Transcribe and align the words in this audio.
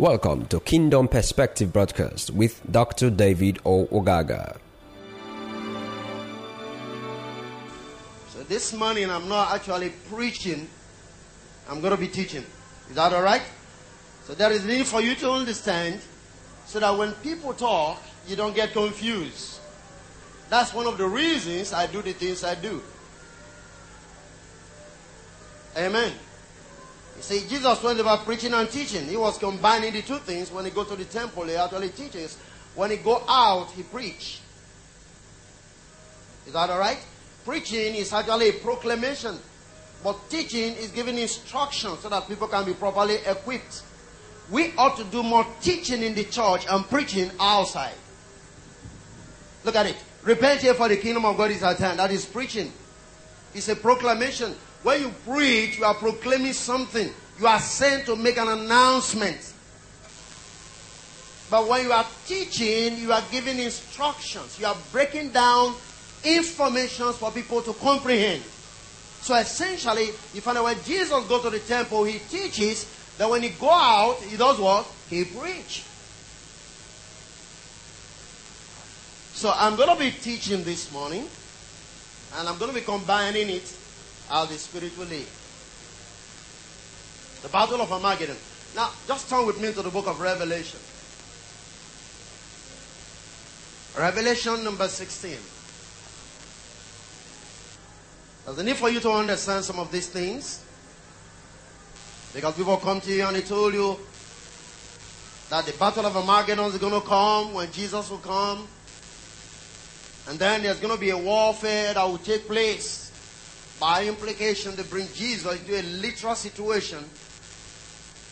Welcome 0.00 0.46
to 0.46 0.60
Kingdom 0.60 1.08
Perspective 1.08 1.74
Broadcast 1.74 2.30
with 2.30 2.62
Dr. 2.72 3.10
David 3.10 3.58
O. 3.66 3.84
Ogaga. 3.88 4.56
So 8.30 8.42
this 8.44 8.72
morning 8.72 9.10
I'm 9.10 9.28
not 9.28 9.52
actually 9.52 9.92
preaching, 10.10 10.70
I'm 11.68 11.82
going 11.82 11.90
to 11.94 12.00
be 12.00 12.08
teaching. 12.08 12.46
Is 12.88 12.94
that 12.94 13.12
all 13.12 13.20
right? 13.20 13.42
So 14.24 14.32
there 14.32 14.50
is 14.50 14.64
need 14.64 14.86
for 14.86 15.02
you 15.02 15.14
to 15.16 15.32
understand 15.32 16.00
so 16.64 16.80
that 16.80 16.96
when 16.96 17.12
people 17.16 17.52
talk, 17.52 18.00
you 18.26 18.36
don't 18.36 18.56
get 18.56 18.72
confused. 18.72 19.60
That's 20.48 20.72
one 20.72 20.86
of 20.86 20.96
the 20.96 21.06
reasons 21.06 21.74
I 21.74 21.86
do 21.88 22.00
the 22.00 22.14
things 22.14 22.42
I 22.42 22.54
do. 22.54 22.80
Amen. 25.76 26.12
You 27.20 27.24
see, 27.24 27.48
Jesus 27.50 27.82
went 27.82 28.00
about 28.00 28.24
preaching 28.24 28.54
and 28.54 28.66
teaching. 28.70 29.06
He 29.06 29.14
was 29.14 29.36
combining 29.36 29.92
the 29.92 30.00
two 30.00 30.16
things. 30.16 30.50
When 30.50 30.64
he 30.64 30.70
go 30.70 30.84
to 30.84 30.96
the 30.96 31.04
temple, 31.04 31.44
he 31.44 31.54
actually 31.54 31.90
teaches. 31.90 32.38
When 32.74 32.90
he 32.90 32.96
go 32.96 33.22
out, 33.28 33.70
he 33.72 33.82
preach. 33.82 34.40
Is 36.46 36.54
that 36.54 36.70
all 36.70 36.78
right? 36.78 36.96
Preaching 37.44 37.94
is 37.94 38.14
actually 38.14 38.48
a 38.48 38.52
proclamation. 38.54 39.38
But 40.02 40.30
teaching 40.30 40.74
is 40.76 40.92
giving 40.92 41.18
instruction 41.18 41.98
so 41.98 42.08
that 42.08 42.26
people 42.26 42.48
can 42.48 42.64
be 42.64 42.72
properly 42.72 43.16
equipped. 43.26 43.82
We 44.50 44.72
ought 44.78 44.96
to 44.96 45.04
do 45.04 45.22
more 45.22 45.46
teaching 45.60 46.02
in 46.02 46.14
the 46.14 46.24
church 46.24 46.64
and 46.70 46.86
preaching 46.86 47.30
outside. 47.38 47.96
Look 49.64 49.76
at 49.76 49.84
it. 49.84 49.96
Repent 50.22 50.62
here 50.62 50.72
for 50.72 50.88
the 50.88 50.96
kingdom 50.96 51.26
of 51.26 51.36
God 51.36 51.50
is 51.50 51.62
at 51.62 51.76
hand. 51.76 51.98
That 51.98 52.12
is 52.12 52.24
preaching. 52.24 52.72
It's 53.52 53.68
a 53.68 53.76
proclamation. 53.76 54.56
When 54.82 55.00
you 55.02 55.12
preach, 55.26 55.78
you 55.78 55.84
are 55.84 55.94
proclaiming 55.94 56.52
something. 56.54 57.10
You 57.38 57.46
are 57.46 57.60
sent 57.60 58.06
to 58.06 58.16
make 58.16 58.38
an 58.38 58.48
announcement. 58.48 59.54
But 61.50 61.68
when 61.68 61.84
you 61.84 61.92
are 61.92 62.06
teaching, 62.26 62.98
you 62.98 63.12
are 63.12 63.22
giving 63.30 63.58
instructions. 63.58 64.58
You 64.58 64.66
are 64.66 64.76
breaking 64.92 65.30
down 65.30 65.74
information 66.24 67.12
for 67.12 67.30
people 67.30 67.60
to 67.62 67.72
comprehend. 67.74 68.42
So 69.20 69.34
essentially, 69.34 70.06
you 70.32 70.40
find 70.40 70.56
out 70.56 70.64
when 70.64 70.82
Jesus 70.84 71.26
goes 71.26 71.42
to 71.42 71.50
the 71.50 71.58
temple, 71.58 72.04
he 72.04 72.18
teaches. 72.18 72.96
That 73.18 73.28
when 73.28 73.42
he 73.42 73.50
go 73.50 73.70
out, 73.70 74.16
he 74.22 74.38
does 74.38 74.58
what? 74.58 74.86
He 75.10 75.24
preach. 75.24 75.84
So 79.34 79.52
I'm 79.54 79.76
going 79.76 79.94
to 79.94 80.02
be 80.02 80.10
teaching 80.10 80.64
this 80.64 80.90
morning, 80.90 81.26
and 82.36 82.48
I'm 82.48 82.56
going 82.58 82.70
to 82.72 82.78
be 82.78 82.84
combining 82.84 83.50
it 83.50 83.76
as 84.30 84.48
the 84.48 84.54
Spirit 84.54 84.96
will. 84.98 85.06
The 87.42 87.48
Battle 87.48 87.80
of 87.80 87.92
Armageddon. 87.92 88.36
Now, 88.76 88.90
just 89.06 89.28
turn 89.28 89.46
with 89.46 89.60
me 89.60 89.72
to 89.72 89.82
the 89.82 89.90
book 89.90 90.06
of 90.06 90.20
Revelation. 90.20 90.78
Revelation 93.98 94.62
number 94.62 94.86
16. 94.86 95.36
There's 98.44 98.58
a 98.58 98.62
need 98.62 98.76
for 98.76 98.88
you 98.88 99.00
to 99.00 99.10
understand 99.10 99.64
some 99.64 99.78
of 99.78 99.90
these 99.90 100.08
things. 100.08 100.64
Because 102.32 102.54
people 102.54 102.76
come 102.76 103.00
to 103.00 103.12
you 103.12 103.24
and 103.24 103.34
they 103.34 103.42
told 103.42 103.74
you 103.74 103.98
that 105.48 105.66
the 105.66 105.72
battle 105.72 106.06
of 106.06 106.16
Armageddon 106.16 106.66
is 106.66 106.78
going 106.78 106.92
to 106.92 107.06
come 107.06 107.54
when 107.54 107.70
Jesus 107.72 108.08
will 108.08 108.18
come. 108.18 108.68
And 110.28 110.38
then 110.38 110.62
there's 110.62 110.78
going 110.78 110.94
to 110.94 111.00
be 111.00 111.10
a 111.10 111.18
warfare 111.18 111.94
that 111.94 112.04
will 112.04 112.18
take 112.18 112.46
place. 112.46 113.09
By 113.80 114.04
implication, 114.04 114.76
they 114.76 114.82
bring 114.82 115.08
Jesus 115.14 115.58
into 115.58 115.80
a 115.80 115.82
literal 115.82 116.34
situation 116.34 117.02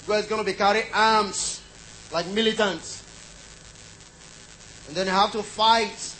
where 0.04 0.18
he's 0.18 0.28
going 0.28 0.44
to 0.44 0.46
be 0.46 0.56
carrying 0.56 0.86
arms 0.92 1.62
like 2.12 2.26
militants. 2.28 3.02
And 4.86 4.96
then 4.96 5.06
you 5.06 5.12
have 5.12 5.32
to 5.32 5.42
fight 5.42 6.14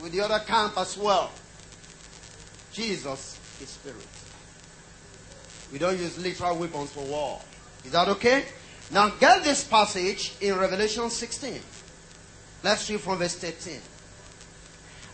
with 0.00 0.12
the 0.12 0.20
other 0.20 0.38
camp 0.46 0.78
as 0.78 0.96
well. 0.96 1.32
Jesus 2.72 3.38
is 3.60 3.68
spirit. 3.68 4.06
We 5.72 5.78
don't 5.78 5.98
use 5.98 6.18
literal 6.18 6.56
weapons 6.56 6.92
for 6.92 7.04
war. 7.04 7.40
Is 7.84 7.92
that 7.92 8.08
okay? 8.08 8.44
Now 8.92 9.08
get 9.08 9.44
this 9.44 9.64
passage 9.64 10.34
in 10.40 10.56
Revelation 10.56 11.10
16. 11.10 11.60
Let's 12.62 12.88
read 12.90 13.00
from 13.00 13.18
verse 13.18 13.36
13. 13.36 13.80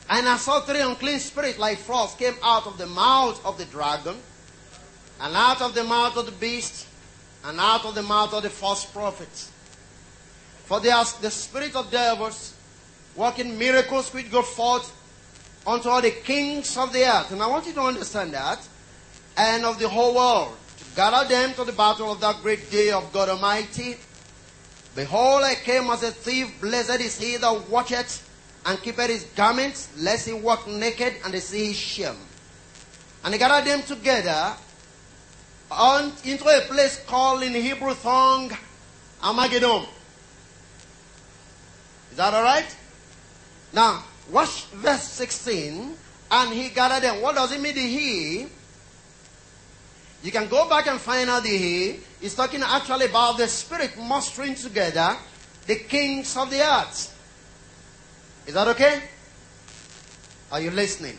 And 0.09 0.29
I 0.29 0.37
saw 0.37 0.61
three 0.61 0.81
unclean 0.81 1.19
spirits 1.19 1.59
like 1.59 1.79
frost 1.79 2.19
came 2.19 2.35
out 2.43 2.67
of 2.67 2.79
the 2.79 2.87
mouth 2.87 3.45
of 3.45 3.59
the 3.59 3.65
dragon, 3.65 4.17
and 5.21 5.35
out 5.35 5.61
of 5.63 5.75
the 5.75 5.83
mouth 5.85 6.17
of 6.17 6.27
the 6.27 6.33
beast, 6.33 6.87
and 7.45 7.59
out 7.59 7.85
of 7.85 7.95
the 7.95 8.03
mouth 8.03 8.33
of 8.33 8.43
the 8.43 8.51
false 8.51 8.85
prophets. 8.85 9.51
For 10.67 10.81
they 10.81 10.91
are 10.91 11.05
the 11.21 11.31
spirit 11.31 11.75
of 11.77 11.91
devils, 11.91 12.55
working 13.15 13.59
miracles 13.59 14.13
which 14.13 14.31
go 14.31 14.43
forth 14.43 14.93
unto 15.67 15.89
all 15.89 16.03
the 16.03 16.11
kings 16.11 16.77
of 16.77 16.93
the 16.93 17.05
earth. 17.05 17.33
And 17.33 17.43
I 17.43 17.47
want 17.47 17.67
you 17.67 17.73
to 17.75 17.83
understand 17.83 18.33
that. 18.35 18.67
And 19.37 19.65
of 19.65 19.79
the 19.79 19.89
whole 19.89 20.15
world. 20.15 20.57
To 20.79 20.85
gather 20.97 21.29
them 21.29 21.55
to 21.55 21.65
the 21.65 21.73
battle 21.73 22.11
of 22.11 22.21
that 22.21 22.43
great 22.43 22.71
day 22.71 22.91
of 22.91 23.13
God 23.13 23.29
Almighty. 23.29 23.97
Behold, 24.95 25.43
I 25.43 25.55
came 25.55 25.91
as 25.91 26.03
a 26.03 26.11
thief. 26.11 26.61
Blessed 26.61 27.01
is 27.01 27.19
he 27.19 27.37
that 27.37 27.69
watcheth 27.69 28.26
and 28.67 28.83
keepeth 28.83 29.09
his 29.09 29.25
garments, 29.37 29.89
lest 29.97 30.27
he 30.27 30.33
walk 30.33 30.67
naked 30.67 31.15
and 31.25 31.33
they 31.33 31.41
see 31.41 31.69
his 31.69 31.77
shame. 31.77 32.17
And 33.25 33.33
he 33.33 33.39
gathered 33.39 33.67
them 33.67 33.83
together 33.83 34.55
on, 35.71 36.13
into 36.25 36.47
a 36.47 36.61
place 36.63 37.03
called 37.07 37.43
in 37.43 37.53
Hebrew 37.53 37.95
tongue 37.95 38.53
Armageddon. 39.23 39.87
Is 42.11 42.17
that 42.17 42.35
alright? 42.35 42.77
Now, 43.73 44.05
watch 44.31 44.65
verse 44.67 45.03
16. 45.03 45.97
And 46.29 46.53
he 46.53 46.71
gathered 46.71 47.05
them. 47.05 47.23
What 47.23 47.37
does 47.37 47.53
it 47.53 47.61
mean, 47.61 47.75
the 47.75 47.81
he? 47.81 48.47
You 50.23 50.33
can 50.33 50.49
go 50.49 50.69
back 50.69 50.89
and 50.89 51.01
find 51.01 51.31
out 51.31 51.45
the 51.45 51.57
he. 51.57 52.01
He's 52.21 52.35
talking 52.35 52.63
actually 52.63 53.07
about 53.07 53.39
the 53.39 53.47
spirit 53.47 53.97
mustering 53.97 54.57
together 54.57 55.17
the 55.67 55.77
kings 55.77 56.37
of 56.37 56.51
the 56.51 56.61
earth. 56.61 57.16
Is 58.47 58.55
that 58.55 58.69
okay? 58.69 59.03
Are 60.53 60.61
you 60.61 60.71
listening? 60.71 61.19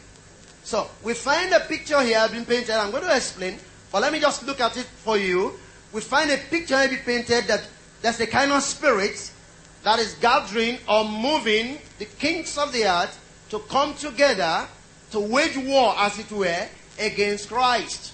So, 0.64 0.90
we 1.04 1.14
find 1.14 1.54
a 1.54 1.60
picture 1.62 2.02
here 2.02 2.26
being 2.32 2.46
painted. 2.46 2.72
I'm 2.72 2.92
going 2.92 3.04
to 3.04 3.16
explain, 3.16 3.60
but 3.92 4.02
let 4.02 4.12
me 4.12 4.20
just 4.20 4.46
look 4.46 4.60
at 4.60 4.76
it 4.78 4.86
for 4.86 5.18
you. 5.18 5.54
We 5.92 6.02
find 6.02 6.32
a 6.32 6.38
picture 6.38 6.88
here 6.88 7.00
painted 7.06 7.46
that 7.46 7.68
there's 8.02 8.20
a 8.20 8.28
kind 8.28 8.52
of 8.52 8.62
spirit 8.64 9.32
that 9.84 10.00
is 10.00 10.14
gathering 10.16 10.78
or 10.88 11.06
moving 11.06 11.80
the 12.00 12.06
kings 12.06 12.58
of 12.58 12.72
the 12.74 12.86
earth 12.86 13.18
to 13.50 13.60
come 13.60 13.94
together 13.96 14.68
to 15.12 15.20
wage 15.20 15.58
war, 15.58 15.94
as 15.98 16.20
it 16.20 16.32
were, 16.32 16.68
against 17.00 17.50
Christ. 17.50 18.14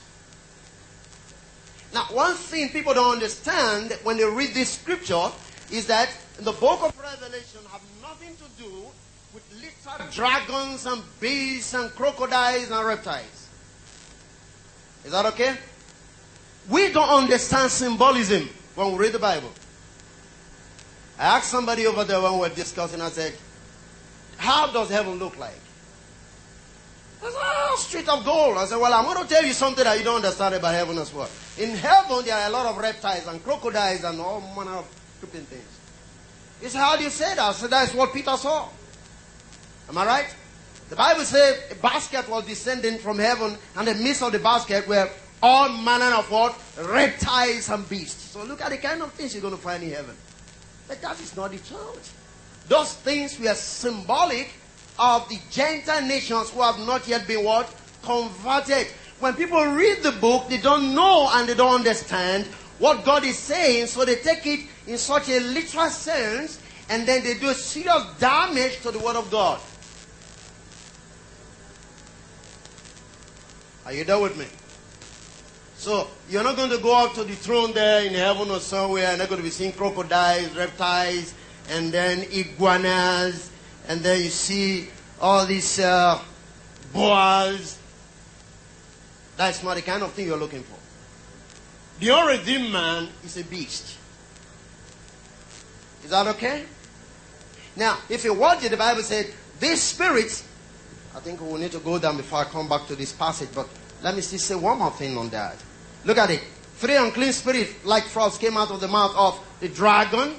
Now, 1.93 2.05
one 2.11 2.35
thing 2.35 2.69
people 2.69 2.93
don't 2.93 3.13
understand 3.13 3.97
when 4.03 4.17
they 4.17 4.25
read 4.25 4.53
this 4.53 4.69
scripture 4.69 5.29
is 5.71 5.87
that 5.87 6.09
the 6.37 6.51
book 6.51 6.81
of 6.83 6.99
Revelation 6.99 7.61
have 7.71 7.81
nothing 8.01 8.35
to 8.35 8.63
do 8.63 8.85
dragons 10.11 10.85
and 10.85 11.01
beasts 11.19 11.73
and 11.73 11.89
crocodiles 11.91 12.69
and 12.71 12.85
reptiles. 12.85 13.47
Is 15.05 15.11
that 15.11 15.25
okay? 15.27 15.55
We 16.69 16.91
don't 16.91 17.09
understand 17.09 17.69
symbolism 17.71 18.49
when 18.75 18.93
we 18.93 18.97
read 18.97 19.11
the 19.11 19.19
Bible. 19.19 19.51
I 21.19 21.37
asked 21.37 21.49
somebody 21.49 21.85
over 21.85 22.03
there 22.03 22.21
when 22.21 22.33
we 22.33 22.39
were 22.39 22.49
discussing, 22.49 23.01
I 23.01 23.09
said, 23.09 23.33
How 24.37 24.71
does 24.71 24.89
heaven 24.89 25.19
look 25.19 25.37
like? 25.37 25.59
I 27.21 27.25
said, 27.25 27.33
Oh, 27.35 27.75
street 27.77 28.09
of 28.09 28.23
gold. 28.25 28.57
I 28.57 28.65
said, 28.65 28.77
Well, 28.77 28.93
I'm 28.93 29.03
going 29.05 29.21
to 29.21 29.31
tell 29.31 29.43
you 29.43 29.53
something 29.53 29.83
that 29.83 29.97
you 29.97 30.03
don't 30.03 30.17
understand 30.17 30.55
about 30.55 30.73
heaven 30.73 30.97
as 30.97 31.13
well. 31.13 31.29
In 31.57 31.71
heaven, 31.71 32.23
there 32.25 32.35
are 32.35 32.47
a 32.47 32.51
lot 32.51 32.65
of 32.65 32.77
reptiles 32.77 33.27
and 33.27 33.43
crocodiles 33.43 34.03
and 34.03 34.19
all 34.19 34.41
manner 34.55 34.77
of 34.77 34.87
stupid 35.17 35.45
things. 35.47 35.79
He 36.61 36.69
said, 36.69 36.79
How 36.79 36.95
do 36.95 37.03
you 37.03 37.09
say 37.09 37.35
that? 37.35 37.39
I 37.39 37.51
said, 37.51 37.69
That's 37.69 37.93
what 37.93 38.13
Peter 38.13 38.37
saw. 38.37 38.69
Am 39.89 39.97
I 39.97 40.05
right? 40.05 40.35
The 40.89 40.95
Bible 40.95 41.23
says 41.23 41.71
a 41.71 41.75
basket 41.75 42.29
was 42.29 42.45
descending 42.45 42.99
from 42.99 43.19
heaven, 43.19 43.57
and 43.75 43.87
the 43.87 43.95
midst 43.95 44.21
of 44.21 44.31
the 44.31 44.39
basket 44.39 44.87
were 44.87 45.09
all 45.41 45.69
manner 45.69 46.15
of 46.15 46.29
what? 46.29 46.55
Reptiles 46.77 47.69
and 47.69 47.87
beasts. 47.89 48.31
So 48.31 48.43
look 48.43 48.61
at 48.61 48.69
the 48.69 48.77
kind 48.77 49.01
of 49.01 49.11
things 49.13 49.33
you're 49.33 49.41
going 49.41 49.55
to 49.55 49.61
find 49.61 49.83
in 49.83 49.91
heaven. 49.91 50.15
But 50.87 51.01
that 51.01 51.19
is 51.19 51.35
not 51.35 51.51
the 51.51 51.57
truth. 51.57 52.19
Those 52.67 52.93
things 52.93 53.39
were 53.39 53.53
symbolic 53.53 54.51
of 54.97 55.27
the 55.29 55.39
Gentile 55.49 56.05
nations 56.05 56.49
who 56.51 56.61
have 56.61 56.79
not 56.79 57.07
yet 57.07 57.27
been 57.27 57.43
what? 57.43 57.73
Converted. 58.03 58.87
When 59.19 59.33
people 59.33 59.65
read 59.65 60.03
the 60.03 60.11
book, 60.13 60.49
they 60.49 60.59
don't 60.59 60.93
know 60.93 61.29
and 61.31 61.47
they 61.47 61.55
don't 61.55 61.75
understand 61.75 62.45
what 62.79 63.05
God 63.05 63.23
is 63.23 63.37
saying, 63.37 63.87
so 63.87 64.05
they 64.05 64.15
take 64.15 64.45
it 64.45 64.61
in 64.87 64.97
such 64.97 65.29
a 65.29 65.39
literal 65.39 65.89
sense, 65.89 66.59
and 66.89 67.07
then 67.07 67.23
they 67.23 67.35
do 67.35 67.53
serious 67.53 68.03
damage 68.19 68.81
to 68.81 68.91
the 68.91 68.99
Word 68.99 69.15
of 69.15 69.31
God. 69.31 69.59
Are 73.85 73.93
you 73.93 74.03
there 74.03 74.19
with 74.19 74.37
me? 74.37 74.45
So 75.77 76.07
you're 76.29 76.43
not 76.43 76.55
going 76.55 76.69
to 76.69 76.77
go 76.77 77.05
up 77.05 77.13
to 77.15 77.23
the 77.23 77.35
throne 77.35 77.73
there 77.73 78.05
in 78.05 78.13
heaven 78.13 78.49
or 78.49 78.59
somewhere 78.59 79.07
and 79.07 79.19
they're 79.19 79.27
going 79.27 79.39
to 79.39 79.43
be 79.43 79.49
seeing 79.49 79.73
crocodiles, 79.73 80.55
reptiles, 80.55 81.33
and 81.69 81.91
then 81.91 82.25
iguanas, 82.31 83.49
and 83.87 84.01
then 84.01 84.21
you 84.21 84.29
see 84.29 84.89
all 85.19 85.45
these 85.45 85.79
uh, 85.79 86.21
boas. 86.93 87.77
That's 89.35 89.63
not 89.63 89.75
the 89.75 89.81
kind 89.81 90.03
of 90.03 90.11
thing 90.13 90.27
you're 90.27 90.37
looking 90.37 90.63
for. 90.63 90.77
The 91.99 92.11
unredeemed 92.11 92.71
man 92.71 93.09
is 93.23 93.37
a 93.37 93.43
beast. 93.43 93.97
Is 96.03 96.09
that 96.11 96.27
okay? 96.27 96.65
Now, 97.75 97.97
if 98.09 98.23
you 98.23 98.33
watch 98.33 98.63
it, 98.63 98.69
the 98.69 98.77
Bible 98.77 99.01
said, 99.01 99.27
these 99.59 99.81
spirits, 99.81 100.47
I 101.15 101.19
think 101.19 101.41
we 101.41 101.47
will 101.47 101.57
need 101.57 101.71
to 101.71 101.79
go 101.79 101.99
down 101.99 102.17
before 102.17 102.39
I 102.39 102.43
come 102.45 102.67
back 102.67 102.87
to 102.87 102.95
this 102.95 103.11
passage, 103.11 103.49
but 103.53 103.67
let 104.01 104.15
me 104.15 104.21
still 104.21 104.39
say 104.39 104.55
one 104.55 104.79
more 104.79 104.91
thing 104.91 105.17
on 105.17 105.29
that. 105.29 105.57
Look 106.05 106.17
at 106.17 106.31
it. 106.31 106.43
Three 106.77 106.95
unclean 106.95 107.31
spirits, 107.31 107.85
like 107.85 108.03
frogs, 108.03 108.37
came 108.37 108.57
out 108.57 108.71
of 108.71 108.81
the 108.81 108.87
mouth 108.87 109.15
of 109.15 109.39
the 109.59 109.69
dragon, 109.69 110.35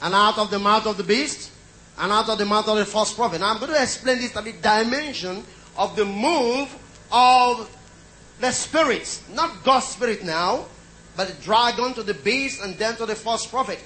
and 0.00 0.14
out 0.14 0.38
of 0.38 0.50
the 0.50 0.58
mouth 0.58 0.86
of 0.86 0.96
the 0.96 1.04
beast, 1.04 1.50
and 1.98 2.12
out 2.12 2.28
of 2.28 2.38
the 2.38 2.44
mouth 2.44 2.68
of 2.68 2.78
the 2.78 2.84
false 2.84 3.12
prophet. 3.12 3.40
Now 3.40 3.52
I'm 3.52 3.58
going 3.58 3.72
to 3.72 3.82
explain 3.82 4.18
this 4.18 4.32
to 4.32 4.40
the 4.40 4.52
dimension 4.52 5.44
of 5.76 5.96
the 5.96 6.04
move 6.04 6.74
of 7.10 7.68
the 8.40 8.50
spirits, 8.50 9.22
not 9.34 9.62
God's 9.62 9.86
spirit 9.86 10.24
now, 10.24 10.66
but 11.16 11.28
the 11.28 11.34
dragon 11.42 11.92
to 11.94 12.02
the 12.02 12.14
beast 12.14 12.62
and 12.62 12.76
then 12.78 12.96
to 12.96 13.06
the 13.06 13.14
false 13.14 13.46
prophet. 13.46 13.78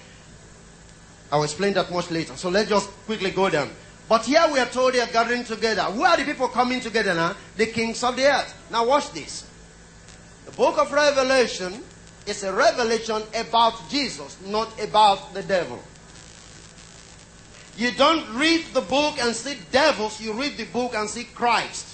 I 1.33 1.37
will 1.37 1.45
explain 1.45 1.75
that 1.75 1.91
much 1.91 2.11
later. 2.11 2.37
So 2.37 2.49
let's 2.49 2.69
just 2.69 2.89
quickly 3.07 3.31
go 3.33 3.51
down. 3.51 3.71
But 4.09 4.25
here 4.25 4.45
we 4.53 4.61
are 4.61 4.67
told 4.67 4.95
they 4.95 5.01
are 5.01 5.07
gathering 5.07 5.45
together. 5.45 5.83
Who 5.83 6.05
are 6.05 6.17
the 6.17 6.25
people 6.25 6.49
coming 6.49 6.81
together 6.81 7.15
now? 7.15 7.35
The 7.57 7.67
kings 7.67 8.05
of 8.05 8.17
the 8.17 8.27
earth. 8.27 8.55
Now 8.71 8.87
watch 8.87 9.11
this. 9.13 9.49
The 10.45 10.53
book 10.53 10.79
of 10.79 10.93
Revelation 10.93 11.83
is 12.27 12.45
a 12.45 12.53
revelation 12.53 13.23
about 13.35 13.89
Jesus, 13.91 14.37
not 14.45 14.81
about 14.81 15.35
the 15.35 15.43
devil. 15.43 15.81
You 17.77 17.91
don't 17.93 18.35
read 18.35 18.65
the 18.73 18.81
book 18.81 19.19
and 19.21 19.35
see 19.35 19.59
devils, 19.71 20.21
you 20.21 20.33
read 20.33 20.57
the 20.57 20.65
book 20.65 20.95
and 20.95 21.11
see 21.11 21.25
Christ. 21.25 21.87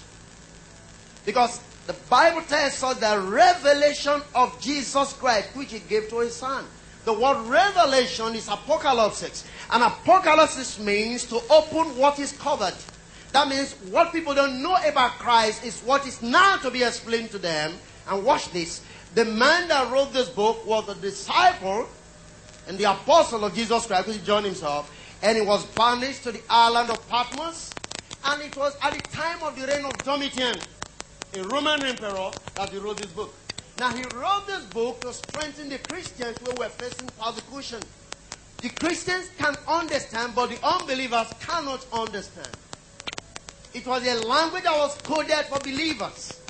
Because 1.26 1.60
the 1.86 1.94
Bible 2.08 2.42
tells 2.42 2.82
us 2.82 2.98
the 2.98 3.20
revelation 3.20 4.22
of 4.34 4.60
Jesus 4.60 5.12
Christ, 5.14 5.48
which 5.54 5.72
he 5.72 5.80
gave 5.80 6.08
to 6.10 6.20
his 6.20 6.36
son. 6.36 6.64
The 7.04 7.12
word 7.12 7.48
revelation 7.48 8.34
is 8.36 8.46
apocalypse. 8.46 9.44
And 9.72 9.82
apocalypse 9.82 10.78
means 10.78 11.24
to 11.26 11.40
open 11.48 11.96
what 11.96 12.18
is 12.18 12.32
covered. 12.32 12.74
That 13.32 13.48
means 13.48 13.72
what 13.90 14.12
people 14.12 14.34
don't 14.34 14.62
know 14.62 14.76
about 14.86 15.12
Christ 15.12 15.64
is 15.64 15.80
what 15.80 16.06
is 16.06 16.20
now 16.20 16.58
to 16.58 16.70
be 16.70 16.82
explained 16.82 17.30
to 17.30 17.38
them. 17.38 17.72
And 18.06 18.22
watch 18.22 18.50
this. 18.50 18.82
The 19.14 19.24
man 19.24 19.68
that 19.68 19.90
wrote 19.90 20.12
this 20.12 20.28
book 20.28 20.66
was 20.66 20.86
a 20.90 20.94
disciple 20.96 21.88
and 22.68 22.76
the 22.76 22.84
apostle 22.84 23.44
of 23.44 23.54
Jesus 23.54 23.86
Christ, 23.86 24.08
which 24.08 24.24
John 24.24 24.44
himself. 24.44 24.92
And 25.22 25.38
he 25.38 25.42
was 25.42 25.64
banished 25.66 26.24
to 26.24 26.32
the 26.32 26.42
island 26.50 26.90
of 26.90 27.08
Patmos. 27.08 27.70
And 28.24 28.42
it 28.42 28.54
was 28.56 28.76
at 28.82 28.92
the 28.92 29.00
time 29.08 29.42
of 29.42 29.58
the 29.58 29.66
reign 29.66 29.86
of 29.86 29.96
Domitian, 30.04 30.54
a 31.34 31.42
Roman 31.44 31.82
emperor, 31.82 32.30
that 32.56 32.68
he 32.68 32.76
wrote 32.76 32.98
this 32.98 33.10
book. 33.10 33.34
Now, 33.78 33.90
he 33.94 34.02
wrote 34.14 34.46
this 34.46 34.64
book 34.66 35.00
to 35.00 35.12
strengthen 35.14 35.70
the 35.70 35.78
Christians 35.78 36.36
who 36.38 36.54
were 36.56 36.68
facing 36.68 37.08
persecution. 37.18 37.80
The 38.62 38.70
Christians 38.70 39.28
can 39.38 39.56
understand, 39.66 40.34
but 40.36 40.50
the 40.50 40.64
unbelievers 40.64 41.26
cannot 41.40 41.84
understand. 41.92 42.48
It 43.74 43.84
was 43.86 44.06
a 44.06 44.14
language 44.24 44.62
that 44.62 44.76
was 44.76 44.96
coded 45.02 45.46
for 45.46 45.58
believers. 45.58 46.40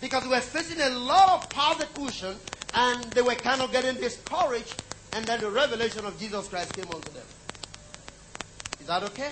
Because 0.00 0.24
we 0.24 0.30
were 0.30 0.40
facing 0.40 0.80
a 0.80 0.90
lot 0.90 1.44
of 1.44 1.50
persecution 1.50 2.34
and 2.74 3.04
they 3.12 3.22
were 3.22 3.34
kind 3.36 3.60
of 3.60 3.70
getting 3.70 3.94
discouraged, 3.96 4.74
and 5.12 5.24
then 5.26 5.40
the 5.40 5.50
revelation 5.50 6.04
of 6.04 6.18
Jesus 6.18 6.48
Christ 6.48 6.74
came 6.74 6.86
onto 6.86 7.12
them. 7.12 7.26
Is 8.80 8.86
that 8.86 9.04
okay? 9.04 9.30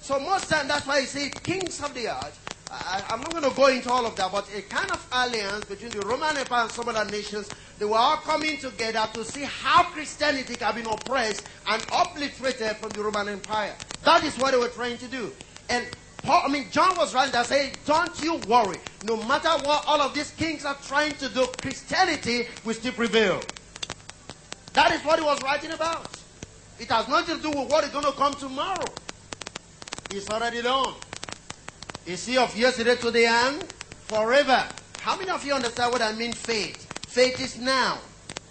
So 0.00 0.18
most 0.20 0.48
time 0.48 0.68
that's 0.68 0.86
why 0.86 1.00
you 1.00 1.06
see 1.06 1.30
kings 1.44 1.82
of 1.82 1.92
the 1.92 2.08
earth 2.08 2.55
I, 2.70 3.04
am 3.10 3.22
not 3.22 3.30
going 3.30 3.44
to 3.44 3.50
go 3.50 3.66
into 3.68 3.90
all 3.90 4.06
of 4.06 4.16
that, 4.16 4.32
but 4.32 4.48
a 4.54 4.62
kind 4.62 4.90
of 4.90 5.06
alliance 5.12 5.66
between 5.66 5.92
the 5.92 6.02
Roman 6.02 6.36
Empire 6.36 6.62
and 6.62 6.70
some 6.70 6.88
other 6.88 7.08
nations, 7.08 7.48
they 7.78 7.84
were 7.84 7.96
all 7.96 8.16
coming 8.16 8.58
together 8.58 9.08
to 9.14 9.24
see 9.24 9.44
how 9.44 9.84
Christianity 9.84 10.56
had 10.56 10.74
been 10.74 10.86
oppressed 10.86 11.46
and 11.68 11.82
obliterated 11.92 12.76
from 12.78 12.92
the 12.92 13.02
Roman 13.04 13.28
Empire. 13.28 13.74
That 14.02 14.24
is 14.24 14.36
what 14.38 14.50
they 14.50 14.58
were 14.58 14.68
trying 14.68 14.98
to 14.98 15.06
do. 15.06 15.32
And 15.68 15.86
Paul, 16.22 16.42
I 16.44 16.48
mean, 16.48 16.66
John 16.72 16.96
was 16.96 17.14
writing 17.14 17.32
that 17.32 17.46
saying, 17.46 17.72
don't 17.86 18.20
you 18.20 18.36
worry. 18.48 18.80
No 19.02 19.16
matter 19.16 19.50
what 19.64 19.84
all 19.86 20.00
of 20.00 20.12
these 20.12 20.32
kings 20.32 20.64
are 20.64 20.76
trying 20.86 21.14
to 21.14 21.28
do, 21.28 21.46
Christianity 21.60 22.48
will 22.64 22.74
still 22.74 22.92
prevail. 22.92 23.42
That 24.74 24.90
is 24.92 25.02
what 25.02 25.20
he 25.20 25.24
was 25.24 25.40
writing 25.42 25.70
about. 25.70 26.08
It 26.80 26.88
has 26.90 27.06
nothing 27.08 27.36
to 27.36 27.42
do 27.42 27.50
with 27.50 27.70
what 27.70 27.84
is 27.84 27.90
going 27.90 28.04
to 28.04 28.12
come 28.12 28.34
tomorrow. 28.34 28.90
It's 30.10 30.28
already 30.28 30.62
done. 30.62 30.94
Is 32.06 32.24
he 32.24 32.38
of 32.38 32.56
yesterday 32.56 32.94
to 32.96 33.10
the 33.10 33.26
end? 33.26 33.62
Forever. 34.06 34.64
How 34.98 35.16
many 35.16 35.30
of 35.30 35.44
you 35.44 35.54
understand 35.54 35.90
what 35.92 36.02
I 36.02 36.12
mean 36.12 36.32
faith? 36.32 36.88
Faith 37.06 37.40
is 37.40 37.58
now. 37.58 37.98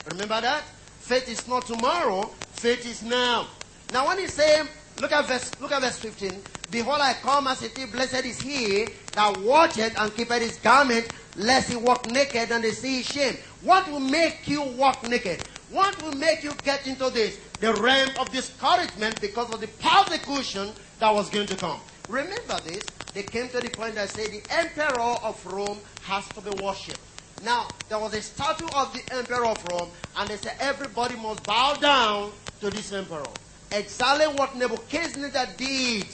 Remember 0.05 0.41
that? 0.41 0.63
Faith 0.99 1.29
is 1.29 1.47
not 1.47 1.65
tomorrow. 1.65 2.25
Faith 2.51 2.85
is 2.85 3.01
now. 3.03 3.47
Now 3.91 4.07
when 4.07 4.19
he 4.19 4.27
say, 4.27 4.63
look 4.99 5.11
at 5.11 5.25
verse, 5.25 5.53
look 5.61 5.71
at 5.71 5.81
verse 5.81 5.97
15. 5.99 6.41
Behold, 6.71 6.99
I 6.99 7.13
come 7.13 7.47
as 7.47 7.61
a 7.63 7.69
thief. 7.69 7.91
Blessed 7.91 8.25
is 8.25 8.39
he 8.39 8.89
that 9.13 9.39
watcheth 9.39 9.97
and 9.97 10.13
keepeth 10.15 10.41
his 10.41 10.57
garment, 10.57 11.09
lest 11.37 11.69
he 11.69 11.75
walk 11.77 12.05
naked 12.05 12.51
and 12.51 12.63
they 12.63 12.71
see 12.71 12.97
his 12.97 13.05
shame. 13.05 13.37
What 13.61 13.89
will 13.89 13.99
make 13.99 14.47
you 14.47 14.63
walk 14.63 15.03
naked? 15.03 15.39
What 15.69 16.01
will 16.01 16.11
make 16.11 16.43
you 16.43 16.55
get 16.63 16.87
into 16.87 17.09
this? 17.09 17.39
The 17.59 17.73
realm 17.73 18.09
of 18.19 18.31
discouragement 18.31 19.21
because 19.21 19.51
of 19.51 19.61
the 19.61 19.67
persecution 19.67 20.71
that 20.99 21.13
was 21.13 21.29
going 21.29 21.47
to 21.47 21.55
come. 21.55 21.79
Remember 22.07 22.59
this 22.65 22.85
they 23.13 23.23
came 23.23 23.47
to 23.49 23.61
the 23.61 23.69
point 23.69 23.95
that 23.95 24.09
said 24.09 24.31
the 24.31 24.43
emperor 24.53 25.15
of 25.23 25.45
Rome 25.45 25.79
has 26.03 26.27
to 26.33 26.41
be 26.41 26.49
worshipped. 26.61 26.99
Now, 27.43 27.67
there 27.89 27.99
was 27.99 28.13
a 28.13 28.21
statue 28.21 28.67
of 28.75 28.93
the 28.93 29.01
emperor 29.13 29.45
of 29.45 29.65
Rome, 29.69 29.89
and 30.17 30.29
they 30.29 30.37
said 30.37 30.55
everybody 30.59 31.15
must 31.15 31.45
bow 31.45 31.75
down 31.75 32.31
to 32.59 32.69
this 32.69 32.91
emperor. 32.91 33.23
Exactly 33.71 34.27
what 34.37 34.55
Nebuchadnezzar 34.55 35.47
did. 35.57 36.05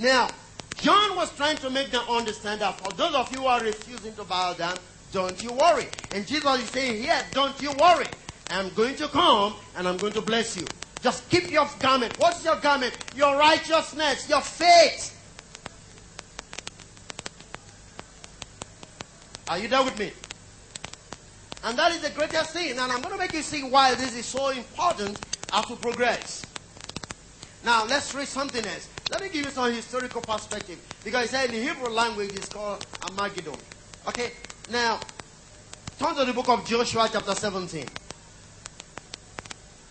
Now, 0.00 0.28
John 0.76 1.16
was 1.16 1.34
trying 1.34 1.56
to 1.58 1.70
make 1.70 1.90
them 1.90 2.04
understand 2.08 2.60
that 2.60 2.78
for 2.80 2.92
those 2.92 3.14
of 3.14 3.32
you 3.32 3.40
who 3.40 3.46
are 3.46 3.60
refusing 3.60 4.14
to 4.14 4.24
bow 4.24 4.54
down, 4.54 4.78
don't 5.12 5.42
you 5.42 5.52
worry. 5.52 5.86
And 6.12 6.26
Jesus 6.26 6.62
is 6.62 6.68
saying, 6.70 7.02
here, 7.02 7.20
don't 7.34 7.60
you 7.60 7.72
worry. 7.72 8.06
I'm 8.50 8.72
going 8.74 8.94
to 8.96 9.08
come 9.08 9.54
and 9.76 9.88
I'm 9.88 9.96
going 9.96 10.12
to 10.12 10.20
bless 10.20 10.56
you. 10.56 10.66
Just 11.02 11.28
keep 11.30 11.50
your 11.50 11.68
garment. 11.78 12.18
What's 12.18 12.44
your 12.44 12.56
garment? 12.56 12.96
Your 13.14 13.36
righteousness, 13.36 14.28
your 14.28 14.40
faith. 14.40 15.14
Are 19.48 19.58
you 19.58 19.68
there 19.68 19.82
with 19.82 19.98
me? 19.98 20.12
And 21.64 21.78
that 21.78 21.92
is 21.92 22.00
the 22.00 22.10
greatest 22.10 22.52
thing. 22.52 22.72
And 22.72 22.80
I'm 22.80 23.00
going 23.00 23.12
to 23.12 23.18
make 23.18 23.32
you 23.32 23.42
see 23.42 23.62
why 23.62 23.94
this 23.94 24.14
is 24.14 24.26
so 24.26 24.50
important 24.50 25.18
as 25.52 25.68
we 25.68 25.76
progress. 25.76 26.44
Now, 27.64 27.84
let's 27.86 28.14
read 28.14 28.28
something 28.28 28.64
else. 28.64 28.88
Let 29.10 29.22
me 29.22 29.28
give 29.28 29.46
you 29.46 29.50
some 29.50 29.72
historical 29.72 30.20
perspective. 30.20 30.78
Because 31.02 31.26
it 31.26 31.28
said 31.30 31.50
in 31.50 31.56
the 31.56 31.72
Hebrew 31.72 31.88
language, 31.90 32.30
it's 32.30 32.48
called 32.48 32.86
Armageddon. 33.02 33.56
Okay? 34.06 34.32
Now, 34.70 35.00
turn 35.98 36.14
to 36.14 36.24
the 36.24 36.32
book 36.32 36.48
of 36.48 36.66
Joshua, 36.66 37.08
chapter 37.10 37.34
17. 37.34 37.86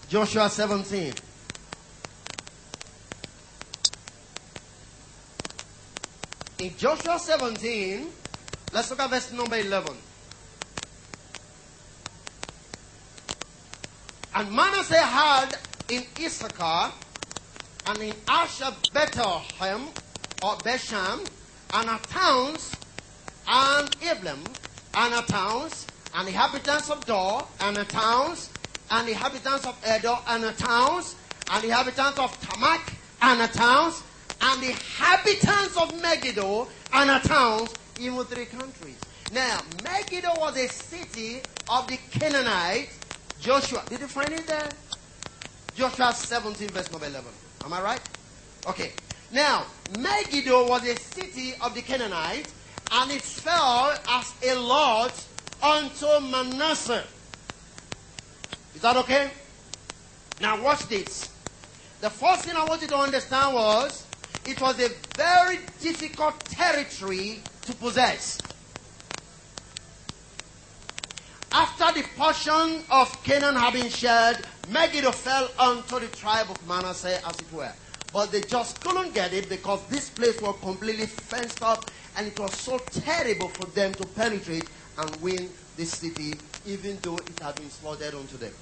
Joshua 0.10 0.50
17. 0.50 1.14
In 6.60 6.78
Joshua 6.78 7.20
17, 7.20 8.08
Let's 8.74 8.90
look 8.90 9.00
at 9.00 9.10
verse 9.10 9.32
number 9.32 9.58
11. 9.58 9.96
And 14.36 14.52
Manasseh 14.52 15.02
had 15.02 15.58
in 15.90 16.04
Issachar 16.20 16.92
and 17.88 18.02
in 18.02 18.14
Asher 18.28 18.74
Bethlehem 18.94 19.88
or 20.42 20.56
Bethshan 20.58 21.28
and 21.74 21.90
her 21.90 22.00
towns 22.10 22.76
and 23.48 23.90
Ephraim 24.04 24.44
and 24.96 25.14
her 25.14 25.22
towns 25.24 25.88
and 26.14 26.28
the 26.28 26.32
inhabitants 26.32 26.90
of 26.90 27.06
Dor 27.06 27.48
and 27.62 27.78
her 27.78 27.86
towns 27.86 28.50
and 28.92 29.08
the 29.08 29.12
inhabitants 29.12 29.66
of 29.66 29.76
Endor 29.86 30.18
and 30.28 30.44
her 30.44 30.54
towns 30.54 31.16
and 31.52 31.64
the 31.64 31.68
inhabitants 31.68 32.20
of 32.20 32.40
Taanach 32.42 32.94
and 33.22 33.42
her 33.42 33.48
towns 33.48 34.04
and 34.42 34.62
the 34.62 34.70
inhabitants 34.70 35.78
of 35.78 36.02
Megiddo 36.02 36.68
and 36.94 37.10
her 37.10 37.20
towns 37.28 37.74
even 38.00 38.24
three 38.26 38.46
countries. 38.46 39.00
Now, 39.34 39.60
Megiddo 39.84 40.30
was 40.38 40.58
a 40.58 40.68
city 40.68 41.42
of 41.70 41.88
the 41.88 41.98
Canaanites. 42.12 42.98
Joshua, 43.42 43.84
did 43.90 44.00
you 44.00 44.08
find 44.08 44.32
it 44.32 44.48
there? 44.48 44.70
Joshua 45.76 46.14
17, 46.14 46.70
verse 46.70 46.92
number 46.92 47.08
11. 47.08 47.30
Am 47.66 47.74
I 47.74 47.82
right? 47.82 48.02
Okay. 48.68 48.92
Now, 49.32 49.66
Megiddo 50.00 50.68
was 50.68 50.88
a 50.88 50.96
city 50.96 51.54
of 51.62 51.76
the 51.76 51.82
Canaanites, 51.82 52.54
and 52.92 53.12
it 53.12 53.22
fell 53.22 53.94
as 54.10 54.34
a 54.44 54.56
lot 54.56 55.14
unto 55.62 56.20
Manasseh. 56.32 57.04
Is 58.78 58.84
that 58.84 58.96
okay? 58.98 59.32
Now 60.40 60.62
watch 60.62 60.88
this. 60.88 61.34
The 62.00 62.12
first 62.12 62.46
thing 62.46 62.56
I 62.56 62.64
want 62.64 62.84
you 62.84 62.88
to 62.90 62.96
understand 62.96 63.56
was 63.56 64.06
it 64.46 64.62
was 64.62 64.80
a 64.80 64.90
very 65.16 65.58
difficult 65.82 66.36
territory 66.48 67.40
to 67.66 67.74
possess. 67.74 68.40
After 71.52 72.00
the 72.00 72.06
portion 72.16 72.84
of 72.92 73.10
Canaan 73.24 73.56
had 73.56 73.74
been 73.74 73.90
shared, 73.90 74.46
Megiddo 74.70 75.12
fell 75.12 75.50
onto 75.58 76.00
the 76.00 76.06
tribe 76.10 76.46
of 76.52 76.68
Manasseh, 76.68 77.20
as 77.28 77.42
it 77.42 77.52
were. 77.52 77.74
But 78.14 78.32
they 78.32 78.44
just 78.44 78.80
couldn't 78.82 79.12
get 79.16 79.34
it 79.34 79.50
because 79.50 79.84
this 79.88 80.12
place 80.12 80.40
was 80.40 80.56
completely 80.62 81.08
fenced 81.08 81.64
up 81.64 81.84
and 82.16 82.28
it 82.28 82.38
was 82.38 82.54
so 82.54 82.78
terrible 82.92 83.48
for 83.48 83.66
them 83.66 83.96
to 83.96 84.06
penetrate 84.06 84.70
and 85.00 85.20
win 85.24 85.50
this 85.78 85.94
city, 85.94 86.38
even 86.68 87.00
though 87.02 87.18
it 87.18 87.40
had 87.42 87.56
been 87.56 87.72
slaughtered 87.72 88.14
unto 88.14 88.38
them. 88.38 88.54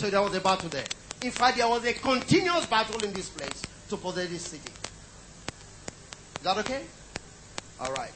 So 0.00 0.08
there 0.08 0.22
was 0.22 0.34
a 0.34 0.40
battle 0.40 0.70
there. 0.70 0.86
In 1.22 1.30
fact, 1.30 1.58
there 1.58 1.68
was 1.68 1.84
a 1.84 1.92
continuous 1.92 2.64
battle 2.64 3.04
in 3.04 3.12
this 3.12 3.28
place 3.28 3.62
to 3.90 3.98
possess 3.98 4.30
this 4.30 4.40
city. 4.40 4.72
Is 6.38 6.42
that 6.42 6.56
okay? 6.56 6.84
All 7.78 7.92
right. 7.92 8.10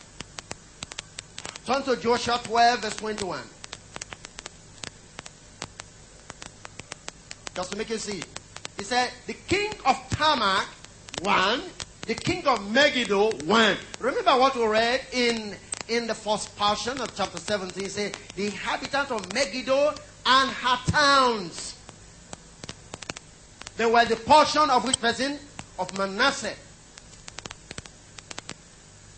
Turn 1.67 1.83
to 1.83 1.97
Joshua 1.97 2.41
12, 2.43 2.81
verse 2.81 2.97
21. 2.97 3.39
Just 7.55 7.73
to 7.73 7.77
make 7.77 7.91
you 7.91 7.99
see. 7.99 8.23
He 8.79 8.85
said, 8.85 9.11
The 9.27 9.35
king 9.35 9.73
of 9.85 9.97
Taanach 10.09 10.65
won, 11.23 11.61
the 12.07 12.15
king 12.15 12.47
of 12.47 12.73
Megiddo 12.73 13.31
won. 13.45 13.77
Remember 14.01 14.31
what 14.39 14.57
we 14.57 14.65
read 14.65 15.03
in, 15.13 15.55
in 15.89 16.07
the 16.07 16.15
first 16.15 16.57
portion 16.57 16.99
of 16.99 17.15
chapter 17.15 17.39
17? 17.39 17.83
He 17.83 17.91
said, 17.91 18.17
The 18.37 18.47
inhabitants 18.47 19.11
of 19.11 19.35
Megiddo 19.35 19.93
and 20.25 20.51
her 20.51 20.79
towns. 20.91 21.74
They 23.77 23.87
were 23.87 24.05
the 24.05 24.17
portion 24.17 24.71
of 24.71 24.85
which 24.85 25.01
person? 25.01 25.39
Of 25.79 25.97
Manasseh. 25.99 26.55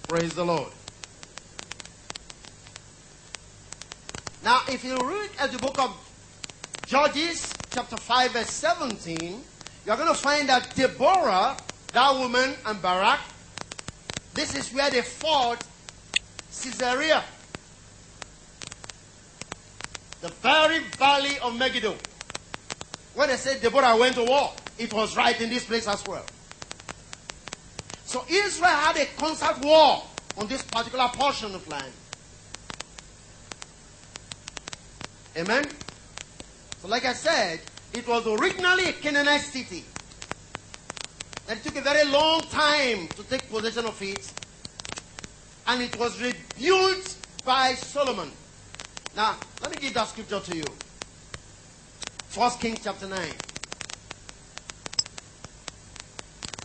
Praise 0.09 0.35
the 0.35 0.45
Lord. 0.45 0.73
Now, 4.43 4.61
if 4.69 4.85
you 4.85 4.97
read 4.97 5.31
at 5.39 5.53
the 5.53 5.59
book 5.59 5.79
of 5.79 5.95
Judges, 6.87 7.53
chapter 7.71 7.97
5, 7.97 8.33
verse 8.33 8.51
17, 8.51 9.43
you're 9.85 9.97
going 9.97 10.09
to 10.09 10.15
find 10.15 10.49
that 10.49 10.73
Deborah, 10.75 11.57
that 11.93 12.15
woman, 12.15 12.55
and 12.65 12.81
Barak, 12.81 13.21
this 14.35 14.55
is 14.55 14.73
where 14.73 14.91
they 14.91 15.03
fought 15.03 15.65
Sisera. 16.51 17.25
The 20.21 20.29
very 20.29 20.79
valley 20.97 21.39
of 21.41 21.57
Megiddo. 21.59 21.97
When 23.17 23.31
they 23.31 23.37
said 23.37 23.63
Deborah 23.63 23.97
went 23.97 24.15
to 24.17 24.25
war, 24.25 24.53
it 24.79 24.93
was 24.93 25.17
right 25.17 25.41
in 25.41 25.49
this 25.49 25.65
place 25.65 25.89
as 25.89 26.07
well. 26.07 26.25
So 28.05 28.23
Israel 28.29 28.71
had 28.71 28.97
a 28.99 29.07
constant 29.17 29.65
war 29.65 30.03
on 30.37 30.47
this 30.47 30.63
particular 30.63 31.09
portion 31.09 31.55
of 31.55 31.67
land. 31.67 31.93
Amen? 35.35 35.71
So, 36.83 36.89
like 36.89 37.07
I 37.07 37.15
said, 37.15 37.61
it 37.95 38.07
was 38.07 38.27
originally 38.27 38.91
a 38.91 38.93
Canaanite 38.93 39.41
city. 39.41 39.83
And 41.49 41.59
it 41.59 41.63
took 41.63 41.77
a 41.77 41.81
very 41.81 42.05
long 42.11 42.43
time 42.43 43.09
to 43.17 43.23
take 43.23 43.49
possession 43.49 43.87
of 43.87 44.01
it. 44.03 44.31
And 45.67 45.83
it 45.83 45.99
was 45.99 46.21
rebuilt 46.21 47.17
by 47.47 47.75
Solomon. 47.75 48.31
Now, 49.17 49.37
let 49.63 49.71
me 49.71 49.79
give 49.79 49.95
that 49.95 50.09
scripture 50.09 50.41
to 50.41 50.57
you. 50.57 50.65
First 52.37 52.61
King 52.61 52.77
chapter 52.85 53.09
9. 53.09 53.19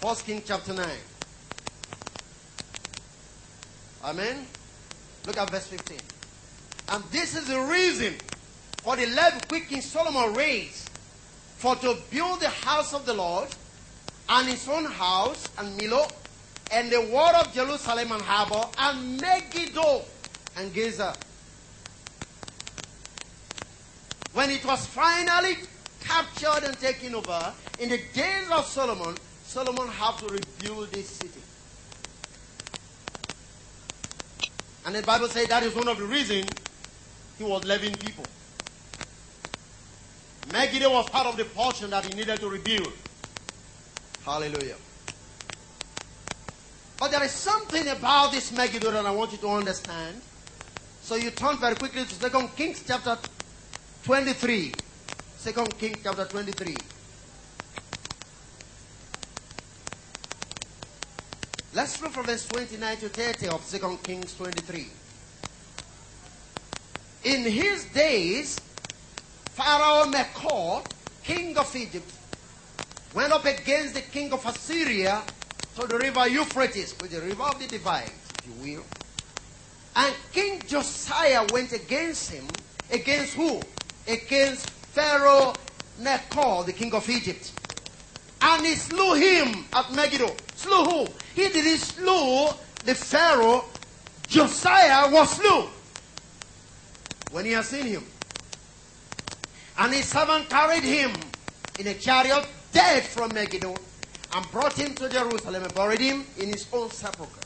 First 0.02 0.26
King 0.26 0.44
chapter 0.46 0.74
9. 0.74 0.86
Amen. 4.04 4.46
Look 5.26 5.38
at 5.38 5.50
verse 5.50 5.68
15. 5.68 5.98
And 6.90 7.02
this 7.06 7.38
is 7.38 7.48
the 7.48 7.58
reason 7.58 8.16
for 8.84 8.98
the 8.98 9.06
levy 9.06 9.40
which 9.48 9.70
King 9.70 9.80
Solomon 9.80 10.34
raised 10.34 10.90
for 11.56 11.78
to 11.78 11.96
build 12.10 12.42
the 12.42 12.50
house 12.50 12.94
of 12.94 13.06
the 13.06 13.14
Lord 13.14 13.48
and 14.28 14.50
his 14.50 14.68
own 14.68 14.84
house 14.84 15.48
and 15.58 15.80
Millo 15.80 16.12
and 16.74 16.92
the 16.92 17.00
wall 17.00 17.34
of 17.34 17.54
Jerusalem 17.54 18.12
and 18.12 18.22
Hazor 18.22 18.68
and 18.78 19.22
Megiddo 19.22 20.02
and 20.58 20.74
Gaza. 20.74 21.16
When 24.34 24.50
it 24.50 24.66
was 24.66 24.86
finally 24.86 25.58
captured 26.02 26.64
and 26.64 26.80
taken 26.80 27.16
over, 27.16 27.54
in 27.80 27.90
the 27.90 28.00
days 28.14 28.50
of 28.52 28.66
Solomon, 28.66 29.16
Solomon 29.46 29.88
had 29.90 30.18
to 30.20 30.28
rebuild 30.28 30.92
this 30.92 31.10
city. 31.10 31.42
And 34.86 34.96
the 34.96 35.04
Bible 35.04 35.28
says 35.28 35.48
that 35.48 35.64
is 35.64 35.76
one 35.76 35.88
of 35.88 35.98
the 35.98 36.06
reasons 36.06 36.48
he 37.38 37.44
was 37.44 37.64
levying 37.66 37.98
people. 37.98 38.26
Megiddo 40.52 40.92
was 40.92 41.08
part 41.10 41.28
of 41.28 41.38
the 41.38 41.46
portion 41.46 41.90
that 41.92 42.06
he 42.06 42.14
needed 42.14 42.40
to 42.40 42.50
rebuild. 42.50 42.94
Hallelujah. 44.26 44.78
But 47.00 47.12
there 47.12 47.24
is 47.24 47.32
something 47.32 47.88
about 47.88 48.32
this 48.32 48.52
Megiddo 48.52 48.92
that 48.92 49.06
I 49.06 49.12
want 49.12 49.32
you 49.32 49.38
to 49.40 49.50
understand. 49.50 50.22
So 51.02 51.16
you 51.16 51.32
turn 51.32 51.58
very 51.58 51.76
quickly 51.76 52.06
to 52.06 52.30
2 52.30 52.50
Kings 52.56 52.84
chapter 52.88 53.18
23. 54.04 54.74
2 55.44 55.52
Kings 55.78 55.98
chapter 56.04 56.26
23. 56.26 56.76
Let's 61.74 62.02
look 62.02 62.12
from 62.12 62.26
verse 62.26 62.48
29 62.48 62.98
to 62.98 63.10
30 63.10 63.48
of 63.48 63.64
Second 63.64 64.04
Kings 64.04 64.36
23. 64.36 64.88
In 67.24 67.44
his 67.44 67.86
days, 67.86 68.60
Pharaoh 69.52 70.10
Necho, 70.10 70.84
king 71.24 71.58
of 71.58 71.74
Egypt, 71.76 72.12
went 73.14 73.32
up 73.32 73.46
against 73.46 73.94
the 73.94 74.02
king 74.02 74.34
of 74.34 74.46
Assyria 74.46 75.22
to 75.76 75.88
the 75.88 75.98
river 75.98 76.28
Euphrates, 76.28 76.96
with 77.00 77.12
the 77.12 77.22
river 77.22 77.44
of 77.44 77.60
the 77.60 77.68
divide, 77.68 78.12
if 78.40 78.48
you 78.48 78.74
will. 78.74 78.84
And 79.96 80.14
King 80.32 80.62
Josiah 80.68 81.46
went 81.52 81.72
against 81.72 82.32
him. 82.32 82.48
Against 82.92 83.36
who? 83.36 83.62
Against 84.08 84.68
Pharaoh 84.68 85.56
Necho, 86.00 86.64
the 86.64 86.74
king 86.74 86.94
of 86.94 87.08
Egypt. 87.10 87.52
And 88.42 88.66
he 88.66 88.76
slew 88.76 89.14
him 89.14 89.66
at 89.74 89.94
Megiddo. 89.94 90.36
Slew 90.56 90.84
who? 90.84 91.08
He 91.36 91.50
didn't 91.50 91.78
slew 91.78 92.50
the 92.86 92.96
Pharaoh. 92.96 93.66
Josiah 94.28 95.12
was 95.12 95.30
slew 95.32 95.68
when 97.32 97.46
he 97.46 97.52
had 97.52 97.66
seen 97.66 97.86
him. 97.86 98.04
And 99.78 99.94
his 99.94 100.06
servant 100.06 100.50
carried 100.50 100.84
him 100.84 101.12
in 101.80 101.88
a 101.88 101.94
chariot 101.94 102.46
dead 102.72 103.04
from 103.04 103.34
Megiddo 103.34 103.78
and 104.34 104.52
brought 104.52 104.74
him 104.74 104.94
to 104.96 105.10
Jerusalem 105.10 105.64
and 105.64 105.74
buried 105.74 106.00
him 106.00 106.26
in 106.38 106.50
his 106.50 106.66
own 106.72 106.90
sepulchre. 106.92 107.42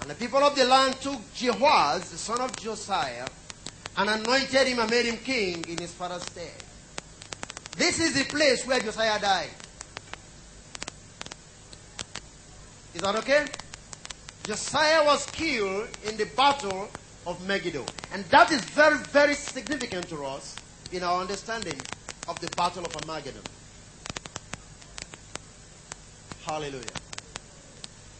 And 0.00 0.10
the 0.10 0.14
people 0.14 0.40
of 0.40 0.54
the 0.54 0.64
land 0.64 0.96
took 1.00 1.20
Jehoaz, 1.34 2.10
the 2.10 2.18
son 2.18 2.40
of 2.40 2.56
Josiah, 2.56 3.26
and 3.96 4.10
anointed 4.10 4.66
him 4.66 4.78
and 4.78 4.90
made 4.90 5.06
him 5.06 5.16
king 5.18 5.64
in 5.68 5.78
his 5.78 5.92
father's 5.92 6.22
stead. 6.24 6.52
This 7.76 8.00
is 8.00 8.14
the 8.14 8.24
place 8.24 8.66
where 8.66 8.80
Josiah 8.80 9.20
died. 9.20 9.50
Is 12.94 13.00
that 13.00 13.16
okay? 13.16 13.46
Josiah 14.44 15.04
was 15.04 15.26
killed 15.26 15.88
in 16.06 16.16
the 16.16 16.26
battle 16.36 16.88
of 17.26 17.46
Megiddo. 17.46 17.84
And 18.12 18.24
that 18.26 18.52
is 18.52 18.60
very, 18.60 18.98
very 18.98 19.34
significant 19.34 20.08
to 20.10 20.24
us 20.24 20.56
in 20.92 21.02
our 21.02 21.20
understanding 21.20 21.80
of 22.28 22.38
the 22.40 22.48
battle 22.56 22.84
of 22.84 22.96
Armageddon. 22.96 23.42
Hallelujah. 26.46 26.84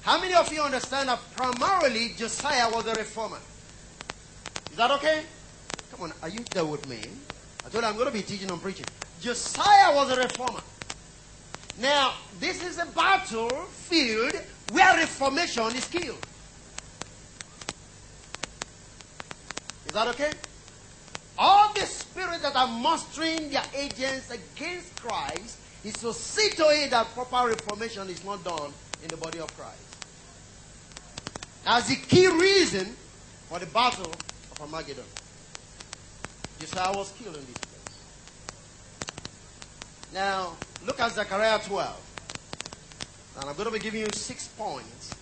How 0.03 0.21
many 0.21 0.35
of 0.35 0.53
you 0.53 0.63
understand 0.63 1.09
that 1.09 1.21
primarily 1.37 2.15
Josiah 2.17 2.71
was 2.71 2.87
a 2.87 2.95
reformer? 2.95 3.39
Is 4.71 4.77
that 4.77 4.91
okay? 4.93 5.23
On, 6.05 6.13
are 6.21 6.29
you 6.29 6.41
there 6.53 6.67
with 6.67 6.87
me? 6.87 7.01
I 7.65 7.71
told 7.71 7.83
you 7.83 7.89
I'm 7.89 7.95
going 7.95 8.09
to 8.09 8.13
be 8.13 8.21
teaching 8.21 8.51
and 8.51 8.61
preaching. 8.61 8.85
Josiah 9.23 9.97
was 9.97 10.11
a 10.11 10.21
reformer. 10.21 10.61
Now, 11.81 12.13
this 12.39 12.63
is 12.63 12.79
a 12.79 12.85
battlefield 12.85 14.35
where 14.71 14.97
reformation 14.99 15.75
is 15.75 15.89
killed. 15.89 16.19
Is 19.87 19.93
that 19.95 20.09
okay? 20.09 20.33
All 21.39 21.73
the 21.73 21.87
spirits 21.87 22.43
that 22.43 22.55
are 22.55 22.69
mustering 22.69 23.49
their 23.49 23.65
agents 23.75 24.31
against 24.31 24.95
Christ 25.01 25.57
is 25.85 25.95
to 25.95 26.13
see 26.13 26.51
to 26.57 26.65
it 26.69 26.91
that 26.91 27.07
proper 27.15 27.49
reformation 27.49 28.11
is 28.11 28.23
not 28.25 28.45
done 28.45 28.73
in 29.03 29.09
the 29.09 29.17
body 29.17 29.41
of 29.41 29.57
Christ. 29.57 29.79
That's 31.65 31.89
the 31.89 31.97
key 31.97 32.27
reason 32.27 32.95
for 33.49 33.59
the 33.59 33.67
battle 33.67 34.13
of 34.53 34.61
Armageddon. 34.61 35.05
Josiah 36.61 36.97
was 36.97 37.13
killed 37.13 37.37
in 37.37 37.45
this 37.47 37.55
place. 37.55 37.99
Now, 40.13 40.53
look 40.87 41.01
at 41.01 41.13
Zechariah 41.13 41.61
12. 41.61 42.01
And 43.41 43.51
I'm 43.51 43.57
going 43.57 43.67
to 43.67 43.73
be 43.73 43.81
giving 43.81 44.01
you 44.01 44.11
six 44.13 44.49
points 44.49 45.15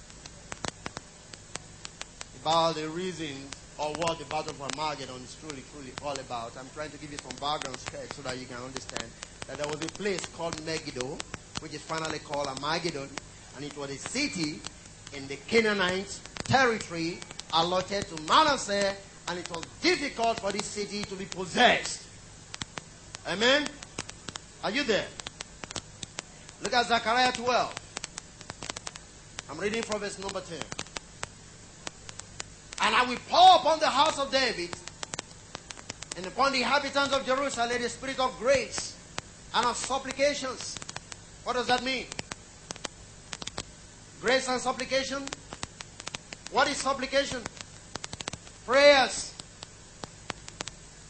about 2.43 2.75
the 2.75 2.89
reasons 2.89 3.55
or 3.79 3.93
what 3.95 4.19
the 4.19 4.25
Battle 4.27 4.51
of 4.51 4.61
Armageddon 4.61 5.23
is 5.23 5.37
truly, 5.41 5.62
truly 5.73 5.93
all 6.05 6.12
about. 6.12 6.53
I'm 6.59 6.69
trying 6.75 6.91
to 6.91 6.99
give 6.99 7.11
you 7.11 7.19
some 7.19 7.35
background 7.41 7.79
sketch 7.79 8.11
so 8.11 8.23
that 8.23 8.39
you 8.39 8.47
can 8.47 8.59
understand 8.59 9.05
that 9.47 9.59
there 9.59 9.69
was 9.69 9.81
a 9.81 9.89
place 9.91 10.27
called 10.37 10.55
Megiddo, 10.67 11.17
which 11.61 11.75
is 11.75 11.81
finally 11.81 12.19
called 12.19 12.49
Armageddon, 12.49 13.09
and 13.57 13.65
it 13.65 13.77
was 13.77 13.91
a 13.91 13.97
city 13.97 14.61
in 15.15 15.27
the 15.29 15.37
Canaanite 15.49 16.19
territory 16.47 17.19
allotted 17.53 18.07
to 18.09 18.23
Manasseh, 18.23 18.95
and 19.29 19.38
it 19.38 19.50
was 19.50 19.64
difficult 19.81 20.41
for 20.41 20.52
this 20.52 20.64
city 20.64 21.05
to 21.05 21.14
be 21.14 21.25
possessed. 21.25 22.07
Amen? 23.26 23.67
Are 24.64 24.71
you 24.71 24.83
there? 24.85 25.07
Look 26.62 26.73
at 26.75 26.87
Zechariah 26.87 27.33
12. 27.33 27.75
I'm 29.50 29.59
reading 29.59 29.83
from 29.83 30.00
verse 30.00 30.19
number 30.19 30.41
10. 30.41 30.59
And 32.81 32.95
I 32.95 33.05
will 33.05 33.19
pour 33.29 33.57
upon 33.57 33.81
the 33.81 33.88
house 33.88 34.19
of 34.19 34.31
David 34.31 34.71
and 36.17 36.26
upon 36.26 36.52
the 36.52 36.59
inhabitants 36.59 37.14
of 37.14 37.25
Jerusalem 37.25 37.81
the 37.81 37.88
spirit 37.88 38.19
of 38.19 38.37
grace 38.38 38.97
and 39.55 39.67
of 39.67 39.76
supplications. 39.76 40.76
What 41.45 41.55
does 41.55 41.67
that 41.67 41.85
mean? 41.85 42.07
Grace 44.21 44.49
and 44.49 44.61
supplication? 44.61 45.25
What 46.50 46.69
is 46.69 46.76
supplication? 46.76 47.43
Prayers. 48.66 49.33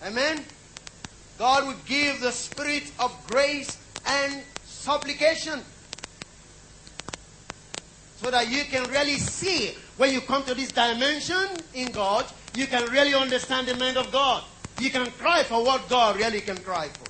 Amen? 0.04 0.44
God 1.38 1.66
will 1.66 1.76
give 1.86 2.20
the 2.20 2.32
spirit 2.32 2.90
of 2.98 3.16
grace 3.26 3.78
and 4.06 4.42
supplication 4.64 5.60
so 8.16 8.30
that 8.30 8.48
you 8.50 8.64
can 8.64 8.88
really 8.90 9.18
see 9.18 9.74
when 9.96 10.12
you 10.12 10.20
come 10.20 10.44
to 10.44 10.54
this 10.54 10.70
dimension 10.70 11.48
in 11.74 11.90
God, 11.90 12.26
you 12.54 12.66
can 12.66 12.88
really 12.90 13.14
understand 13.14 13.66
the 13.66 13.74
mind 13.76 13.96
of 13.96 14.10
God. 14.12 14.44
You 14.78 14.90
can 14.90 15.06
cry 15.12 15.42
for 15.42 15.64
what 15.64 15.88
God 15.88 16.16
really 16.16 16.40
can 16.40 16.56
cry 16.58 16.88
for. 16.88 17.08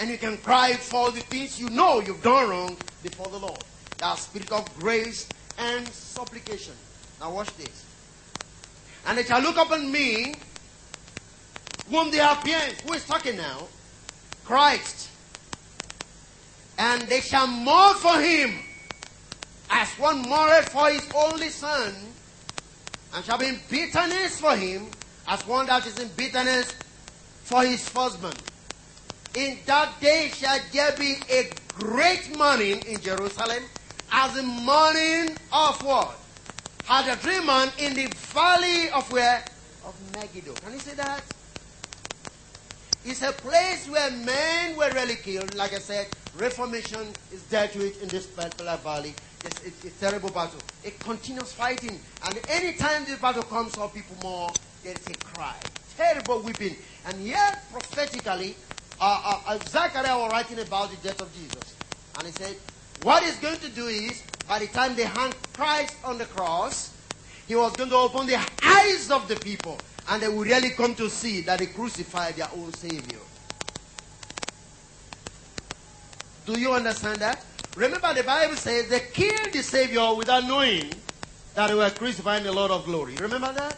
And 0.00 0.08
you 0.08 0.18
can 0.18 0.38
cry 0.38 0.74
for 0.74 1.10
the 1.10 1.20
things 1.20 1.60
you 1.60 1.68
know 1.70 2.00
you've 2.00 2.22
done 2.22 2.48
wrong 2.48 2.76
before 3.02 3.26
the 3.26 3.38
Lord. 3.38 3.58
That 3.98 4.18
spirit 4.18 4.50
of 4.52 4.78
grace 4.78 5.28
and 5.58 5.86
supplication. 5.88 6.74
Now 7.20 7.32
watch 7.32 7.54
this. 7.56 7.87
And 9.06 9.16
they 9.18 9.24
shall 9.24 9.40
look 9.40 9.56
upon 9.56 9.90
me, 9.90 10.36
whom 11.90 12.10
they 12.10 12.18
have 12.18 12.44
pierced. 12.44 12.82
Who 12.82 12.92
is 12.92 13.04
talking 13.04 13.36
now? 13.36 13.66
Christ. 14.44 15.08
And 16.78 17.02
they 17.02 17.20
shall 17.20 17.46
mourn 17.46 17.94
for 17.96 18.20
him 18.20 18.58
as 19.70 19.88
one 19.98 20.28
mourneth 20.28 20.68
for 20.68 20.88
his 20.90 21.06
only 21.14 21.48
son, 21.48 21.94
and 23.14 23.24
shall 23.24 23.38
be 23.38 23.46
in 23.46 23.60
bitterness 23.68 24.40
for 24.40 24.56
him, 24.56 24.86
as 25.26 25.46
one 25.46 25.66
that 25.66 25.86
is 25.86 25.98
in 25.98 26.08
bitterness 26.16 26.74
for 27.44 27.64
his 27.64 27.86
husband. 27.92 28.36
In 29.34 29.58
that 29.66 30.00
day 30.00 30.30
shall 30.34 30.58
there 30.72 30.92
be 30.96 31.16
a 31.30 31.50
great 31.74 32.34
mourning 32.36 32.80
in 32.82 33.00
Jerusalem, 33.00 33.62
as 34.10 34.34
the 34.34 34.42
mourning 34.42 35.36
of 35.52 35.84
what? 35.84 36.18
Hadadrimmon 36.88 37.70
in 37.78 37.92
the 37.92 38.06
valley 38.32 38.88
of 38.92 39.12
where? 39.12 39.44
Of 39.84 39.94
Megiddo. 40.14 40.54
Can 40.54 40.72
you 40.72 40.78
see 40.78 40.94
that? 40.94 41.22
It's 43.04 43.20
a 43.20 43.32
place 43.32 43.86
where 43.90 44.10
men 44.10 44.74
were 44.74 44.88
really 44.94 45.16
killed. 45.16 45.54
Like 45.54 45.74
I 45.74 45.80
said, 45.80 46.06
Reformation 46.38 47.08
is 47.30 47.42
dealt 47.50 47.76
with 47.76 48.02
in 48.02 48.08
this 48.08 48.24
particular 48.26 48.78
valley. 48.78 49.14
It's, 49.44 49.62
it's, 49.64 49.84
it's, 49.84 50.02
a 50.02 50.06
terrible 50.06 50.30
battle. 50.30 50.60
It 50.82 50.98
continues 51.00 51.52
fighting. 51.52 52.00
And 52.24 52.40
anytime 52.48 53.04
this 53.04 53.20
battle 53.20 53.42
comes 53.42 53.76
up, 53.76 53.92
people 53.92 54.16
more, 54.22 54.50
there 54.82 54.94
is 54.94 55.06
a 55.08 55.18
cry. 55.18 55.56
Terrible 55.94 56.40
weeping. 56.40 56.74
And 57.04 57.20
yet, 57.20 57.70
prophetically, 57.70 58.56
uh, 58.98 59.22
uh, 59.26 59.40
uh, 59.46 59.58
Zechariah 59.58 60.18
was 60.18 60.32
writing 60.32 60.60
about 60.60 60.90
the 60.90 60.96
death 61.06 61.20
of 61.20 61.30
Jesus. 61.34 61.74
And 62.16 62.26
he 62.28 62.32
said, 62.32 62.56
what 63.02 63.22
he's 63.24 63.36
going 63.36 63.58
to 63.58 63.68
do 63.68 63.88
is, 63.88 64.22
by 64.48 64.58
the 64.58 64.66
time 64.68 64.96
they 64.96 65.04
hung 65.04 65.34
Christ 65.54 65.96
on 66.04 66.18
the 66.18 66.24
cross, 66.24 66.92
he 67.46 67.54
was 67.54 67.76
going 67.76 67.90
to 67.90 67.96
open 67.96 68.26
the 68.26 68.40
eyes 68.64 69.10
of 69.10 69.28
the 69.28 69.36
people. 69.36 69.78
And 70.08 70.22
they 70.22 70.28
will 70.28 70.44
really 70.44 70.70
come 70.70 70.94
to 70.94 71.10
see 71.10 71.42
that 71.42 71.58
they 71.58 71.66
crucified 71.66 72.36
their 72.36 72.48
own 72.56 72.72
Savior. 72.72 73.18
Do 76.46 76.56
you 76.56 76.72
understand 76.72 77.20
that? 77.20 77.44
Remember, 77.74 78.14
the 78.14 78.22
Bible 78.22 78.56
says 78.56 78.88
they 78.88 79.00
killed 79.12 79.52
the 79.52 79.62
Savior 79.62 80.14
without 80.14 80.44
knowing 80.44 80.96
that 81.54 81.66
they 81.66 81.74
were 81.74 81.90
crucifying 81.90 82.44
the 82.44 82.52
Lord 82.52 82.70
of 82.70 82.86
glory. 82.86 83.18
Remember 83.18 83.52
that? 83.52 83.74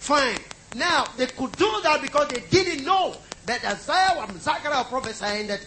Fine. 0.00 0.36
Now, 0.74 1.08
they 1.16 1.26
could 1.26 1.56
do 1.56 1.80
that 1.82 2.02
because 2.02 2.28
they 2.28 2.40
didn't 2.40 2.84
know 2.84 3.16
that 3.46 3.64
Isaiah 3.64 4.22
and 4.22 4.40
Zechariah 4.40 4.84
prophesying 4.84 5.46
that 5.46 5.60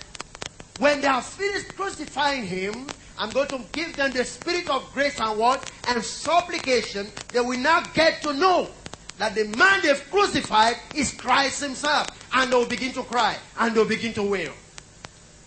when 0.77 1.01
they 1.01 1.07
are 1.07 1.21
finished 1.21 1.75
crucifying 1.75 2.45
him, 2.45 2.87
I'm 3.19 3.29
going 3.31 3.47
to 3.47 3.59
give 3.71 3.95
them 3.95 4.11
the 4.11 4.23
spirit 4.23 4.69
of 4.69 4.91
grace 4.93 5.19
and 5.19 5.37
what? 5.39 5.71
And 5.87 6.03
supplication. 6.03 7.07
They 7.31 7.39
will 7.41 7.57
now 7.57 7.83
get 7.93 8.21
to 8.23 8.33
know 8.33 8.69
that 9.17 9.33
the 9.33 9.45
man 9.57 9.81
they've 9.81 10.11
crucified 10.11 10.75
is 10.93 11.13
Christ 11.13 11.63
himself. 11.63 12.07
And 12.33 12.51
they'll 12.51 12.67
begin 12.67 12.93
to 12.93 13.03
cry. 13.03 13.37
And 13.59 13.75
they'll 13.75 13.85
begin 13.85 14.13
to 14.13 14.23
wail. 14.23 14.53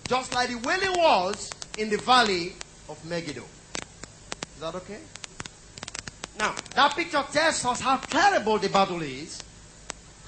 Just 0.09 0.35
like 0.35 0.49
the 0.49 0.57
wailing 0.67 0.99
was 0.99 1.51
in 1.79 1.89
the 1.89 1.99
valley 1.99 2.55
of 2.89 3.05
Megiddo. 3.05 3.43
Is 3.43 4.61
that 4.61 4.75
okay? 4.75 4.99
Now, 6.39 6.55
that 6.75 6.97
picture 6.97 7.25
tells 7.31 7.65
us 7.65 7.81
how 7.81 7.99
terrible 7.99 8.59
the 8.59 8.69
battle 8.69 9.03
is 9.03 9.41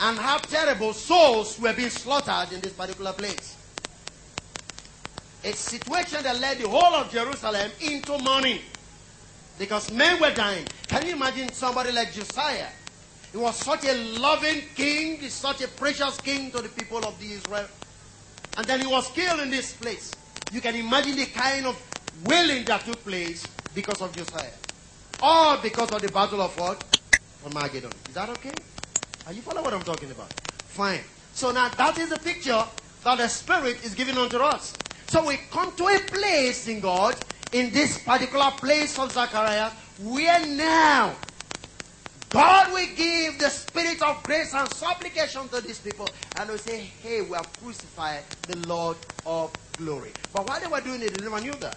and 0.01 0.19
how 0.19 0.39
terrible 0.39 0.93
souls 0.93 1.59
were 1.59 1.73
being 1.73 1.91
slaughtered 1.91 2.53
in 2.53 2.61
this 2.61 2.73
particular 2.73 3.13
place. 3.13 3.57
A 5.45 5.53
situation 5.53 6.23
that 6.23 6.39
led 6.41 6.59
the 6.59 6.69
whole 6.69 6.95
of 6.95 7.11
Jerusalem 7.11 7.71
into 7.81 8.17
mourning 8.19 8.61
because 9.59 9.91
men 9.91 10.21
were 10.21 10.33
dying. 10.33 10.67
Can 10.89 11.07
you 11.07 11.15
imagine 11.15 11.53
somebody 11.53 11.93
like 11.93 12.13
Josiah? 12.13 12.69
He 13.33 13.39
was 13.39 13.57
such 13.57 13.85
a 13.85 13.95
loving 14.19 14.63
king, 14.75 15.21
such 15.29 15.63
a 15.63 15.69
precious 15.69 16.19
king 16.19 16.51
to 16.53 16.61
the 16.61 16.69
people 16.69 16.99
of 17.05 17.19
the 17.19 17.33
Israel. 17.33 17.67
And 18.57 18.67
then 18.67 18.81
he 18.81 18.87
was 18.87 19.09
killed 19.09 19.41
in 19.41 19.51
this 19.51 19.73
place. 19.73 20.13
You 20.53 20.61
can 20.61 20.77
imagine 20.77 21.17
the 21.17 21.27
kind 21.27 21.67
of 21.67 21.81
wailing 22.25 22.65
that 22.67 22.85
took 22.85 23.03
place 23.03 23.47
because 23.75 24.03
of 24.03 24.15
Josiah. 24.15 24.53
All 25.21 25.57
because 25.59 25.93
of 25.93 26.03
the 26.03 26.09
battle 26.09 26.43
of 26.43 26.57
what? 26.59 26.85
Armageddon. 27.45 27.91
Is 28.09 28.15
that 28.15 28.29
okay? 28.29 28.53
Are 29.27 29.33
you 29.33 29.41
following 29.41 29.65
what 29.65 29.75
I'm 29.75 29.85
talking 29.85 30.11
about? 30.11 30.29
Fine. 30.29 31.01
So 31.33 31.53
now 31.53 31.69
that 31.71 31.97
is 31.99 32.11
the 32.11 32.19
picture 32.19 32.63
that 33.05 33.19
the 33.19 33.29
Spirit 33.29 33.83
is 33.85 33.95
giving 33.95 34.17
unto 34.19 34.37
us. 34.39 34.75
So 35.13 35.29
we 35.29 35.37
come 35.51 35.71
to 35.77 35.89
a 35.89 35.99
place 36.11 36.69
in 36.69 36.81
God, 36.81 37.15
in 37.53 37.71
this 37.71 38.03
particular 38.03 38.51
place 38.53 38.99
of 38.99 39.13
Zechariah, 39.13 39.69
where 40.01 40.41
now 40.57 41.15
God 42.31 42.73
will 42.73 42.87
give 42.97 43.39
the 43.39 43.51
spirit 43.51 44.01
of 44.01 44.25
grace 44.25 44.55
and 44.55 44.71
supplication 44.71 45.51
to 45.51 45.61
these 45.61 45.81
people. 45.81 46.09
And 46.35 46.49
we 46.49 46.57
say, 46.57 46.79
hey, 46.79 47.21
we 47.21 47.37
have 47.37 47.47
crucified 47.63 48.23
the 48.47 48.55
Lord 48.55 48.97
of 49.27 49.55
glory. 49.77 50.13
But 50.33 50.47
while 50.47 50.59
they 50.59 50.67
were 50.67 50.81
doing 50.81 51.03
it, 51.03 51.13
they 51.13 51.21
never 51.21 51.43
knew 51.43 51.57
that. 51.57 51.77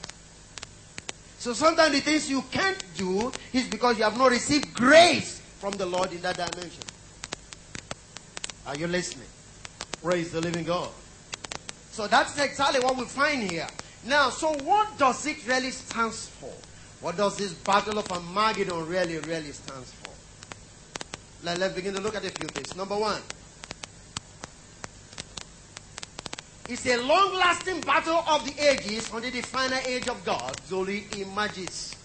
So 1.37 1.51
sometimes 1.51 1.91
the 1.91 1.99
things 1.99 2.29
you 2.29 2.41
can't 2.53 2.81
do 2.95 3.33
is 3.51 3.67
because 3.67 3.97
you 3.97 4.05
have 4.05 4.17
not 4.17 4.31
received 4.31 4.73
grace 4.73 5.41
from 5.59 5.75
the 5.75 5.85
Lord 5.85 6.13
in 6.13 6.21
that 6.21 6.37
dimension. 6.37 6.85
Are 8.65 8.77
you 8.77 8.87
listening? 8.87 9.27
Praise 10.01 10.31
the 10.31 10.39
living 10.39 10.63
God. 10.63 10.87
So 11.95 12.07
that's 12.07 12.37
exactly 12.37 12.81
what 12.81 12.97
we 12.97 13.05
find 13.05 13.49
here. 13.49 13.67
Now, 14.05 14.29
so 14.29 14.51
what 14.65 14.97
does 14.97 15.25
it 15.27 15.47
really 15.47 15.71
stand 15.71 16.11
for? 16.11 16.51
What 16.99 17.15
does 17.15 17.37
this 17.37 17.53
battle 17.53 17.97
of 17.97 18.11
Armageddon 18.11 18.85
really, 18.85 19.17
really 19.19 19.53
stands 19.53 19.93
for? 19.93 20.11
Let, 21.45 21.57
let's 21.57 21.73
begin 21.73 21.93
to 21.93 22.01
look 22.01 22.13
at 22.13 22.25
a 22.25 22.29
few 22.31 22.49
things. 22.49 22.75
Number 22.75 22.97
one, 22.97 23.21
It's 26.67 26.85
a 26.85 26.97
long 26.97 27.33
lasting 27.35 27.79
battle 27.81 28.25
of 28.27 28.43
the 28.43 28.61
ages 28.61 29.09
until 29.13 29.31
the 29.31 29.41
final 29.41 29.79
age 29.87 30.09
of 30.09 30.25
God 30.25 30.53
slowly 30.65 31.05
emerges. 31.17 31.95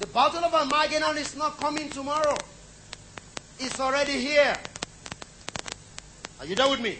The 0.00 0.06
battle 0.08 0.44
of 0.44 0.52
Armageddon 0.52 1.16
is 1.18 1.36
not 1.36 1.60
coming 1.60 1.90
tomorrow, 1.90 2.36
it's 3.60 3.78
already 3.78 4.18
here. 4.18 4.56
Are 6.40 6.46
you 6.46 6.56
there 6.56 6.68
with 6.68 6.80
me? 6.80 6.98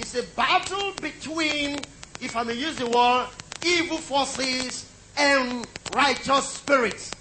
It's 0.00 0.14
a 0.14 0.22
battle 0.34 0.94
between, 1.02 1.84
if 2.22 2.34
I 2.34 2.42
may 2.42 2.54
use 2.54 2.78
the 2.78 2.86
word, 2.86 3.28
evil 3.62 3.98
forces 3.98 4.86
and 5.14 5.66
righteous 5.90 6.48
spirits. 6.48 7.14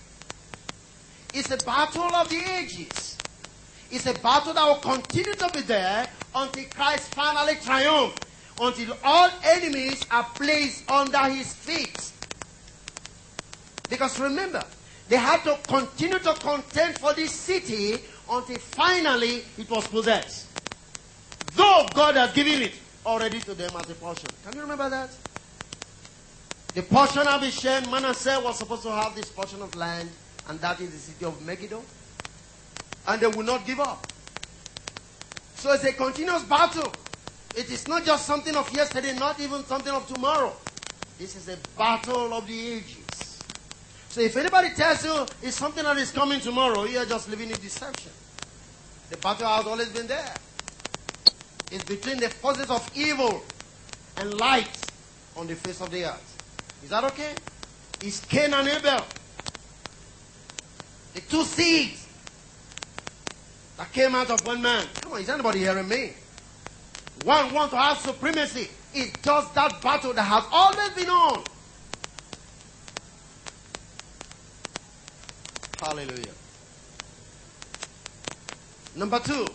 It's 1.33 1.51
a 1.51 1.57
battle 1.57 2.15
of 2.15 2.29
the 2.29 2.37
ages. 2.37 3.17
It's 3.91 4.05
a 4.05 4.13
battle 4.13 4.53
that 4.53 4.63
will 4.65 4.75
continue 4.77 5.35
to 5.35 5.51
be 5.53 5.59
there 5.61 6.07
until 6.33 6.63
Christ 6.73 7.09
finally 7.09 7.55
triumphs, 7.55 8.15
until 8.57 8.95
all 9.03 9.29
enemies 9.43 10.05
are 10.09 10.23
placed 10.37 10.89
under 10.89 11.23
his 11.25 11.53
feet. 11.53 12.11
Because 13.89 14.17
remember, 14.21 14.63
they 15.09 15.17
had 15.17 15.43
to 15.43 15.59
continue 15.67 16.19
to 16.19 16.33
contend 16.35 16.95
for 16.95 17.13
this 17.13 17.31
city 17.31 17.99
until 18.31 18.57
finally 18.57 19.43
it 19.57 19.69
was 19.69 19.85
possessed. 19.87 20.48
Though 21.55 21.91
God 21.93 22.15
has 22.15 22.33
given 22.33 22.62
it 22.62 22.73
already 23.05 23.39
to 23.41 23.53
them 23.53 23.71
as 23.77 23.89
a 23.89 23.95
portion. 23.95 24.29
Can 24.45 24.55
you 24.55 24.62
remember 24.62 24.89
that? 24.89 25.09
The 26.75 26.83
portion 26.83 27.21
of 27.21 27.41
Ishem, 27.41 27.89
Manasseh 27.91 28.39
was 28.43 28.57
supposed 28.57 28.83
to 28.83 28.91
have 28.91 29.15
this 29.15 29.29
portion 29.29 29.62
of 29.62 29.75
land, 29.75 30.09
and 30.47 30.59
that 30.62 30.79
is 30.79 30.91
the 30.91 30.97
city 30.97 31.25
of 31.25 31.45
Megiddo. 31.45 31.81
And 33.07 33.21
they 33.21 33.27
will 33.27 33.43
not 33.43 33.65
give 33.65 33.79
up. 33.79 34.05
So 35.55 35.73
it's 35.73 35.83
a 35.83 35.93
continuous 35.93 36.43
battle. 36.43 36.93
It 37.57 37.71
is 37.71 37.88
not 37.88 38.05
just 38.05 38.25
something 38.25 38.55
of 38.55 38.71
yesterday, 38.73 39.17
not 39.17 39.39
even 39.39 39.63
something 39.65 39.91
of 39.91 40.07
tomorrow. 40.07 40.53
This 41.17 41.35
is 41.35 41.49
a 41.49 41.57
battle 41.77 42.33
of 42.33 42.47
the 42.47 42.73
ages. 42.73 43.43
So 44.09 44.21
if 44.21 44.38
anybody 44.38 44.69
tells 44.69 45.03
you 45.03 45.25
it's 45.41 45.57
something 45.57 45.83
that 45.83 45.97
is 45.97 46.12
coming 46.12 46.39
tomorrow, 46.39 46.85
you 46.85 46.99
are 46.99 47.05
just 47.05 47.29
living 47.29 47.49
in 47.49 47.57
deception. 47.57 48.12
The 49.09 49.17
battle 49.17 49.47
has 49.47 49.65
always 49.65 49.89
been 49.89 50.07
there. 50.07 50.35
It's 51.71 51.84
between 51.84 52.17
the 52.19 52.29
forces 52.29 52.69
of 52.69 52.89
evil 52.95 53.43
and 54.17 54.34
light 54.34 54.79
on 55.36 55.47
the 55.47 55.55
face 55.55 55.82
of 55.82 55.91
the 55.91 56.05
earth. 56.05 56.38
Is 56.84 56.89
that 56.89 57.03
okay? 57.05 57.34
It's 58.01 58.25
Cain 58.25 58.53
and 58.53 58.67
Abel. 58.67 59.05
The 61.13 61.21
two 61.21 61.43
seeds 61.43 62.08
that 63.77 63.91
came 63.91 64.15
out 64.15 64.29
of 64.29 64.45
one 64.45 64.62
man. 64.62 64.86
Come 65.01 65.13
on, 65.13 65.21
is 65.21 65.29
anybody 65.29 65.60
hearing 65.60 65.88
me? 65.88 66.13
One 67.23 67.53
wants 67.53 67.71
to 67.73 67.77
have 67.77 67.97
supremacy. 67.97 68.69
It's 68.93 69.21
just 69.21 69.53
that 69.55 69.82
battle 69.82 70.13
that 70.13 70.23
has 70.23 70.43
always 70.51 70.89
been 70.91 71.10
on. 71.10 71.43
Hallelujah. 75.79 76.34
Number 78.95 79.19
two, 79.19 79.47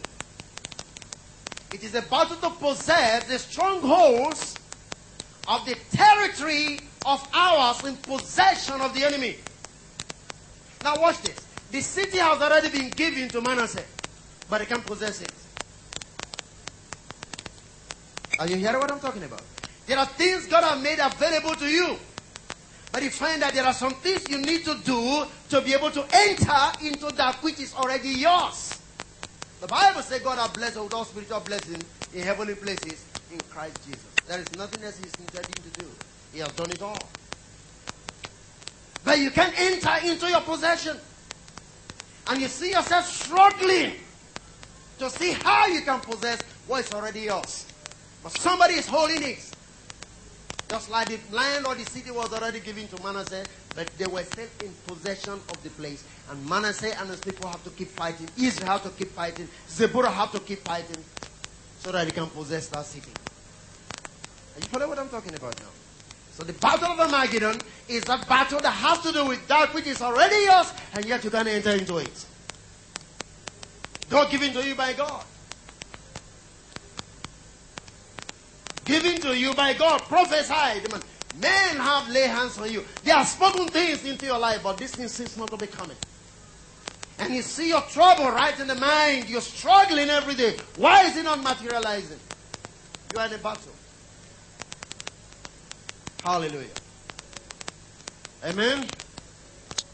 it 1.75 1.83
is 1.83 1.93
a 1.97 2.03
battle 2.03 2.37
to 2.37 2.51
possess 2.51 3.25
the 3.25 3.37
strongholds 3.37 4.55
of 5.49 5.67
the 5.67 5.77
territory 5.91 6.79
of 7.05 7.29
ours 7.35 7.85
in 7.85 7.97
possession 7.97 8.81
of 8.81 8.95
the 8.95 9.05
enemy. 9.05 9.37
Now 10.85 11.01
watch 11.01 11.21
this. 11.23 11.45
The 11.73 11.81
city 11.81 12.19
has 12.19 12.41
already 12.41 12.71
been 12.71 12.91
given 12.91 13.29
to 13.31 13.41
Manasseh, 13.41 13.83
but 14.49 14.59
they 14.59 14.67
can't 14.67 14.87
possess 14.87 15.21
it. 15.21 15.33
Are 18.39 18.47
you 18.47 18.55
hearing 18.55 18.79
what 18.79 18.93
I'm 18.93 19.01
talking 19.01 19.25
about? 19.25 19.43
There 19.89 19.99
are 19.99 20.07
things 20.07 20.47
God 20.47 20.63
has 20.63 20.81
made 20.81 21.01
available 21.01 21.57
to 21.57 21.67
you. 21.67 21.97
But 22.93 23.03
you 23.03 23.11
find 23.11 23.43
that 23.43 23.53
there 23.53 23.65
are 23.65 23.73
some 23.73 23.95
things 23.95 24.31
you 24.31 24.39
need 24.39 24.65
to 24.65 24.77
do 24.85 25.25
to 25.49 25.61
be 25.61 25.75
able 25.75 25.91
to 25.91 26.07
enter 26.13 26.87
into 26.87 27.07
that 27.17 27.43
which 27.43 27.59
is 27.59 27.75
already 27.75 28.11
yours. 28.11 28.74
The 29.61 29.67
Bible 29.67 30.03
says 30.03 30.21
God 30.21 30.39
has 30.39 30.51
blessed 30.51 30.81
with 30.81 30.93
all 30.95 31.05
spiritual 31.05 31.41
blessings 31.41 31.85
in 32.15 32.23
heavenly 32.23 32.55
places 32.55 33.05
in 33.33 33.41
Christ 33.51 33.77
Jesus. 33.87 34.05
There 34.27 34.39
is 34.41 34.53
nothing 34.57 34.85
else 34.85 34.99
He's 34.99 35.15
intending 35.21 35.53
to 35.53 35.81
do. 35.81 35.87
He 36.33 36.41
has 36.41 36.53
done 36.53 36.71
it 36.71 36.83
all. 36.83 36.99
But 39.05 39.19
you 39.19 39.31
can 39.31 39.53
enter 39.57 40.07
into 40.07 40.27
your 40.29 40.41
possession. 40.41 40.97
And 42.29 42.41
you 42.41 42.49
see 42.49 42.71
yourself 42.71 43.07
struggling 43.07 43.93
to 44.99 45.11
see 45.11 45.33
how 45.33 45.67
you 45.67 45.83
can 45.83 46.01
possess 46.01 46.41
what 46.67 46.85
is 46.85 46.93
already 46.93 47.21
yours. 47.21 47.67
But 48.23 48.33
somebody 48.33 48.75
is 48.75 48.87
holding 48.87 49.23
it. 49.23 49.54
Just 50.75 50.91
like 50.91 51.07
the 51.07 51.21
land 51.31 51.67
or 51.67 51.77
the 51.77 51.85
city 51.85 52.11
was 52.11 52.33
already 52.33 52.59
given 52.59 52.89
to 52.89 53.01
Manasseh, 53.01 53.47
but 53.77 53.87
they 53.97 54.09
were 54.09 54.25
still 54.25 54.49
in 54.61 54.73
possession 54.85 55.35
of 55.49 55.63
the 55.63 55.71
place. 55.71 56.03
And 56.29 56.49
Manasseh 56.49 56.99
and 56.99 57.09
his 57.11 57.21
people 57.21 57.47
have 57.47 57.63
to 57.63 57.71
keep 57.71 57.87
fighting. 57.87 58.27
Israel 58.37 58.71
have 58.71 58.83
to 58.83 58.91
keep 58.91 59.13
fighting. 59.13 59.47
Zebulun 59.71 60.11
have 60.11 60.33
to 60.33 60.41
keep 60.41 60.59
fighting 60.59 60.97
so 61.79 61.93
that 61.93 62.07
they 62.07 62.11
can 62.11 62.27
possess 62.27 62.67
that 62.71 62.85
city. 62.87 63.13
Are 64.57 64.61
you 64.61 64.67
following 64.67 64.89
what 64.89 64.99
I'm 64.99 65.09
talking 65.11 65.37
about 65.37 65.55
now? 65.61 65.71
So 66.33 66.43
the 66.43 66.55
battle 66.55 66.89
of 66.89 66.99
Armageddon 66.99 67.63
is 67.89 68.09
a 68.09 68.19
battle 68.29 68.61
that 68.61 68.73
has 68.73 69.01
to 69.03 69.13
do 69.13 69.27
with 69.27 69.47
that 69.47 69.73
which 69.75 69.87
is 69.87 70.03
already 70.03 70.43
yours, 70.43 70.73
and 70.93 71.07
yet 71.07 71.23
you 71.23 71.31
can 71.31 71.47
enter 71.47 71.71
into 71.71 71.99
it. 71.99 72.27
God 74.11 74.29
given 74.29 74.53
to 74.55 74.67
you 74.67 74.75
by 74.75 74.93
God. 74.95 75.25
Given 78.85 79.21
to 79.23 79.37
you 79.37 79.55
by 79.55 79.75
God. 79.75 80.03
Prophesied. 80.03 80.83
Men 81.41 81.77
have 81.77 82.09
laid 82.11 82.31
hands 82.31 82.59
on 82.59 82.71
you. 82.71 82.85
They 83.03 83.11
have 83.11 83.27
spoken 83.27 83.69
things 83.69 84.05
into 84.05 84.27
your 84.27 84.39
life, 84.39 84.63
but 84.63 84.79
this 84.79 84.95
thing 84.95 85.09
seems 85.09 85.37
not 85.37 85.51
to 85.51 85.57
be 85.57 85.67
coming. 85.67 85.97
And 87.19 87.35
you 87.35 87.43
see 87.43 87.69
your 87.69 87.81
trouble 87.83 88.27
right 88.31 88.59
in 88.59 88.67
the 88.67 88.75
mind. 88.75 89.29
You're 89.29 89.41
struggling 89.41 90.11
every 90.11 90.35
day. 90.35 90.57
Why 90.77 91.05
is 91.05 91.17
it 91.17 91.25
not 91.25 91.43
materializing? 91.43 92.19
You 93.13 93.19
are 93.19 93.27
in 93.27 93.33
a 93.33 93.39
battle. 93.39 93.73
Hallelujah. 96.23 96.69
Amen. 98.45 98.87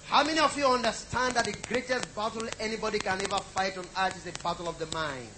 How 0.07 0.25
many 0.25 0.41
of 0.41 0.57
you 0.59 0.67
understand 0.67 1.35
that 1.35 1.45
the 1.45 1.55
greatest 1.69 2.15
battle 2.17 2.49
anybody 2.59 2.99
can 2.99 3.21
ever 3.21 3.39
fight 3.39 3.79
on 3.79 3.85
earth 3.99 4.17
is 4.17 4.25
the 4.25 4.43
battle 4.43 4.69
of 4.69 4.79
the 4.79 4.87
mind? 4.87 5.29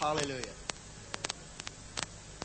Hallelujah. 0.00 0.54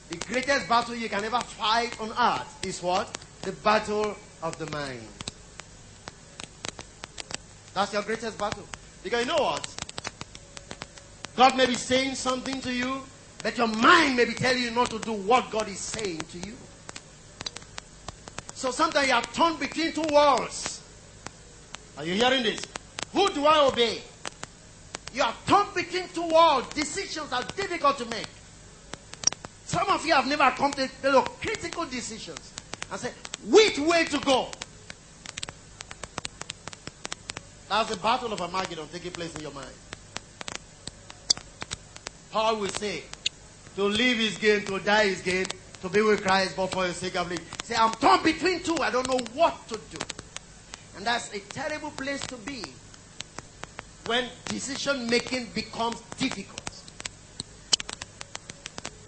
The 0.09 0.17
greatest 0.17 0.67
battle 0.67 0.93
you 0.93 1.07
can 1.09 1.23
ever 1.23 1.39
fight 1.39 1.95
on 2.01 2.09
earth 2.11 2.59
is 2.63 2.83
what? 2.83 3.09
The 3.45 3.53
battle 3.53 4.15
of 4.43 4.59
the 4.59 4.65
mind. 4.67 5.01
That's 7.73 7.93
your 7.93 8.03
greatest 8.03 8.37
battle. 8.37 8.63
Because 9.03 9.21
you 9.21 9.31
know 9.31 9.41
what? 9.41 9.75
God 11.37 11.57
may 11.57 11.65
be 11.65 11.75
saying 11.75 12.15
something 12.15 12.61
to 12.61 12.71
you, 12.71 13.01
but 13.41 13.57
your 13.57 13.67
mind 13.67 14.17
may 14.17 14.25
be 14.25 14.33
telling 14.33 14.61
you 14.61 14.71
not 14.71 14.89
to 14.91 14.99
do 14.99 15.13
what 15.13 15.49
God 15.49 15.67
is 15.69 15.79
saying 15.79 16.25
to 16.31 16.37
you. 16.37 16.53
So 18.53 18.71
sometimes 18.71 19.07
you 19.07 19.13
are 19.13 19.21
torn 19.33 19.57
between 19.57 19.93
two 19.93 20.07
walls. 20.07 20.81
Are 21.97 22.05
you 22.05 22.13
hearing 22.13 22.43
this? 22.43 22.67
Who 23.13 23.33
do 23.33 23.45
I 23.45 23.65
obey? 23.67 24.01
You 25.15 25.23
are 25.23 25.33
torn 25.47 25.67
between 25.73 26.09
two 26.09 26.27
walls. 26.27 26.67
Decisions 26.73 27.31
are 27.31 27.43
difficult 27.55 27.97
to 27.99 28.05
make. 28.05 28.27
Some 29.65 29.87
of 29.87 30.05
you 30.05 30.13
have 30.13 30.27
never 30.27 30.51
come 30.51 30.73
to 30.73 30.89
critical 31.39 31.85
decisions 31.85 32.51
and 32.91 32.99
say, 32.99 33.11
which 33.47 33.79
way 33.79 34.03
to 34.05 34.19
go? 34.19 34.49
That's 37.69 37.89
the 37.89 37.95
battle 37.95 38.33
of 38.33 38.41
Armageddon 38.41 38.89
taking 38.91 39.11
place 39.11 39.33
in 39.35 39.41
your 39.41 39.53
mind. 39.53 39.71
Paul 42.31 42.57
will 42.57 42.67
say, 42.67 43.03
to 43.77 43.85
live 43.85 44.19
is 44.19 44.37
gain, 44.37 44.65
to 44.65 44.79
die 44.79 45.03
is 45.03 45.21
gain, 45.21 45.47
to 45.81 45.87
be 45.87 46.01
with 46.01 46.23
Christ, 46.23 46.57
but 46.57 46.67
for 46.67 46.85
the 46.85 46.93
sake 46.93 47.15
of 47.15 47.29
living. 47.29 47.45
Say, 47.63 47.75
I'm 47.75 47.93
torn 47.93 48.21
between 48.21 48.61
two. 48.63 48.79
I 48.79 48.91
don't 48.91 49.07
know 49.07 49.19
what 49.33 49.65
to 49.69 49.79
do. 49.91 49.97
And 50.97 51.05
that's 51.05 51.33
a 51.33 51.39
terrible 51.39 51.91
place 51.91 52.21
to 52.27 52.35
be 52.35 52.65
when 54.05 54.29
decision 54.47 55.09
making 55.09 55.47
becomes 55.55 55.99
difficult. 56.17 56.61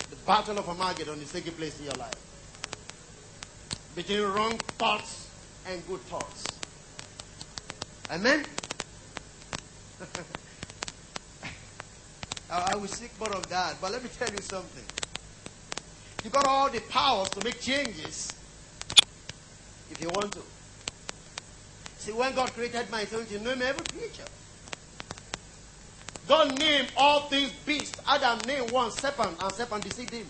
The 0.09 0.15
battle 0.25 0.57
of 0.57 0.67
Armageddon 0.67 1.21
is 1.21 1.31
taking 1.31 1.53
place 1.53 1.77
in 1.79 1.85
your 1.85 1.95
life. 1.95 2.17
Between 3.95 4.21
wrong 4.21 4.57
thoughts 4.79 5.29
and 5.67 5.85
good 5.87 6.01
thoughts. 6.01 6.59
Amen? 8.11 8.45
I 12.49 12.75
will 12.75 12.87
seek 12.87 13.11
more 13.19 13.33
of 13.33 13.49
that. 13.49 13.75
But 13.81 13.91
let 13.91 14.03
me 14.03 14.09
tell 14.17 14.31
you 14.31 14.41
something. 14.41 14.83
You 16.23 16.29
got 16.29 16.45
all 16.45 16.69
the 16.69 16.79
powers 16.81 17.29
to 17.31 17.41
make 17.41 17.59
changes 17.59 18.33
if 19.91 20.01
you 20.01 20.09
want 20.09 20.33
to. 20.33 20.41
See, 21.99 22.11
when 22.13 22.33
God 22.33 22.49
created 22.49 22.89
man, 22.89 23.05
he 23.05 23.37
name 23.37 23.61
every 23.61 23.85
creature. 23.85 24.25
God 26.27 26.59
named 26.59 26.91
all 26.97 27.21
things 27.21 27.51
beasts. 27.65 27.99
Adam 28.07 28.39
named 28.45 28.71
one 28.71 28.91
serpent, 28.91 29.37
and 29.41 29.51
serpent 29.53 29.83
deceived 29.83 30.11
him. 30.11 30.27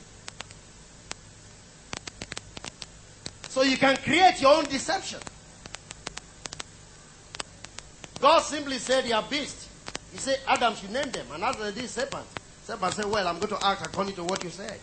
So 3.49 3.63
you 3.63 3.77
can 3.77 3.97
create 3.97 4.39
your 4.39 4.55
own 4.55 4.65
deception. 4.65 5.19
God 8.19 8.39
simply 8.39 8.77
said, 8.77 9.07
You 9.07 9.15
are 9.15 9.23
beasts. 9.23 9.67
He 10.11 10.19
said, 10.19 10.39
Adam 10.47 10.75
should 10.75 10.91
name 10.91 11.09
them. 11.11 11.25
And 11.33 11.43
after 11.43 11.71
this, 11.71 11.91
serpent. 11.91 12.25
Serpent 12.63 12.93
said, 12.93 13.05
Well, 13.05 13.27
I'm 13.27 13.39
going 13.39 13.49
to 13.49 13.65
act 13.65 13.85
according 13.85 14.13
to 14.15 14.23
what 14.23 14.43
you 14.43 14.49
said. 14.51 14.79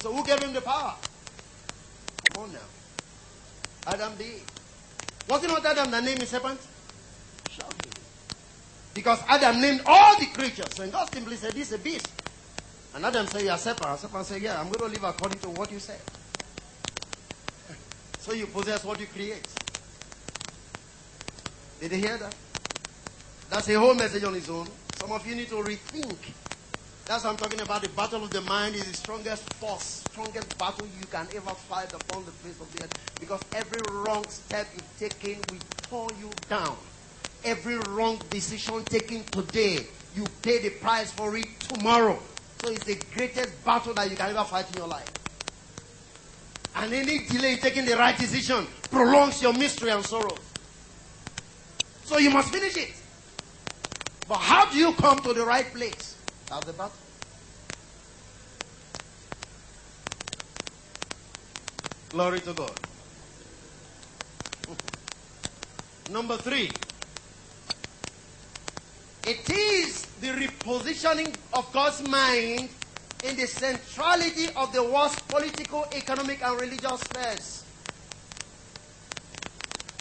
So 0.00 0.12
who 0.12 0.24
gave 0.24 0.42
him 0.42 0.52
the 0.52 0.60
power? 0.60 0.94
Come 2.34 2.44
on 2.44 2.52
now. 2.52 2.58
Adam 3.86 4.12
did. 4.16 4.42
Was 5.28 5.42
it 5.42 5.48
not 5.48 5.64
Adam 5.64 5.90
that 5.90 6.04
named 6.04 6.20
the 6.20 6.26
serpent? 6.26 6.60
Because 8.96 9.22
Adam 9.28 9.60
named 9.60 9.82
all 9.84 10.18
the 10.18 10.24
creatures. 10.24 10.78
And 10.78 10.90
God 10.90 11.12
simply 11.12 11.36
said, 11.36 11.52
This 11.52 11.68
is 11.70 11.74
a 11.74 11.78
beast. 11.78 12.10
And 12.94 13.04
Adam 13.04 13.26
said, 13.26 13.42
You 13.42 13.50
are 13.50 13.58
serpent. 13.58 13.90
And 13.90 13.98
serpent 14.00 14.24
said, 14.24 14.40
Yeah, 14.40 14.58
I'm 14.58 14.68
going 14.68 14.80
to 14.80 14.86
live 14.86 15.04
according 15.04 15.38
to 15.40 15.50
what 15.50 15.70
you 15.70 15.78
said. 15.78 16.00
So 18.18 18.32
you 18.32 18.46
possess 18.46 18.84
what 18.84 18.98
you 18.98 19.06
create. 19.06 19.46
Did 21.78 21.92
you 21.92 21.98
hear 21.98 22.16
that? 22.16 22.34
That's 23.50 23.68
a 23.68 23.78
whole 23.78 23.94
message 23.94 24.24
on 24.24 24.34
its 24.34 24.48
own. 24.48 24.66
Some 24.94 25.12
of 25.12 25.24
you 25.26 25.34
need 25.36 25.48
to 25.48 25.56
rethink. 25.56 26.16
That's 27.04 27.22
what 27.22 27.30
I'm 27.32 27.36
talking 27.36 27.60
about. 27.60 27.82
The 27.82 27.90
battle 27.90 28.24
of 28.24 28.32
the 28.32 28.40
mind 28.40 28.74
is 28.76 28.84
the 28.86 28.94
strongest 28.94 29.44
force, 29.60 30.04
strongest 30.10 30.58
battle 30.58 30.86
you 30.98 31.06
can 31.06 31.28
ever 31.36 31.54
fight 31.68 31.92
upon 31.92 32.24
the 32.24 32.32
face 32.32 32.58
of 32.60 32.72
the 32.72 32.84
earth. 32.84 33.16
Because 33.20 33.44
every 33.52 33.82
wrong 33.82 34.26
step 34.28 34.66
you 34.74 34.80
taken 34.98 35.38
will 35.50 35.60
pull 35.90 36.10
you 36.18 36.30
down. 36.48 36.76
Every 37.46 37.76
wrong 37.76 38.18
decision 38.28 38.82
taken 38.86 39.22
today, 39.22 39.86
you 40.16 40.26
pay 40.42 40.58
the 40.58 40.70
price 40.70 41.12
for 41.12 41.36
it 41.36 41.46
tomorrow. 41.60 42.18
So 42.60 42.70
it's 42.70 42.82
the 42.82 42.98
greatest 43.14 43.64
battle 43.64 43.94
that 43.94 44.10
you 44.10 44.16
can 44.16 44.30
ever 44.30 44.42
fight 44.42 44.68
in 44.72 44.78
your 44.78 44.88
life. 44.88 45.08
And 46.74 46.92
any 46.92 47.24
delay 47.26 47.52
in 47.52 47.58
taking 47.58 47.84
the 47.84 47.96
right 47.96 48.18
decision 48.18 48.66
prolongs 48.90 49.40
your 49.40 49.52
mystery 49.52 49.90
and 49.90 50.04
sorrow. 50.04 50.36
So 52.02 52.18
you 52.18 52.30
must 52.30 52.52
finish 52.52 52.76
it. 52.76 52.94
But 54.28 54.38
how 54.38 54.68
do 54.68 54.76
you 54.76 54.92
come 54.94 55.20
to 55.20 55.32
the 55.32 55.44
right 55.44 55.72
place? 55.72 56.16
That's 56.48 56.66
the 56.66 56.72
battle. 56.72 56.92
Glory 62.08 62.40
to 62.40 62.52
God. 62.54 62.72
Number 66.10 66.36
three. 66.38 66.70
It 69.26 69.50
is 69.50 70.06
the 70.20 70.28
repositioning 70.28 71.34
of 71.52 71.72
God's 71.72 72.00
mind 72.08 72.68
in 73.24 73.36
the 73.36 73.46
centrality 73.46 74.46
of 74.54 74.72
the 74.72 74.84
world's 74.84 75.20
political, 75.22 75.84
economic, 75.92 76.44
and 76.44 76.60
religious 76.60 77.00
spheres. 77.00 77.64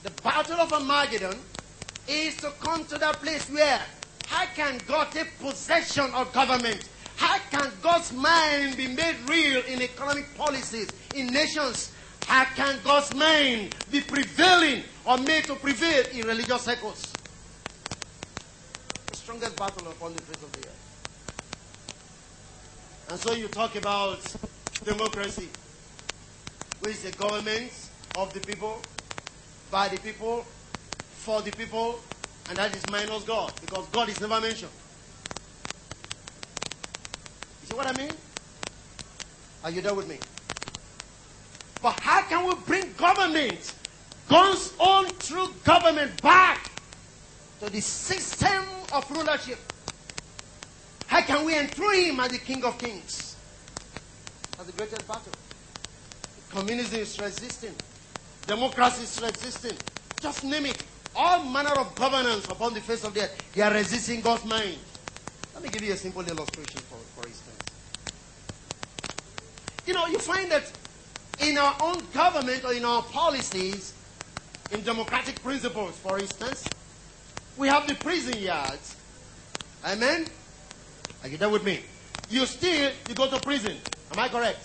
The 0.03 0.11
battle 0.21 0.59
of 0.59 0.71
Armageddon 0.71 1.39
is 2.07 2.37
to 2.37 2.51
come 2.61 2.85
to 2.85 2.99
that 2.99 3.15
place 3.15 3.49
where 3.49 3.81
how 4.27 4.45
can 4.53 4.79
God 4.87 5.11
take 5.11 5.39
possession 5.39 6.05
of 6.13 6.31
government? 6.31 6.87
How 7.15 7.39
can 7.49 7.71
God's 7.81 8.13
mind 8.13 8.77
be 8.77 8.87
made 8.87 9.15
real 9.27 9.63
in 9.65 9.81
economic 9.81 10.37
policies, 10.37 10.89
in 11.15 11.27
nations? 11.27 11.91
How 12.27 12.45
can 12.45 12.77
God's 12.83 13.11
mind 13.15 13.71
be 13.91 14.01
prevailing 14.01 14.83
or 15.03 15.17
made 15.17 15.45
to 15.45 15.55
prevail 15.55 16.05
in 16.13 16.27
religious 16.27 16.61
circles? 16.61 17.14
Strongest 19.35 19.59
battle 19.59 19.91
upon 19.91 20.13
the 20.13 20.21
face 20.21 20.41
of 20.43 20.51
the 20.53 20.59
earth. 20.59 20.79
And 23.09 23.19
so 23.19 23.33
you 23.33 23.49
talk 23.49 23.75
about 23.75 24.19
democracy, 24.85 25.49
which 26.79 26.93
is 26.93 27.03
the 27.03 27.11
government 27.11 27.69
of 28.15 28.33
the 28.33 28.39
people, 28.39 28.79
by 29.69 29.89
the 29.89 29.97
people, 29.97 30.45
for 31.17 31.41
the 31.41 31.51
people, 31.51 31.99
and 32.47 32.57
that 32.57 32.73
is 32.73 32.89
minus 32.89 33.25
God, 33.25 33.51
because 33.59 33.85
God 33.87 34.07
is 34.07 34.21
never 34.21 34.39
mentioned. 34.39 34.71
You 37.61 37.67
see 37.67 37.75
what 37.75 37.87
I 37.87 37.93
mean? 37.97 38.11
Are 39.65 39.71
you 39.71 39.81
there 39.81 39.95
with 39.95 40.07
me? 40.07 40.17
But 41.81 41.91
how 41.91 42.21
can 42.21 42.47
we 42.47 42.55
bring 42.65 42.93
government, 42.93 43.73
God's 44.29 44.71
own 44.79 45.07
true 45.19 45.49
government, 45.65 46.21
back 46.21 46.69
to 47.59 47.69
the 47.69 47.81
system 47.81 48.63
of 48.95 49.11
rulership? 49.11 49.59
How 51.07 51.21
can 51.21 51.45
we 51.45 51.57
enthrone 51.57 51.95
him 51.95 52.19
as 52.19 52.31
the 52.31 52.37
King 52.37 52.63
of 52.63 52.77
Kings? 52.77 53.35
That's 54.57 54.69
the 54.69 54.77
greatest 54.77 55.07
battle. 55.07 55.33
Communism 56.49 56.99
is 56.99 57.19
resisting. 57.19 57.75
Democracy 58.47 59.03
is 59.03 59.21
resisting. 59.21 59.77
Just 60.21 60.43
name 60.43 60.67
it. 60.67 60.83
All 61.15 61.43
manner 61.43 61.71
of 61.77 61.93
governance 61.95 62.45
upon 62.45 62.73
the 62.73 62.81
face 62.81 63.03
of 63.03 63.13
the 63.13 63.23
earth. 63.23 63.51
They 63.53 63.61
are 63.61 63.73
resisting 63.73 64.21
God's 64.21 64.45
mind. 64.45 64.77
Let 65.53 65.63
me 65.63 65.69
give 65.69 65.83
you 65.83 65.93
a 65.93 65.97
simple 65.97 66.21
illustration 66.21 66.79
for, 66.81 66.97
for 67.15 67.27
instance. 67.27 67.55
You 69.85 69.93
know, 69.93 70.07
you 70.07 70.19
find 70.19 70.51
that 70.51 70.71
in 71.39 71.57
our 71.57 71.75
own 71.81 72.03
government 72.13 72.63
or 72.65 72.73
in 72.73 72.85
our 72.85 73.03
policies, 73.03 73.93
in 74.71 74.81
democratic 74.81 75.41
principles, 75.43 75.97
for 75.97 76.17
instance, 76.19 76.65
we 77.57 77.67
have 77.67 77.87
the 77.87 77.95
prison 77.95 78.37
yards. 78.41 78.95
Amen? 79.85 80.25
Are 81.23 81.29
you 81.29 81.37
there 81.37 81.49
with 81.49 81.63
me? 81.63 81.79
You 82.29 82.45
steal, 82.45 82.91
you 83.07 83.15
go 83.15 83.29
to 83.29 83.39
prison. 83.39 83.77
Am 84.11 84.19
I 84.19 84.27
correct? 84.27 84.59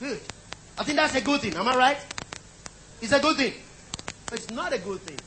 Good. 0.00 0.20
I 0.78 0.84
think 0.84 0.96
that's 0.96 1.14
a 1.14 1.20
good 1.20 1.40
thing. 1.40 1.54
Am 1.54 1.66
I 1.66 1.76
right? 1.76 1.98
It's 3.00 3.12
a 3.12 3.20
good 3.20 3.36
thing. 3.36 3.52
It's 4.32 4.50
not 4.50 4.72
a 4.72 4.78
good 4.78 5.00
thing. 5.00 5.18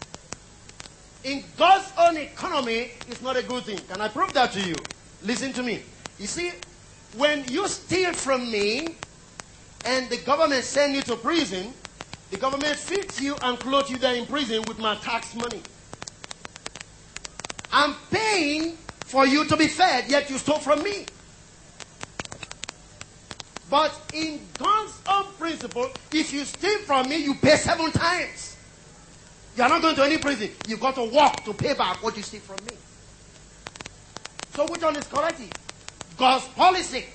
In 1.23 1.43
God's 1.57 1.91
own 1.97 2.17
economy, 2.17 2.91
it's 3.07 3.21
not 3.21 3.37
a 3.37 3.43
good 3.43 3.63
thing. 3.63 3.79
Can 3.89 4.01
I 4.01 4.07
prove 4.07 4.33
that 4.33 4.51
to 4.53 4.61
you? 4.61 4.75
Listen 5.23 5.53
to 5.53 5.63
me. 5.63 5.81
You 6.19 6.27
see, 6.27 6.51
when 7.15 7.45
you 7.49 7.67
steal 7.67 8.13
from 8.13 8.51
me 8.51 8.95
and 9.85 10.09
the 10.09 10.17
government 10.17 10.63
send 10.63 10.95
you 10.95 11.01
to 11.03 11.15
prison, 11.15 11.73
the 12.31 12.37
government 12.37 12.75
feeds 12.77 13.21
you 13.21 13.35
and 13.41 13.59
clothes 13.59 13.89
you 13.89 13.97
there 13.97 14.15
in 14.15 14.25
prison 14.25 14.63
with 14.67 14.79
my 14.79 14.95
tax 14.95 15.35
money. 15.35 15.61
I'm 17.71 17.95
paying 18.09 18.77
for 19.05 19.25
you 19.25 19.45
to 19.45 19.57
be 19.57 19.67
fed, 19.67 20.09
yet 20.09 20.29
you 20.29 20.37
stole 20.37 20.59
from 20.59 20.83
me. 20.83 21.05
But 23.69 23.97
in 24.13 24.41
God's 24.57 24.93
own 25.07 25.25
principle, 25.39 25.89
if 26.11 26.33
you 26.33 26.43
steal 26.43 26.79
from 26.79 27.07
me, 27.07 27.17
you 27.17 27.35
pay 27.35 27.55
seven 27.55 27.89
times. 27.91 28.57
You 29.55 29.63
are 29.63 29.69
not 29.69 29.81
going 29.81 29.95
to 29.95 30.03
any 30.03 30.17
prison. 30.17 30.49
You've 30.67 30.81
got 30.81 30.95
to 30.95 31.03
work 31.03 31.43
to 31.45 31.53
pay 31.53 31.73
back 31.73 32.03
what 32.03 32.17
you 32.17 32.23
steal 32.23 32.41
from 32.41 32.63
me. 32.65 32.73
So 34.55 34.65
which 34.67 34.81
one 34.81 34.95
is 34.97 35.07
correct? 35.07 35.41
God's 36.17 36.47
policy. 36.49 37.05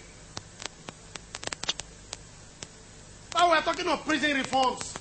Now 3.34 3.50
we're 3.50 3.60
talking 3.60 3.86
of 3.88 4.04
prison 4.06 4.34
reforms. 4.34 4.94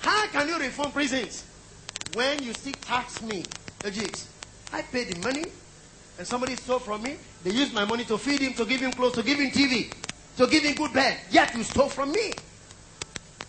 How 0.00 0.26
can 0.28 0.48
you 0.48 0.58
reform 0.58 0.90
prisons? 0.90 1.44
When 2.14 2.42
you 2.42 2.54
still 2.54 2.72
tax 2.80 3.20
me, 3.20 3.44
the 3.80 3.90
jigs. 3.90 4.31
I 4.72 4.82
paid 4.82 5.08
the 5.08 5.14
money, 5.16 5.46
and 6.18 6.26
somebody 6.26 6.56
stole 6.56 6.78
from 6.78 7.02
me. 7.02 7.16
They 7.44 7.50
used 7.50 7.74
my 7.74 7.84
money 7.84 8.04
to 8.04 8.18
feed 8.18 8.40
him, 8.40 8.54
to 8.54 8.64
give 8.64 8.80
him 8.80 8.92
clothes, 8.92 9.14
to 9.14 9.22
give 9.22 9.38
him 9.38 9.50
TV, 9.50 9.88
to 10.36 10.46
give 10.46 10.62
him 10.62 10.76
good 10.76 10.92
bed. 10.92 11.18
Yet 11.30 11.54
you 11.54 11.62
stole 11.62 11.88
from 11.88 12.12
me. 12.12 12.34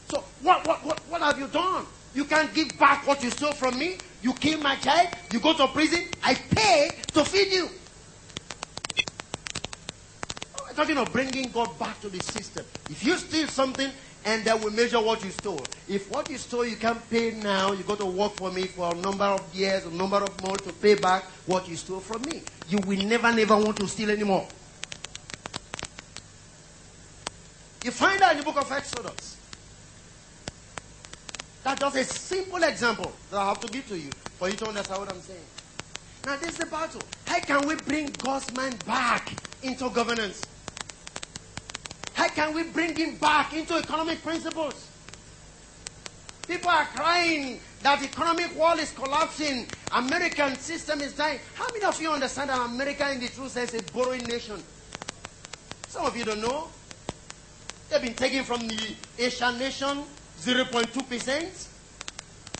So 0.07 0.23
what, 0.41 0.65
what, 0.65 0.83
what, 0.85 0.97
what 1.09 1.21
have 1.21 1.39
you 1.39 1.47
done? 1.47 1.85
You 2.13 2.25
can't 2.25 2.53
give 2.53 2.77
back 2.77 3.07
what 3.07 3.23
you 3.23 3.29
stole 3.29 3.53
from 3.53 3.77
me. 3.79 3.97
You 4.21 4.33
kill 4.33 4.59
my 4.59 4.75
child. 4.75 5.09
You 5.29 5.39
go 5.39 5.53
to 5.53 5.67
prison. 5.67 6.03
I 6.23 6.35
pay 6.35 6.95
to 7.13 7.25
feed 7.25 7.51
you. 7.51 7.67
Oh, 10.55 10.65
we're 10.67 10.75
talking 10.75 10.97
of 10.97 11.11
bringing 11.11 11.49
God 11.51 11.77
back 11.79 11.99
to 12.01 12.09
the 12.09 12.19
system. 12.19 12.65
If 12.89 13.03
you 13.03 13.17
steal 13.17 13.47
something, 13.47 13.89
and 14.25 14.43
then 14.45 14.61
we 14.61 14.71
measure 14.71 15.01
what 15.01 15.23
you 15.23 15.31
stole. 15.31 15.65
If 15.87 16.09
what 16.09 16.29
you 16.29 16.37
stole 16.37 16.65
you 16.65 16.77
can't 16.77 17.09
pay 17.09 17.31
now, 17.31 17.73
you 17.73 17.83
got 17.83 17.99
to 17.99 18.05
work 18.05 18.33
for 18.33 18.51
me 18.51 18.63
for 18.63 18.93
a 18.93 18.97
number 18.97 19.25
of 19.25 19.53
years, 19.53 19.85
a 19.85 19.91
number 19.91 20.17
of 20.17 20.41
months 20.41 20.63
to 20.65 20.73
pay 20.73 20.95
back 20.95 21.23
what 21.45 21.67
you 21.67 21.75
stole 21.75 21.99
from 21.99 22.21
me. 22.23 22.41
You 22.69 22.79
will 22.85 23.03
never, 23.05 23.33
never 23.33 23.57
want 23.57 23.77
to 23.77 23.87
steal 23.87 24.09
anymore. 24.09 24.47
You 27.83 27.91
find 27.91 28.19
that 28.21 28.31
in 28.31 28.37
the 28.37 28.43
book 28.45 28.57
of 28.57 28.71
Exodus. 28.71 29.37
That's 31.63 31.79
just 31.79 31.95
a 31.95 32.03
simple 32.03 32.63
example 32.63 33.11
that 33.29 33.37
I 33.37 33.49
have 33.49 33.59
to 33.61 33.67
give 33.67 33.87
to 33.89 33.97
you 33.97 34.11
for 34.37 34.49
you 34.49 34.55
to 34.55 34.67
understand 34.67 35.01
what 35.01 35.13
I'm 35.13 35.21
saying. 35.21 35.39
Now, 36.25 36.37
this 36.37 36.51
is 36.51 36.57
the 36.57 36.65
battle. 36.67 37.01
How 37.27 37.39
can 37.39 37.67
we 37.67 37.75
bring 37.75 38.07
God's 38.17 38.53
mind 38.53 38.83
back 38.85 39.33
into 39.61 39.89
governance? 39.89 40.41
How 42.13 42.27
can 42.29 42.53
we 42.53 42.63
bring 42.63 42.95
him 42.95 43.15
back 43.15 43.53
into 43.53 43.75
economic 43.75 44.21
principles? 44.23 44.89
People 46.47 46.69
are 46.69 46.85
crying 46.85 47.59
that 47.81 47.99
the 47.99 48.05
economic 48.05 48.53
world 48.55 48.79
is 48.79 48.91
collapsing. 48.91 49.67
American 49.91 50.55
system 50.57 51.01
is 51.01 51.13
dying. 51.13 51.39
How 51.55 51.67
many 51.71 51.85
of 51.85 52.01
you 52.01 52.11
understand 52.11 52.49
that 52.49 52.65
America 52.65 53.09
in 53.11 53.19
the 53.19 53.27
truth 53.29 53.51
sense 53.51 53.73
is 53.73 53.81
a 53.81 53.93
borrowing 53.93 54.25
nation? 54.25 54.61
Some 55.87 56.05
of 56.05 56.17
you 56.17 56.25
don't 56.25 56.41
know. 56.41 56.67
They've 57.89 58.01
been 58.01 58.13
taking 58.13 58.43
from 58.43 58.67
the 58.67 58.95
Asian 59.19 59.57
nation 59.57 60.03
0.2%. 60.39 61.67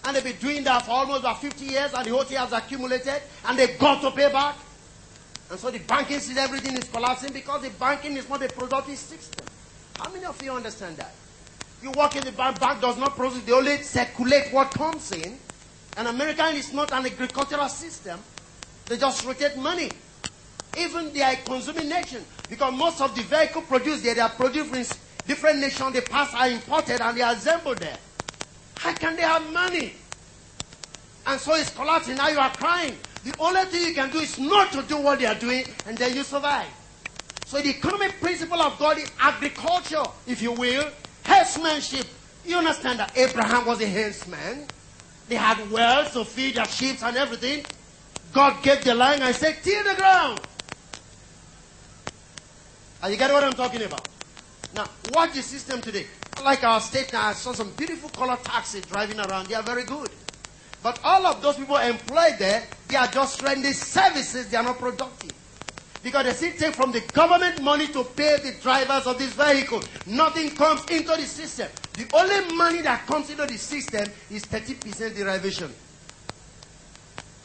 And 0.06 0.16
they've 0.16 0.24
been 0.24 0.36
doing 0.38 0.64
that 0.66 0.86
for 0.86 0.92
almost 0.92 1.22
about 1.22 1.42
50 1.42 1.66
years, 1.66 1.94
and 1.94 2.06
the 2.06 2.12
whole 2.12 2.24
thing 2.24 2.38
has 2.38 2.52
accumulated, 2.52 3.22
and 3.46 3.58
they've 3.58 3.80
got 3.80 4.02
to 4.02 4.12
pay 4.12 4.32
back. 4.32 4.56
And 5.54 5.60
so 5.60 5.70
the 5.70 5.78
banking 5.78 6.18
system, 6.18 6.40
everything 6.40 6.76
is 6.76 6.90
collapsing 6.90 7.32
because 7.32 7.62
the 7.62 7.70
banking 7.70 8.18
is 8.18 8.28
not 8.28 8.42
a 8.42 8.50
productive 8.50 8.98
system. 8.98 9.46
How 10.00 10.10
many 10.10 10.26
of 10.26 10.42
you 10.42 10.52
understand 10.52 10.98
that? 10.98 11.14
You 11.84 11.92
work 11.92 12.16
in 12.16 12.26
the 12.26 12.32
bank, 12.32 12.60
bank 12.60 12.82
does 12.82 12.98
not 12.98 13.16
produce, 13.16 13.44
they 13.44 13.52
only 13.52 13.78
circulate 13.84 14.52
what 14.52 14.74
comes 14.74 15.12
in. 15.12 15.38
And 15.96 16.08
America 16.08 16.48
is 16.48 16.74
not 16.74 16.92
an 16.92 17.06
agricultural 17.06 17.70
system. 17.70 18.20
They 18.88 18.98
just 18.98 19.24
rotate 19.28 19.56
money. 19.56 19.94
Even 20.76 21.14
they 21.14 21.22
are 21.22 21.34
a 21.34 21.36
consuming 21.36 21.88
nation 21.88 22.26
because 22.50 22.74
most 22.74 23.00
of 23.00 23.14
the 23.16 23.22
vehicle 23.22 23.62
produced 23.62 24.04
there, 24.04 24.16
they 24.16 24.22
are 24.22 24.30
produced 24.30 24.74
in 24.74 24.84
different 25.28 25.60
nations. 25.60 25.94
The 25.94 26.02
parts 26.02 26.34
are 26.34 26.50
imported 26.50 27.00
and 27.00 27.16
they 27.16 27.22
are 27.22 27.34
assembled 27.34 27.78
there. 27.78 28.00
How 28.78 28.96
can 28.96 29.16
they 29.16 29.22
have 29.22 29.54
money? 29.54 29.94
And 31.28 31.40
so 31.40 31.54
it's 31.54 31.70
collapsing. 31.70 32.18
Now 32.18 32.30
you 32.30 32.40
are 32.40 32.50
crying. 32.50 32.98
The 33.24 33.34
only 33.40 33.64
thing 33.66 33.88
you 33.88 33.94
can 33.94 34.10
do 34.10 34.20
is 34.20 34.38
not 34.38 34.72
to 34.74 34.82
do 34.84 34.98
what 34.98 35.20
they 35.20 35.26
are 35.26 35.36
doing, 35.36 35.66
and 35.88 35.98
then 35.98 36.16
you 36.16 36.24
survive. 36.24 36.68
So 37.46 37.62
the 37.62 37.70
economic 37.70 38.20
principle 38.20 38.62
of 38.62 38.78
God 38.80 38.98
is 38.98 39.12
agriculture, 39.20 40.04
if 40.28 40.42
you 40.42 40.52
will, 40.52 40.90
herdsmanship. 41.24 42.06
You 42.46 42.58
understand 42.58 43.00
that 43.00 43.18
Abraham 43.18 43.66
was 43.66 43.82
a 43.82 43.88
herdsman. 43.88 44.68
They 45.30 45.36
had 45.36 45.72
wells 45.72 46.12
to 46.14 46.26
feed 46.26 46.56
their 46.56 46.66
sheep 46.66 47.02
and 47.02 47.16
everything. 47.16 47.66
God 48.34 48.62
gave 48.64 48.84
the 48.84 48.94
land 48.94 49.22
and 49.24 49.34
said, 49.36 49.58
till 49.64 49.84
the 49.84 49.96
ground. 49.96 50.42
Are 53.02 53.10
you 53.10 53.18
getting 53.18 53.34
what 53.34 53.44
I'm 53.44 53.54
talking 53.54 53.84
about? 53.84 54.06
Now, 54.74 54.90
watch 55.12 55.34
the 55.34 55.42
system 55.42 55.82
today. 55.82 56.08
Like 56.44 56.64
our 56.64 56.82
state 56.82 57.14
now, 57.14 57.28
I 57.28 57.34
saw 57.34 57.54
some 57.54 57.72
beautiful 57.72 58.10
color 58.10 58.38
taxis 58.44 58.86
driving 58.86 59.20
around. 59.20 59.48
They 59.48 59.56
are 59.56 59.62
very 59.64 59.84
good. 59.84 60.10
But 60.84 61.00
all 61.04 61.26
of 61.26 61.42
those 61.42 61.56
people 61.56 61.78
employed 61.78 62.36
there, 62.38 62.64
they 62.90 62.98
are 62.98 63.08
just 63.08 63.42
rendering 63.42 63.74
services. 63.74 64.50
They 64.50 64.58
are 64.58 64.64
not 64.64 64.78
productive. 64.78 65.34
Because 66.04 66.26
they 66.26 66.34
still 66.34 66.68
take 66.68 66.76
from 66.76 66.92
the 66.92 67.00
government 67.14 67.64
money 67.64 67.88
to 67.88 68.04
pay 68.04 68.38
the 68.44 68.54
drivers 68.62 69.08
of 69.08 69.18
this 69.18 69.32
vehicle. 69.34 69.82
Nothing 70.06 70.54
comes 70.58 70.84
into 70.92 71.16
the 71.16 71.24
system. 71.24 71.70
The 71.96 72.06
only 72.12 72.54
money 72.56 72.82
that 72.82 73.08
comes 73.08 73.30
into 73.30 73.46
the 73.46 73.58
system 73.58 74.12
is 74.30 74.44
30% 74.44 75.16
derivation. 75.16 75.74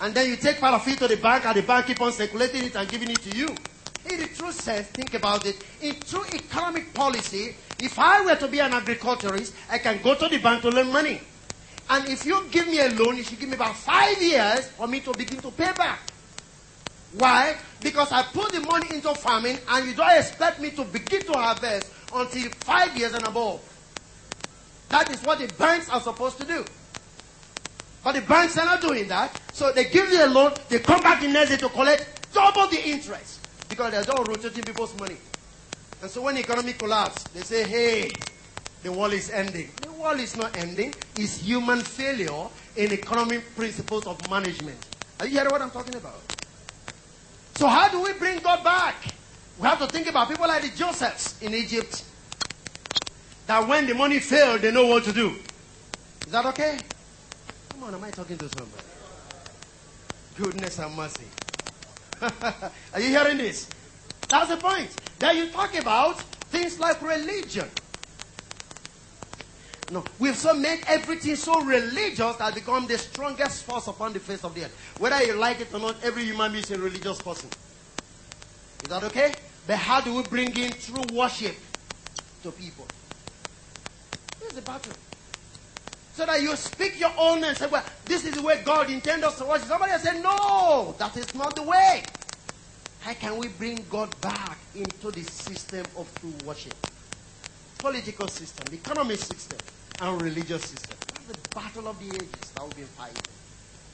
And 0.01 0.12
then 0.14 0.29
you 0.29 0.37
take 0.37 0.59
part 0.59 0.74
of 0.74 0.88
it 0.88 0.98
to 0.98 1.07
the 1.07 1.16
bank, 1.16 1.46
and 1.46 1.57
the 1.57 1.62
bank 1.62 1.87
keep 1.87 2.01
on 2.01 2.12
circulating 2.12 2.64
it 2.64 2.74
and 2.74 2.88
giving 2.90 3.11
it 3.11 3.22
to 3.22 3.37
you. 3.37 3.48
In 4.11 4.18
the 4.20 4.27
true 4.27 4.53
sense, 4.53 4.88
think 4.88 5.14
about 5.14 5.46
it. 5.46 5.57
In 5.81 5.94
true 6.09 6.24
economic 6.33 6.92
policy, 6.94 7.55
if 7.79 7.98
I 7.98 8.24
were 8.24 8.37
to 8.37 8.48
be 8.48 8.59
an 8.59 8.72
agriculturist, 8.72 9.55
I 9.70 9.79
can 9.79 10.01
go 10.03 10.14
to 10.16 10.29
the 10.29 10.38
bank 10.38 10.62
to 10.62 10.70
lend 10.70 10.92
money. 10.92 11.20
And 11.90 12.07
if 12.09 12.27
you 12.27 12.44
give 12.51 12.66
me 12.66 12.81
a 12.81 12.88
loan, 12.90 13.16
you 13.16 13.22
should 13.22 13.40
give 13.40 13.48
me 13.48 13.55
about 13.55 13.77
five 13.77 14.20
years 14.22 14.68
for 14.68 14.87
me 14.87 15.01
to 15.01 15.14
begin 15.14 15.40
to 15.40 15.51
pay 15.51 15.72
back. 15.72 16.01
Why? 17.14 17.57
Because 17.83 18.12
I 18.12 18.22
put 18.22 18.53
the 18.53 18.61
money 18.61 18.94
into 18.94 19.14
farming 19.14 19.59
and 19.68 19.87
you 19.87 19.94
don't 19.94 20.16
expect 20.16 20.61
me 20.61 20.70
to 20.72 20.85
begin 20.85 21.24
to 21.27 21.33
harvest 21.33 21.90
until 22.14 22.51
five 22.51 22.96
years 22.96 23.14
and 23.14 23.24
above. 23.24 23.61
That 24.90 25.11
is 25.11 25.22
what 25.22 25.38
the 25.38 25.48
banks 25.48 25.88
are 25.88 26.01
supposed 26.01 26.38
to 26.38 26.44
do. 26.44 26.64
But 28.05 28.12
the 28.12 28.22
banks 28.22 28.57
are 28.59 28.64
not 28.66 28.81
doing 28.81 29.09
that. 29.09 29.33
So 29.53 29.72
they 29.72 29.85
give 29.85 30.11
you 30.11 30.24
a 30.24 30.29
loan, 30.29 30.53
they 30.68 30.79
come 30.81 31.03
back 31.03 31.22
the 31.22 31.29
next 31.29 31.51
day 31.51 31.57
to 31.57 31.68
collect 31.70 32.07
double 32.33 32.68
the 32.68 32.88
interest. 32.88 33.40
Because 33.68 33.92
they're 33.92 34.14
all 34.14 34.24
rotating 34.24 34.64
people's 34.64 34.98
money. 34.98 35.16
And 36.01 36.11
so 36.11 36.22
when 36.22 36.37
the 36.37 36.40
economy 36.40 36.72
collapses, 36.74 37.24
they 37.33 37.40
say, 37.40 37.64
hey, 37.64 38.16
the 38.83 38.92
world 38.92 39.12
is 39.12 39.31
ending. 39.31 39.70
World 39.99 40.21
is 40.21 40.37
not 40.37 40.57
ending. 40.57 40.95
It's 41.17 41.41
human 41.41 41.81
failure 41.81 42.47
in 42.77 42.93
economic 42.93 43.55
principles 43.57 44.07
of 44.07 44.31
management. 44.31 44.79
Are 45.19 45.27
you 45.27 45.33
hearing 45.33 45.51
what 45.51 45.61
I'm 45.61 45.71
talking 45.71 45.97
about? 45.97 46.21
So 47.55 47.67
how 47.67 47.89
do 47.89 48.01
we 48.01 48.13
bring 48.13 48.39
God 48.39 48.63
back? 48.63 48.95
We 49.59 49.67
have 49.67 49.81
to 49.81 49.89
think 49.89 50.09
about 50.09 50.29
people 50.29 50.47
like 50.47 50.63
the 50.63 50.77
Josephs 50.77 51.43
in 51.43 51.53
Egypt. 51.53 52.05
That 53.49 53.67
when 53.67 53.87
the 53.87 53.95
money 53.95 54.21
failed, 54.21 54.61
they 54.61 54.71
know 54.71 54.87
what 54.87 55.03
to 55.05 55.13
do. 55.13 55.35
Is 56.27 56.33
that 56.33 56.47
okay? 56.47 56.79
Come 57.71 57.83
on, 57.83 57.95
am 57.95 58.05
I 58.05 58.11
talking 58.11 58.39
to 58.39 58.49
somebody? 58.49 58.85
Goodness 60.37 60.79
and 60.79 60.95
mercy. 60.95 61.25
Are 62.21 63.01
you 63.01 63.09
hearing 63.09 63.39
this? 63.39 63.69
That's 64.29 64.51
the 64.51 64.59
point. 64.59 64.91
Then 65.19 65.37
you 65.37 65.49
talk 65.49 65.75
about 65.77 66.21
things 66.51 66.79
like 66.79 67.03
religion. 67.03 67.69
No, 69.90 70.05
we've 70.18 70.37
so 70.37 70.53
made 70.53 70.81
everything 70.87 71.35
so 71.35 71.62
religious 71.62 72.37
that 72.37 72.55
become 72.55 72.87
the 72.87 72.98
strongest 72.98 73.64
force 73.64 73.87
upon 73.87 74.12
the 74.12 74.20
face 74.20 74.44
of 74.44 74.55
the 74.55 74.64
earth. 74.64 74.94
Whether 74.98 75.24
you 75.24 75.35
like 75.35 75.61
it 75.61 75.72
or 75.72 75.81
not, 75.81 75.96
every 76.05 76.24
human 76.24 76.53
being 76.53 76.62
is 76.62 76.70
a 76.70 76.79
religious 76.79 77.20
person. 77.20 77.48
Is 78.83 78.90
that 78.90 79.03
okay? 79.05 79.35
But 79.66 79.77
how 79.77 80.01
do 80.01 80.14
we 80.14 80.22
bring 80.24 80.55
in 80.57 80.72
true 80.74 81.05
worship 81.05 81.57
to 82.42 82.51
people? 82.53 82.87
Here's 84.40 84.53
the 84.53 84.62
battle. 84.62 84.92
So 86.14 86.27
that 86.27 86.42
you 86.42 86.55
speak 86.57 87.01
your 87.01 87.12
own 87.16 87.44
and 87.44 87.57
say, 87.57 87.66
well, 87.66 87.85
this 88.05 88.24
is 88.27 88.35
the 88.35 88.42
way 88.42 88.61
God 88.64 88.90
intends 88.90 89.24
us 89.24 89.38
to 89.38 89.44
worship. 89.44 89.68
Somebody 89.68 89.92
said, 89.98 90.22
no, 90.22 90.94
that 90.98 91.16
is 91.16 91.35
not 91.35 91.57
the 91.57 91.62
way. 91.62 92.05
How 93.01 93.14
can 93.14 93.38
we 93.38 93.48
bring 93.48 93.85
God 93.88 94.11
back 94.20 94.59
into 94.74 95.11
the 95.11 95.22
system 95.22 95.87
of 95.96 96.11
true 96.20 96.35
worship? 96.44 96.74
Political 97.79 98.29
system, 98.29 98.74
economic 98.74 99.18
system, 99.18 99.59
and 100.01 100.23
religious 100.23 100.63
system. 100.63 100.97
That's 101.15 101.27
the 101.27 101.49
battle 101.55 101.89
of 101.89 101.99
the 101.99 102.15
ages 102.15 102.51
that 102.55 102.65
we've 102.65 102.77
been 102.77 102.87
fighting. 102.87 103.23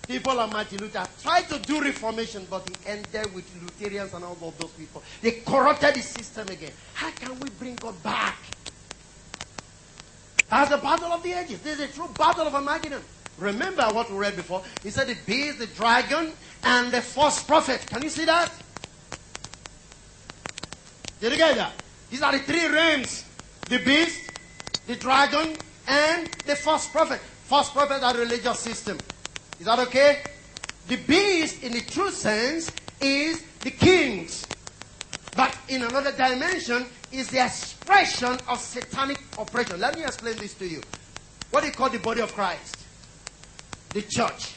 People 0.07 0.37
like 0.37 0.53
Martin 0.53 0.79
Luther 0.79 1.07
tried 1.23 1.49
to 1.49 1.59
do 1.61 1.81
reformation, 1.81 2.47
but 2.51 2.69
he 2.69 2.90
ended 2.90 3.35
with 3.35 3.45
Lutherans 3.62 4.12
and 4.12 4.25
all 4.25 4.37
of 4.43 4.59
those 4.59 4.71
people. 4.73 5.03
They 5.23 5.31
corrupted 5.31 5.95
the 5.95 6.03
system 6.03 6.49
again. 6.49 6.73
How 6.93 7.11
can 7.11 7.38
we 7.40 7.49
bring 7.51 7.77
God 7.77 8.01
back? 8.03 8.37
That's 10.51 10.71
the 10.71 10.77
battle 10.77 11.11
of 11.11 11.23
the 11.23 11.33
ages. 11.33 11.61
This 11.61 11.79
is 11.79 11.90
a 11.90 11.93
true 11.93 12.09
battle 12.19 12.47
of 12.47 12.55
Armageddon. 12.55 13.01
Remember 13.38 13.83
what 13.93 14.11
we 14.11 14.19
read 14.19 14.37
before? 14.37 14.62
He 14.83 14.90
said 14.90 15.09
the 15.09 15.17
beast, 15.27 15.59
the 15.59 15.67
dragon, 15.69 16.33
and 16.62 16.93
the 16.93 17.01
false 17.01 17.43
prophet. 17.43 17.85
Can 17.88 18.03
you 18.03 18.11
see 18.11 18.27
that? 18.27 18.53
Did 21.21 21.33
you 21.33 21.38
get 21.38 21.57
that? 21.57 21.73
These 22.11 22.23
are 22.23 22.33
the 22.33 22.40
three 22.40 22.69
realms. 22.69 23.25
The 23.69 23.79
beast, 23.79 24.31
the 24.87 24.97
dragon, 24.97 25.57
and 25.87 26.29
the 26.47 26.57
false 26.57 26.88
prophet. 26.88 27.20
False 27.44 27.70
prophet 27.70 28.03
are 28.03 28.14
religious 28.14 28.59
system. 28.61 28.99
Is 29.61 29.66
that 29.66 29.79
okay? 29.81 30.23
The 30.88 30.97
beast, 30.97 31.62
in 31.62 31.73
the 31.73 31.81
true 31.81 32.11
sense, 32.11 32.70
is 33.01 33.42
the 33.61 33.70
kings. 33.70 34.47
But 35.37 35.57
in 35.68 35.83
another 35.83 36.12
dimension, 36.12 36.87
is 37.12 37.29
the 37.29 37.44
expression 37.44 38.38
of 38.49 38.61
satanic 38.61 39.20
operation. 39.38 39.81
Let 39.81 39.97
me 39.97 40.05
explain 40.05 40.37
this 40.37 40.55
to 40.55 40.66
you. 40.66 40.83
What 41.51 41.64
you 41.64 41.70
call 41.70 41.88
the 41.88 41.99
body 41.99 42.20
of 42.20 42.35
Christ? 42.35 42.77
The 43.90 44.03
church. 44.03 44.55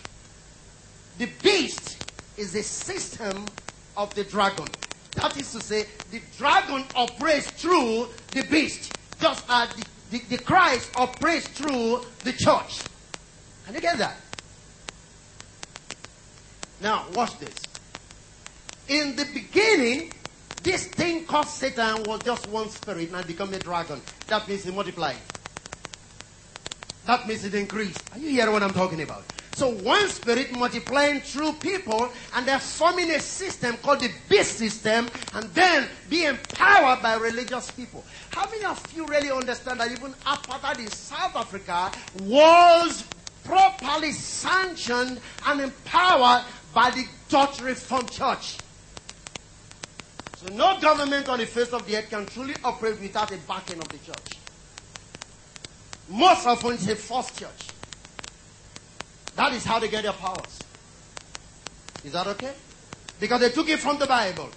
The 1.20 1.28
beast 1.44 2.04
is 2.38 2.54
the 2.54 2.63
system 2.63 3.46
of 3.96 4.13
the 4.16 4.24
dragon. 4.24 4.68
That 5.16 5.38
is 5.38 5.52
to 5.54 5.62
say, 5.62 5.86
the 6.12 6.22
dragon 6.38 6.86
operates 6.96 7.50
through 7.52 8.08
the 8.32 8.44
beast, 8.44 8.94
just 9.20 9.46
as 9.50 9.70
the, 9.74 9.86
the, 10.12 10.20
the 10.30 10.38
Christ 10.38 10.91
operates 10.96 11.48
through 11.48 12.02
the 12.24 12.34
church. 12.34 12.82
Can 13.65 13.76
you 13.76 13.82
get 13.82 13.98
that? 13.98 14.17
Now, 16.82 17.06
watch 17.13 17.38
this. 17.39 17.56
In 18.88 19.15
the 19.15 19.26
beginning, 19.34 20.13
this 20.63 20.88
thing 20.88 21.26
called 21.26 21.48
Satan 21.48 22.04
was 22.04 22.24
just 22.24 22.48
one 22.50 22.70
spirit 22.70 23.12
and 23.12 23.28
become 23.28 23.54
a 23.54 23.60
dragon. 23.60 24.02
That 24.28 24.48
means 24.48 24.65
it 24.65 24.74
multiplied. 24.74 25.17
That 27.06 27.28
means 27.28 27.43
it 27.46 27.56
increased. 27.56 28.02
Are 28.13 28.20
you 28.20 28.30
hearing 28.30 28.54
what 28.54 28.63
I'm 28.63 28.74
talking 28.74 29.02
about? 29.02 29.24
So 29.58 29.70
one 29.70 30.08
spirit 30.08 30.52
multiplying 30.52 31.20
through 31.20 31.54
people 31.54 32.12
and 32.36 32.46
they're 32.48 32.60
forming 32.60 33.10
a 33.10 33.20
system 33.20 33.76
called 33.78 34.02
the 34.02 34.12
beast 34.30 34.60
system 34.60 35.10
and 35.34 35.50
then 35.56 35.89
be 36.12 36.26
empowered 36.26 37.02
by 37.02 37.15
religious 37.15 37.72
people. 37.72 38.06
How 38.29 38.48
many 38.52 38.65
of 38.65 38.79
you 38.96 39.08
really 39.08 39.32
understand 39.32 39.79
that 39.79 39.92
even 39.92 40.13
apartheid 40.27 40.77
in 40.77 40.88
South 40.92 41.36
Africa 41.36 41.92
was 42.21 43.04
properly 43.46 44.12
sanctioned 44.12 45.19
and 45.48 45.62
empowered 45.62 46.46
by 46.71 46.92
the 46.92 47.06
Dutch 47.27 47.60
Reformed 47.60 48.12
Church? 48.12 48.60
So 50.36 50.54
no 50.54 50.79
government 50.79 51.29
on 51.29 51.40
the 51.40 51.48
face 51.48 51.73
of 51.73 51.84
the 51.88 51.98
earth 51.98 52.12
can 52.12 52.27
truly 52.27 52.54
operate 52.63 53.02
without 53.02 53.32
a 53.32 53.38
backing 53.48 53.79
of 53.79 53.90
the 53.90 53.98
church. 53.98 54.38
Most 56.10 56.46
often 56.46 56.73
it's 56.73 56.88
a 56.88 56.96
false 56.96 57.36
church. 57.36 57.69
That 59.38 59.54
is 59.54 59.63
how 59.63 59.77
they 59.79 59.88
get 59.88 60.04
their 60.04 60.13
powers. 60.13 60.60
Is 62.04 62.12
that 62.13 62.25
okay? 62.27 62.54
Because 63.19 63.40
they 63.40 63.50
took 63.50 63.69
it 63.69 63.79
from 63.79 64.00
the 64.00 64.08
Bible. 64.08 64.50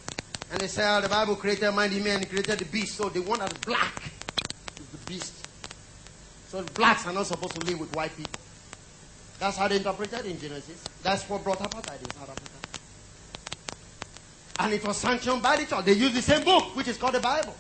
And 0.50 0.60
they 0.60 0.66
say, 0.66 0.82
oh, 0.82 0.96
ah, 0.96 1.00
the 1.00 1.08
Bible 1.08 1.36
created 1.36 1.62
man, 1.62 1.76
mighty 1.76 2.00
man, 2.00 2.24
created 2.24 2.58
the 2.58 2.64
beast. 2.64 2.96
So 2.96 3.10
the 3.10 3.20
one 3.20 3.38
that's 3.38 3.54
black 3.58 3.94
is 4.80 4.86
the 4.86 4.98
beast. 5.06 5.34
So 6.48 6.62
blacks 6.74 7.06
are 7.06 7.12
not 7.12 7.26
supposed 7.26 7.54
to 7.54 7.60
live 7.60 7.78
with 7.78 7.94
white 7.94 8.16
people. 8.16 8.40
That's 9.38 9.58
how 9.58 9.68
they 9.68 9.76
interpreted 9.76 10.24
in 10.26 10.40
Genesis. 10.40 10.88
That's 11.02 11.28
what 11.28 11.44
brought 11.44 11.58
apartheid 11.58 12.00
in 12.00 12.10
South 12.12 12.30
Africa. 12.30 12.50
And 14.60 14.72
it 14.72 14.84
was 14.84 14.96
sanctioned 14.96 15.42
by 15.42 15.56
the 15.56 15.66
church. 15.66 15.84
They 15.84 15.92
used 15.92 16.14
the 16.14 16.22
same 16.22 16.44
book, 16.44 16.74
which 16.74 16.88
is 16.88 16.96
called 16.96 17.14
the 17.14 17.20
Bible, 17.20 17.54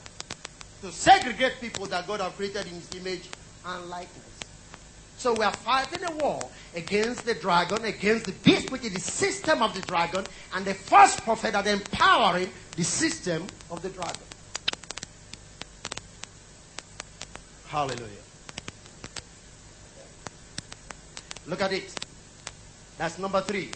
to 0.82 0.90
segregate 0.90 1.60
people 1.60 1.86
that 1.86 2.06
God 2.06 2.20
has 2.20 2.32
created 2.32 2.66
in 2.66 2.74
his 2.74 2.88
image 2.96 3.28
and 3.66 3.88
likeness. 3.88 4.29
So 5.20 5.34
we 5.34 5.44
are 5.44 5.52
fighting 5.52 6.02
a 6.02 6.12
war 6.12 6.48
against 6.74 7.26
the 7.26 7.34
dragon, 7.34 7.84
against 7.84 8.24
the 8.24 8.32
beast, 8.32 8.72
which 8.72 8.84
is 8.84 8.94
the 8.94 9.00
system 9.00 9.60
of 9.60 9.74
the 9.74 9.82
dragon, 9.82 10.24
and 10.54 10.64
the 10.64 10.72
false 10.72 11.20
prophet 11.20 11.52
that 11.52 11.66
empowering 11.66 12.48
the 12.74 12.82
system 12.82 13.46
of 13.70 13.82
the 13.82 13.90
dragon. 13.90 14.22
Hallelujah. 17.68 18.08
Look 21.48 21.60
at 21.60 21.74
it. 21.74 21.92
That's 22.96 23.18
number 23.18 23.42
three. 23.42 23.72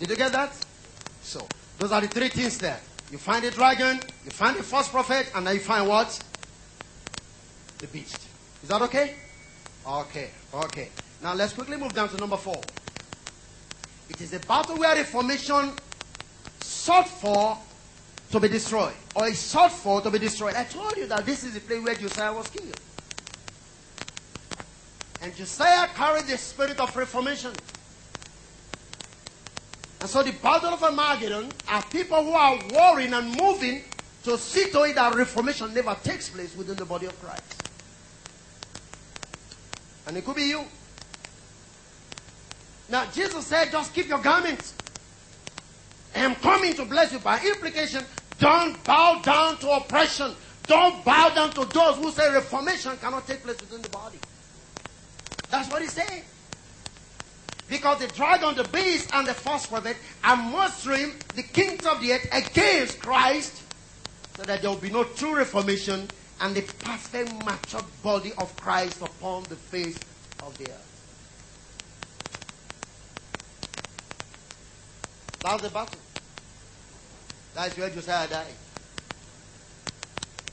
Did 0.00 0.10
you 0.10 0.16
get 0.16 0.32
that? 0.32 0.52
So, 1.22 1.46
those 1.78 1.92
are 1.92 2.00
the 2.00 2.08
three 2.08 2.28
things 2.28 2.58
there. 2.58 2.80
You 3.12 3.18
find 3.18 3.44
the 3.44 3.52
dragon, 3.52 4.00
you 4.24 4.32
find 4.32 4.56
the 4.56 4.64
false 4.64 4.88
prophet, 4.88 5.30
and 5.36 5.46
then 5.46 5.54
you 5.54 5.60
find 5.60 5.88
what? 5.88 6.20
The 7.78 7.86
beast. 7.86 8.18
Is 8.64 8.68
that 8.68 8.82
okay? 8.82 9.14
Okay, 9.86 10.30
okay. 10.54 10.88
Now 11.22 11.34
let's 11.34 11.52
quickly 11.52 11.76
move 11.76 11.92
down 11.92 12.08
to 12.10 12.16
number 12.16 12.36
four. 12.36 12.60
It 14.08 14.20
is 14.20 14.32
a 14.32 14.40
battle 14.40 14.76
where 14.76 14.94
reformation 14.94 15.72
sought 16.60 17.08
for 17.08 17.58
to 18.30 18.40
be 18.40 18.48
destroyed, 18.48 18.94
or 19.14 19.28
is 19.28 19.38
sought 19.38 19.72
for 19.72 20.00
to 20.00 20.10
be 20.10 20.18
destroyed. 20.18 20.54
I 20.54 20.64
told 20.64 20.96
you 20.96 21.06
that 21.06 21.26
this 21.26 21.44
is 21.44 21.54
the 21.54 21.60
place 21.60 21.84
where 21.84 21.94
Josiah 21.94 22.32
was 22.32 22.48
killed. 22.48 22.80
And 25.20 25.34
Josiah 25.36 25.88
carried 25.88 26.26
the 26.26 26.38
spirit 26.38 26.80
of 26.80 26.96
reformation. 26.96 27.52
And 30.00 30.10
so 30.10 30.22
the 30.22 30.32
battle 30.32 30.70
of 30.70 30.82
Armageddon 30.82 31.52
are 31.68 31.82
people 31.84 32.24
who 32.24 32.32
are 32.32 32.58
warring 32.72 33.12
and 33.12 33.40
moving 33.40 33.82
to 34.24 34.36
see 34.38 34.70
to 34.70 34.82
it 34.82 34.94
that 34.94 35.14
reformation 35.14 35.72
never 35.74 35.96
takes 36.02 36.28
place 36.28 36.56
within 36.56 36.76
the 36.76 36.84
body 36.84 37.06
of 37.06 37.20
Christ. 37.22 37.61
And 40.06 40.16
it 40.16 40.24
could 40.24 40.36
be 40.36 40.44
you. 40.44 40.64
Now, 42.88 43.06
Jesus 43.10 43.46
said, 43.46 43.70
just 43.70 43.94
keep 43.94 44.08
your 44.08 44.18
garments. 44.18 44.74
I 46.14 46.20
am 46.20 46.34
coming 46.36 46.74
to 46.74 46.84
bless 46.84 47.12
you. 47.12 47.18
By 47.20 47.40
implication, 47.40 48.04
don't 48.38 48.84
bow 48.84 49.22
down 49.22 49.56
to 49.58 49.70
oppression. 49.70 50.32
Don't 50.66 51.04
bow 51.04 51.30
down 51.30 51.54
to 51.54 51.64
those 51.72 51.96
who 51.96 52.10
say 52.10 52.32
reformation 52.32 52.96
cannot 52.98 53.26
take 53.26 53.42
place 53.42 53.60
within 53.60 53.82
the 53.82 53.88
body. 53.88 54.18
That's 55.50 55.70
what 55.70 55.82
he's 55.82 55.92
saying. 55.92 56.22
Because 57.68 58.00
the 58.00 58.08
dragon, 58.08 58.54
the 58.54 58.64
beast, 58.64 59.10
and 59.14 59.26
the 59.26 59.32
false 59.34 59.66
prophet 59.66 59.96
are 60.24 60.36
mustering 60.36 61.12
the 61.34 61.42
kings 61.42 61.86
of 61.86 62.00
the 62.00 62.12
earth 62.12 62.28
against 62.32 63.00
Christ 63.00 63.62
so 64.36 64.42
that 64.42 64.60
there 64.60 64.70
will 64.70 64.78
be 64.78 64.90
no 64.90 65.04
true 65.04 65.36
reformation 65.36 66.08
and 66.42 66.56
the 66.56 66.62
perfect 66.62 67.32
matured 67.44 67.84
body 68.02 68.32
of 68.36 68.54
Christ 68.56 69.00
upon 69.00 69.44
the 69.44 69.54
face 69.54 69.98
of 70.42 70.58
the 70.58 70.64
earth. 70.64 70.88
That's 75.40 75.62
the 75.62 75.68
battle. 75.70 75.98
That's 77.54 77.78
where 77.78 77.90
Josiah 77.90 78.28
died. 78.28 78.46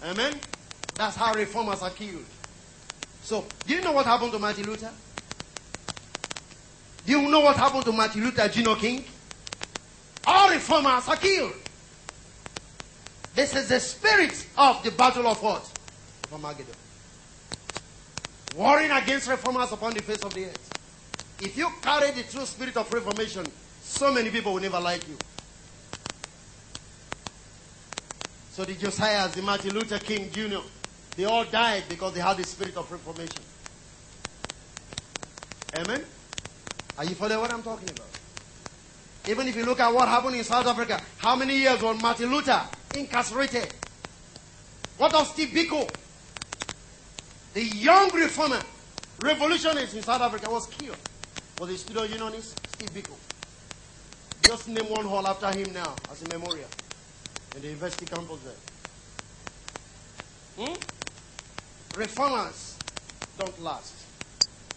Amen? 0.04 0.40
That's 0.96 1.16
how 1.16 1.34
reformers 1.34 1.82
are 1.82 1.90
killed. 1.90 2.26
So, 3.24 3.46
do 3.66 3.74
you 3.74 3.82
know 3.82 3.92
what 3.92 4.06
happened 4.06 4.32
to 4.34 4.40
Martin 4.40 4.66
Luther? 4.66 4.92
Do 7.06 7.12
you 7.20 7.30
know 7.32 7.40
what 7.40 7.56
happened 7.58 7.86
to 7.86 7.92
Martin 7.92 8.24
Luther 8.24 8.48
Gino 8.48 8.76
King? 8.76 9.06
All 10.28 10.52
reformers 10.52 11.08
are 11.08 11.18
killed. 11.18 11.54
This 13.34 13.56
is 13.56 13.70
the 13.70 13.80
spirit 13.80 14.46
of 14.56 14.84
the 14.84 14.92
battle 14.92 15.26
of 15.26 15.42
what? 15.42 15.79
Armageddon. 16.32 16.76
Warring 18.56 18.92
against 18.92 19.30
reformers 19.30 19.72
upon 19.72 19.94
the 19.94 20.02
face 20.02 20.24
of 20.24 20.34
the 20.34 20.46
earth. 20.46 21.38
If 21.42 21.56
you 21.56 21.70
carry 21.82 22.12
the 22.12 22.24
true 22.24 22.46
spirit 22.46 22.76
of 22.78 22.92
reformation, 22.92 23.46
so 23.82 24.14
many 24.14 24.30
people 24.30 24.54
will 24.54 24.62
never 24.62 24.80
like 24.80 25.08
you. 25.08 25.18
So 28.52 28.66
the 28.66 28.74
Josiahs, 28.74 29.34
the 29.36 29.42
Martin 29.42 29.74
Luther 29.74 30.00
King 30.00 30.30
Jr., 30.32 30.58
they 31.16 31.26
all 31.26 31.46
died 31.46 31.84
because 31.88 32.14
they 32.14 32.20
had 32.20 32.38
the 32.38 32.44
spirit 32.44 32.76
of 32.76 32.92
reformation. 32.92 33.42
Amen? 35.76 36.04
Are 36.98 37.06
you 37.06 37.16
following 37.16 37.40
what 37.40 37.52
I'm 37.52 37.64
talking 37.64 37.90
about? 37.90 38.08
Even 39.28 39.48
if 39.48 39.56
you 39.56 39.66
look 39.66 39.80
at 39.80 39.94
what 39.94 40.08
happened 40.08 40.36
in 40.36 40.44
South 40.44 40.66
Africa, 40.66 41.02
how 41.18 41.36
many 41.36 41.58
years 41.58 41.82
was 41.82 42.02
Martin 42.02 42.32
Luther 42.32 42.62
incarcerated? 42.96 43.70
What 44.98 45.14
of 45.14 45.28
Steve 45.28 45.50
Biko? 45.50 45.90
The 47.54 47.64
young 47.64 48.12
reformer, 48.12 48.62
revolutionist 49.20 49.95
in 49.95 50.04
South 50.04 50.22
Africa 50.22 50.50
was 50.50 50.68
killed. 50.68 50.97
Was 51.60 51.70
a 51.72 51.78
student 51.78 52.12
unionist, 52.12 52.60
Steve 52.70 52.93
Biko. 52.93 53.14
Just 54.43 54.68
name 54.68 54.89
one 54.89 55.06
hall 55.06 55.28
after 55.28 55.52
him 55.52 55.74
now 55.74 55.95
as 56.12 56.22
a 56.24 56.30
memorial 56.30 56.68
in 57.56 57.62
the 57.62 57.68
university 57.68 58.06
campus 58.06 58.39
there. 58.43 58.54
Hmm? 60.66 62.00
Reformers 62.00 62.76
don't 63.38 63.62
last, 63.62 63.93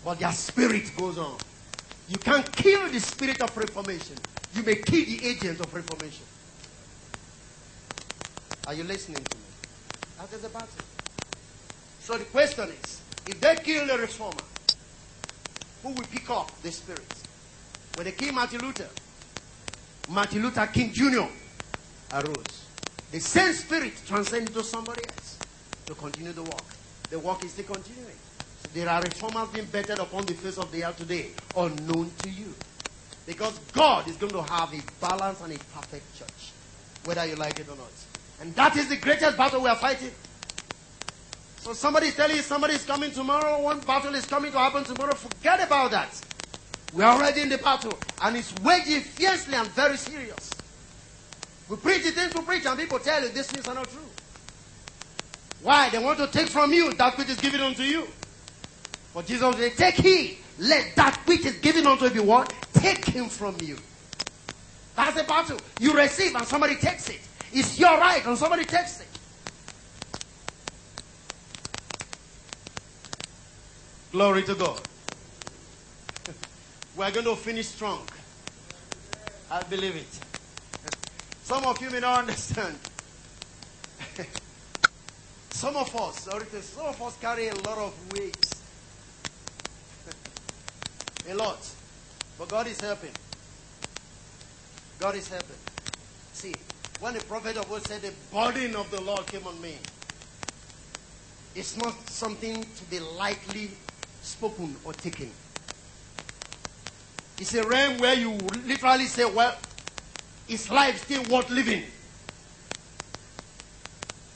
but 0.05 0.19
their 0.19 0.33
spirit 0.33 0.91
goes 0.97 1.19
on. 1.19 1.37
You 2.09 2.19
can't 2.19 2.51
kill 2.57 2.89
the 2.89 3.01
spirit 3.01 3.41
of 3.41 3.57
reformation. 3.57 4.17
You 4.55 4.63
may 4.63 4.77
kill 4.77 5.05
the 5.05 5.27
agent 5.27 5.61
of 5.61 5.73
reformation. 5.73 6.25
Are 8.67 8.75
you 8.75 8.85
listening 8.85 9.23
to 9.23 9.37
me? 9.37 9.43
That 10.19 10.33
is 10.33 10.41
the 10.41 10.49
battle. 10.49 10.69
So 12.03 12.19
the 12.19 12.25
question 12.25 12.69
is, 12.83 13.01
if 13.27 13.41
they 13.41 13.55
kill 13.57 13.87
the 13.87 13.99
reformer, 13.99 14.43
who 15.83 15.91
will 15.91 16.05
pick 16.05 16.29
up 16.31 16.51
the 16.63 16.73
spirit? 16.73 17.05
When 17.95 18.07
they 18.07 18.13
killed 18.13 18.35
Martin 18.35 18.61
Luther, 18.61 18.89
Martin 20.09 20.43
Luther 20.43 20.67
King 20.67 20.93
Jr. 20.93 21.27
arose. 22.13 22.65
The 23.13 23.21
same 23.21 23.53
spirit 23.53 23.93
transcended 24.07 24.55
to 24.55 24.63
somebody 24.63 25.05
else 25.05 25.39
to 25.87 25.95
continue 25.95 26.33
the 26.33 26.43
work. 26.43 26.65
The 27.11 27.19
work 27.19 27.45
is 27.45 27.53
still 27.53 27.67
continuing. 27.67 28.17
So 28.63 28.69
there 28.75 28.89
are 28.89 29.03
reformers 29.03 29.49
being 29.51 29.67
bettered 29.67 29.99
upon 29.99 30.27
the 30.27 30.35
face 30.35 30.59
of 30.59 30.73
the 30.73 30.85
earth 30.85 30.97
today, 30.97 31.27
unknown 31.57 32.11
to 32.23 32.29
you. 32.29 32.55
Because 33.27 33.59
God 33.73 34.09
is 34.09 34.17
going 34.17 34.33
to 34.33 34.43
have 34.43 34.73
a 34.73 34.81
balanced 35.01 35.43
and 35.43 35.53
a 35.53 35.59
perfect 35.59 36.19
church, 36.19 36.53
whether 37.05 37.25
you 37.27 37.37
like 37.37 37.61
it 37.61 37.69
or 37.69 37.77
not. 37.77 37.93
And 38.41 38.55
that 38.57 38.77
is 38.77 38.89
the 38.89 38.97
greatest 38.97 39.37
battle 39.37 39.63
we 39.63 39.69
are 39.69 39.77
fighting. 39.77 40.11
So 41.63 41.73
somebody 41.75 42.09
is 42.09 42.17
telling 42.17 42.35
you 42.35 42.43
somebody 42.43 42.75
is 42.75 42.85
coming 42.85 43.13
tomorrow, 43.13 43.63
one 43.63 43.79
battle 43.81 44.13
is 44.17 44.27
coming 44.27 44.51
to 44.51 44.59
happen 44.59 44.83
tomorrow. 44.83 45.15
Forget 45.15 45.65
about 45.65 45.93
that. 45.93 46.21
We 46.93 47.05
are 47.05 47.17
already 47.17 47.43
in 47.43 47.51
the 47.51 47.59
battle, 47.59 47.97
and 48.21 48.37
it's 48.37 48.53
waging 48.65 49.01
fiercely 49.01 49.55
and 49.55 49.69
very 49.69 49.97
serious. 49.97 50.51
We 51.69 51.77
preach 51.77 52.03
the 52.03 52.11
things 52.11 52.35
we 52.35 52.43
preach, 52.43 52.67
and 52.67 52.77
people 52.77 52.99
tell 52.99 53.23
you 53.23 53.29
these 53.29 53.47
things 53.47 53.69
are 53.69 53.77
not 53.77 53.89
true. 53.89 54.01
Why? 55.63 55.89
They 55.91 56.01
want 56.01 56.19
to 56.19 56.27
take 56.27 56.49
from 56.49 56.73
you 56.73 56.95
that 56.95 57.17
which 57.17 57.29
is 57.29 57.39
given 57.39 57.61
unto 57.61 57.85
you. 57.85 58.09
But 59.15 59.27
Jesus 59.27 59.57
said, 59.57 59.77
Take 59.77 59.95
heed, 59.95 60.39
let 60.59 60.97
that 60.97 61.21
which 61.27 61.47
is 61.47 61.59
given 61.59 61.87
unto 61.87 62.07
you 62.07 62.11
be 62.11 62.21
what? 62.21 62.53
Take 62.75 63.05
him 63.05 63.29
from 63.29 63.57
you. 63.63 63.79
That's 64.97 65.15
the 65.17 65.23
battle. 65.23 65.59
You 65.79 65.93
receive, 65.93 66.35
and 66.35 66.45
somebody 66.45 66.75
takes 66.75 67.09
it. 67.09 67.21
It's 67.53 67.79
your 67.79 67.97
right, 67.99 68.27
and 68.27 68.37
somebody 68.37 68.65
takes 68.65 69.01
it. 69.01 69.07
Glory 74.13 74.43
to 74.43 74.55
God. 74.55 74.79
We're 76.97 77.11
going 77.11 77.25
to 77.25 77.35
finish 77.35 77.69
strong. 77.69 78.07
I 79.51 79.63
believe 79.63 79.97
it. 79.97 80.93
Some 81.45 81.65
of 81.65 81.81
you 81.81 81.89
may 81.89 82.01
not 82.01 82.19
understand. 82.29 82.79
some 85.51 85.77
of 85.77 85.97
us, 85.97 86.21
sorry 86.25 86.45
to 86.45 86.61
some 86.61 86.87
of 86.87 87.01
us 87.01 87.17
carry 87.21 87.49
a 87.49 87.55
lot 87.55 87.79
of 87.79 88.13
weight. 88.13 88.37
a 91.31 91.35
lot. 91.35 91.67
But 92.39 92.49
God 92.51 92.67
is 92.67 92.81
helping. 92.83 93.13
God 94.99 95.15
is 95.15 95.29
helping. 95.29 95.57
See, 96.35 96.55
when 97.01 97.15
the 97.15 97.21
prophet 97.21 97.57
of 97.57 97.67
God 97.71 97.87
said, 97.87 98.03
The 98.03 98.13
burden 98.31 98.77
of 98.77 98.91
the 98.91 99.01
Lord 99.01 99.27
came 99.27 99.47
on 99.47 99.59
me, 99.63 99.77
it's 101.55 101.79
not 101.79 101.95
something 102.11 102.63
to 102.63 102.85
be 102.91 103.01
lightly 103.01 103.71
spoken 104.23 104.75
or 104.85 104.93
taken. 104.95 105.31
It's 107.39 107.55
a 107.55 107.65
realm 107.65 107.99
where 107.99 108.15
you 108.15 108.31
literally 108.67 109.07
say, 109.07 109.25
Well, 109.25 109.57
is 110.49 110.71
life 110.71 111.05
still 111.05 111.25
worth 111.25 111.51
living? 111.51 111.83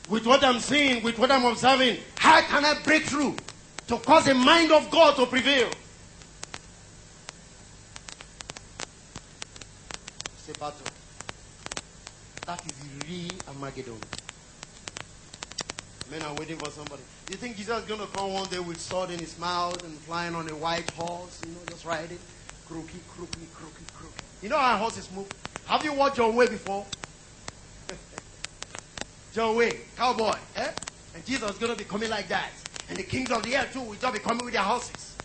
With 0.08 0.26
what 0.26 0.44
I'm 0.44 0.60
seeing, 0.60 1.02
with 1.02 1.18
what 1.18 1.30
I'm 1.30 1.44
observing, 1.44 1.98
how 2.16 2.40
can 2.42 2.64
I 2.64 2.80
break 2.82 3.04
through 3.04 3.36
to 3.88 3.98
cause 3.98 4.26
the 4.26 4.34
mind 4.34 4.72
of 4.72 4.90
God 4.90 5.16
to 5.16 5.26
prevail? 5.26 5.68
It's 10.38 10.56
a 10.56 10.60
battle. 10.60 10.86
That 12.46 12.64
is 12.64 12.72
the 12.72 13.06
real 13.08 13.32
Armageddon. 13.48 13.98
Men 16.10 16.22
are 16.22 16.34
waiting 16.34 16.56
for 16.56 16.70
somebody. 16.70 17.02
You 17.30 17.36
think 17.36 17.56
Jesus 17.56 17.82
is 17.82 17.88
going 17.88 18.00
to 18.00 18.06
come 18.06 18.32
one 18.32 18.46
day 18.48 18.60
with 18.60 18.80
sword 18.80 19.10
in 19.10 19.18
his 19.18 19.36
mouth 19.38 19.82
and 19.84 19.92
flying 19.98 20.34
on 20.36 20.48
a 20.48 20.54
white 20.54 20.88
horse, 20.90 21.42
you 21.44 21.52
know, 21.52 21.58
just 21.68 21.84
riding? 21.84 22.18
Crooky, 22.68 22.98
crooky, 23.08 23.46
crooky, 23.52 23.84
crooky. 23.92 24.22
You 24.42 24.48
know 24.48 24.58
how 24.58 24.76
horses 24.76 25.08
move? 25.14 25.26
Have 25.66 25.84
you 25.84 25.92
watched 25.92 26.16
John 26.16 26.36
Wayne 26.36 26.48
before? 26.48 26.86
John 29.32 29.56
Wayne, 29.56 29.78
cowboy, 29.96 30.36
eh? 30.54 30.70
And 31.14 31.26
Jesus 31.26 31.50
is 31.50 31.58
going 31.58 31.72
to 31.72 31.78
be 31.78 31.84
coming 31.84 32.10
like 32.10 32.28
that. 32.28 32.50
And 32.88 32.96
the 32.98 33.02
kings 33.02 33.32
of 33.32 33.42
the 33.42 33.56
earth 33.56 33.72
too 33.72 33.80
will 33.80 33.94
just 33.94 34.12
be 34.12 34.20
coming 34.20 34.44
with 34.44 34.54
their 34.54 34.62
horses. 34.62 35.16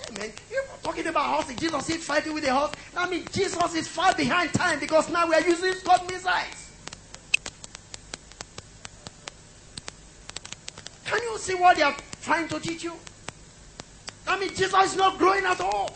Hey 0.00 0.16
man, 0.16 0.32
you're 0.48 0.62
talking 0.82 1.06
about 1.08 1.24
horses. 1.24 1.56
Jesus 1.56 1.90
is 1.90 2.04
fighting 2.04 2.34
with 2.34 2.44
the 2.44 2.54
horse. 2.54 2.70
I 2.96 3.10
mean, 3.10 3.24
Jesus 3.32 3.74
is 3.74 3.88
far 3.88 4.14
behind 4.14 4.52
time 4.52 4.78
because 4.78 5.10
now 5.10 5.26
we 5.26 5.34
are 5.34 5.40
using 5.40 5.72
Scud 5.74 6.08
missiles. 6.08 6.63
Can 11.14 11.22
you 11.22 11.38
see 11.38 11.54
what 11.54 11.76
they 11.76 11.82
are 11.82 11.94
trying 12.22 12.48
to 12.48 12.58
teach 12.58 12.82
you? 12.82 12.92
I 14.26 14.36
mean, 14.36 14.48
Jesus 14.48 14.92
is 14.92 14.96
not 14.96 15.16
growing 15.16 15.44
at 15.44 15.60
all. 15.60 15.92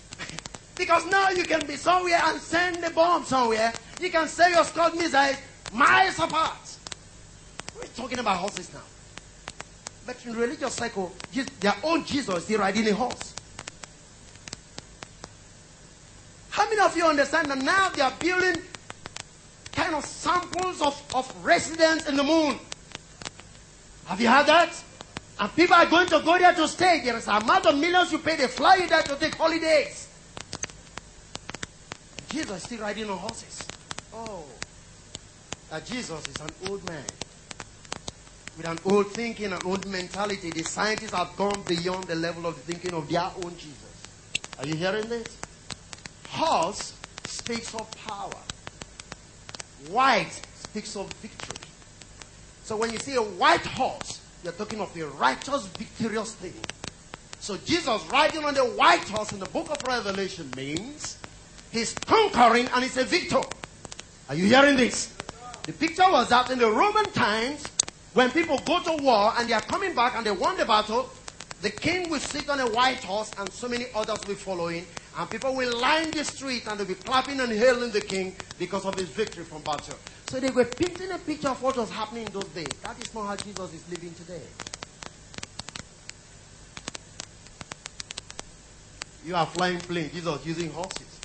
because 0.76 1.06
now 1.06 1.30
you 1.30 1.44
can 1.44 1.64
be 1.64 1.76
somewhere 1.76 2.18
and 2.24 2.40
send 2.40 2.82
the 2.82 2.90
bomb 2.90 3.24
somewhere. 3.24 3.72
You 4.00 4.10
can 4.10 4.26
send 4.26 4.52
your 4.54 4.64
Scud 4.64 4.96
missiles 4.96 5.36
miles 5.72 6.18
apart. 6.18 6.58
We're 7.76 7.86
talking 7.94 8.18
about 8.18 8.38
horses 8.38 8.72
now. 8.74 8.82
But 10.04 10.16
in 10.26 10.34
religious 10.34 10.74
cycle, 10.74 11.12
their 11.60 11.76
own 11.84 12.04
Jesus 12.04 12.50
is 12.50 12.58
riding 12.58 12.88
a 12.88 12.94
horse. 12.94 13.32
How 16.50 16.64
many 16.64 16.80
of 16.80 16.96
you 16.96 17.06
understand 17.06 17.48
that 17.52 17.58
now 17.58 17.90
they 17.90 18.02
are 18.02 18.14
building 18.20 18.60
kind 19.76 19.94
of 19.94 20.04
samples 20.04 20.82
of, 20.82 21.00
of 21.14 21.32
residents 21.44 22.08
in 22.08 22.16
the 22.16 22.24
moon? 22.24 22.58
Have 24.06 24.20
you 24.20 24.28
heard 24.28 24.46
that? 24.46 24.72
And 25.38 25.54
people 25.54 25.74
are 25.74 25.86
going 25.86 26.08
to 26.08 26.20
go 26.20 26.38
there 26.38 26.54
to 26.54 26.68
stay. 26.68 27.02
There 27.04 27.16
is 27.16 27.28
a 27.28 27.32
amount 27.32 27.66
of 27.66 27.78
millions 27.78 28.10
you 28.12 28.18
pay. 28.18 28.36
They 28.36 28.46
fly 28.46 28.86
there 28.86 29.02
to 29.02 29.16
take 29.16 29.34
holidays. 29.34 30.08
Jesus 32.28 32.56
is 32.56 32.62
still 32.62 32.80
riding 32.80 33.10
on 33.10 33.18
horses. 33.18 33.66
Oh. 34.14 34.44
That 35.70 35.84
Jesus 35.84 36.26
is 36.28 36.40
an 36.40 36.70
old 36.70 36.84
man. 36.88 37.04
With 38.56 38.66
an 38.66 38.78
old 38.86 39.08
thinking, 39.12 39.52
an 39.52 39.58
old 39.64 39.86
mentality. 39.86 40.50
The 40.50 40.62
scientists 40.62 41.12
have 41.12 41.36
gone 41.36 41.62
beyond 41.66 42.04
the 42.04 42.14
level 42.14 42.46
of 42.46 42.54
the 42.54 42.72
thinking 42.72 42.94
of 42.94 43.08
their 43.08 43.30
own 43.44 43.56
Jesus. 43.58 44.06
Are 44.58 44.66
you 44.66 44.76
hearing 44.76 45.08
this? 45.08 45.36
Horse 46.28 46.94
speaks 47.24 47.74
of 47.74 47.90
power. 48.06 48.38
White 49.90 50.40
speaks 50.58 50.96
of 50.96 51.10
victory. 51.14 51.65
So 52.66 52.76
when 52.76 52.90
you 52.90 52.98
see 52.98 53.14
a 53.14 53.22
white 53.22 53.64
horse, 53.64 54.20
you're 54.42 54.52
talking 54.52 54.80
of 54.80 54.94
a 54.96 55.06
righteous, 55.06 55.66
victorious 55.78 56.34
thing. 56.34 56.52
So 57.38 57.56
Jesus 57.58 58.04
riding 58.06 58.44
on 58.44 58.54
the 58.54 58.64
white 58.64 59.08
horse 59.08 59.30
in 59.30 59.38
the 59.38 59.46
book 59.46 59.70
of 59.70 59.84
Revelation 59.84 60.52
means 60.56 61.16
he's 61.70 61.96
conquering 62.06 62.66
and 62.74 62.82
he's 62.82 62.96
a 62.96 63.04
victor. 63.04 63.44
Are 64.28 64.34
you 64.34 64.46
hearing 64.46 64.76
this? 64.76 65.14
The 65.66 65.74
picture 65.74 66.10
was 66.10 66.28
that 66.30 66.50
in 66.50 66.58
the 66.58 66.68
Roman 66.68 67.08
times, 67.12 67.70
when 68.14 68.32
people 68.32 68.60
go 68.66 68.82
to 68.82 69.00
war 69.00 69.32
and 69.38 69.48
they 69.48 69.54
are 69.54 69.60
coming 69.60 69.94
back 69.94 70.16
and 70.16 70.26
they 70.26 70.32
won 70.32 70.56
the 70.56 70.64
battle, 70.64 71.08
the 71.62 71.70
king 71.70 72.10
will 72.10 72.18
sit 72.18 72.48
on 72.48 72.58
a 72.58 72.66
white 72.66 73.04
horse 73.04 73.32
and 73.38 73.52
so 73.52 73.68
many 73.68 73.84
others 73.94 74.26
will 74.26 74.34
follow 74.34 74.66
him. 74.66 74.84
And 75.16 75.30
people 75.30 75.54
will 75.54 75.78
line 75.78 76.12
the 76.12 76.24
street 76.24 76.66
and 76.66 76.80
they'll 76.80 76.86
be 76.88 76.94
clapping 76.94 77.38
and 77.38 77.52
hailing 77.52 77.92
the 77.92 78.00
king 78.00 78.34
because 78.58 78.84
of 78.84 78.96
his 78.96 79.08
victory 79.08 79.44
from 79.44 79.62
battle. 79.62 79.94
So 80.26 80.40
they 80.40 80.50
were 80.50 80.64
painting 80.64 81.10
a 81.12 81.18
picture 81.18 81.48
of 81.48 81.62
what 81.62 81.76
was 81.76 81.90
happening 81.90 82.26
in 82.26 82.32
those 82.32 82.48
days. 82.48 82.76
That 82.78 83.00
is 83.00 83.14
not 83.14 83.26
how 83.26 83.36
Jesus 83.36 83.72
is 83.72 83.88
living 83.88 84.12
today. 84.14 84.42
You 89.24 89.36
are 89.36 89.46
flying 89.46 89.78
plane, 89.78 90.10
Jesus 90.12 90.46
using 90.46 90.70
horses. 90.70 91.20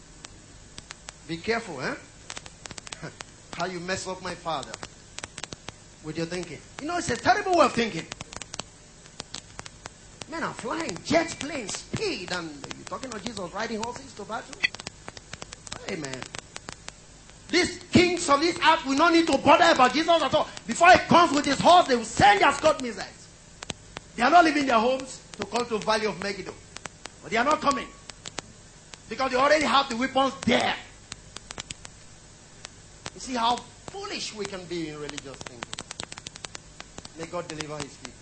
Be 1.28 1.38
careful, 1.38 1.82
eh? 1.82 1.96
how 3.54 3.66
you 3.66 3.80
mess 3.80 4.08
up 4.08 4.22
my 4.22 4.36
father 4.36 4.74
with 6.04 6.18
your 6.18 6.28
thinking. 6.28 6.60
You 6.80 6.88
know, 6.88 6.98
it's 6.98 7.10
a 7.10 7.18
terrible 7.18 7.58
way 7.58 7.66
of 7.66 7.74
thinking. 7.74 8.06
Men 10.30 10.44
are 10.44 10.54
flying 10.54 10.98
jet 11.04 11.36
planes, 11.40 11.76
speed, 11.76 12.32
and 12.32 12.50
you're 12.50 12.88
talking 12.88 13.10
about 13.10 13.24
Jesus 13.24 13.54
riding 13.54 13.80
horses 13.80 14.14
to 14.14 14.24
battle? 14.24 14.56
Amen. 15.90 16.22
These 17.52 17.80
kings 17.92 18.30
of 18.30 18.40
this 18.40 18.58
earth 18.58 18.86
will 18.86 18.96
not 18.96 19.12
need 19.12 19.28
to 19.28 19.38
bother 19.38 19.70
about 19.74 19.94
Jesus 19.94 20.22
at 20.22 20.34
all. 20.34 20.48
Before 20.66 20.90
he 20.90 20.98
comes 21.00 21.34
with 21.34 21.46
his 21.46 21.60
horse, 21.60 21.86
they 21.88 21.98
will 21.98 22.06
send 22.06 22.42
their 22.42 22.54
Scud 22.54 22.82
missiles. 22.82 23.28
They 24.16 24.24
are 24.24 24.32
not 24.32 24.46
leaving 24.46 24.66
their 24.66 24.80
homes 24.80 25.22
to 25.38 25.46
come 25.46 25.66
to 25.66 25.78
the 25.78 25.86
Valley 25.86 26.06
of 26.06 26.22
Megiddo. 26.24 26.54
But 27.22 27.32
they 27.32 27.38
are 27.38 27.44
not 27.44 27.60
coming. 27.60 27.88
Because 29.10 29.32
they 29.32 29.38
already 29.38 29.66
have 29.66 29.90
the 29.90 29.98
weapons 29.98 30.34
there. 30.46 30.76
You 33.14 33.20
see 33.20 33.34
how 33.34 33.58
foolish 33.88 34.34
we 34.34 34.46
can 34.46 34.64
be 34.66 34.88
in 34.88 34.96
religious 34.96 35.36
thinking. 35.36 35.72
May 37.20 37.26
God 37.26 37.48
deliver 37.50 37.76
his 37.78 37.94
people. 37.98 38.14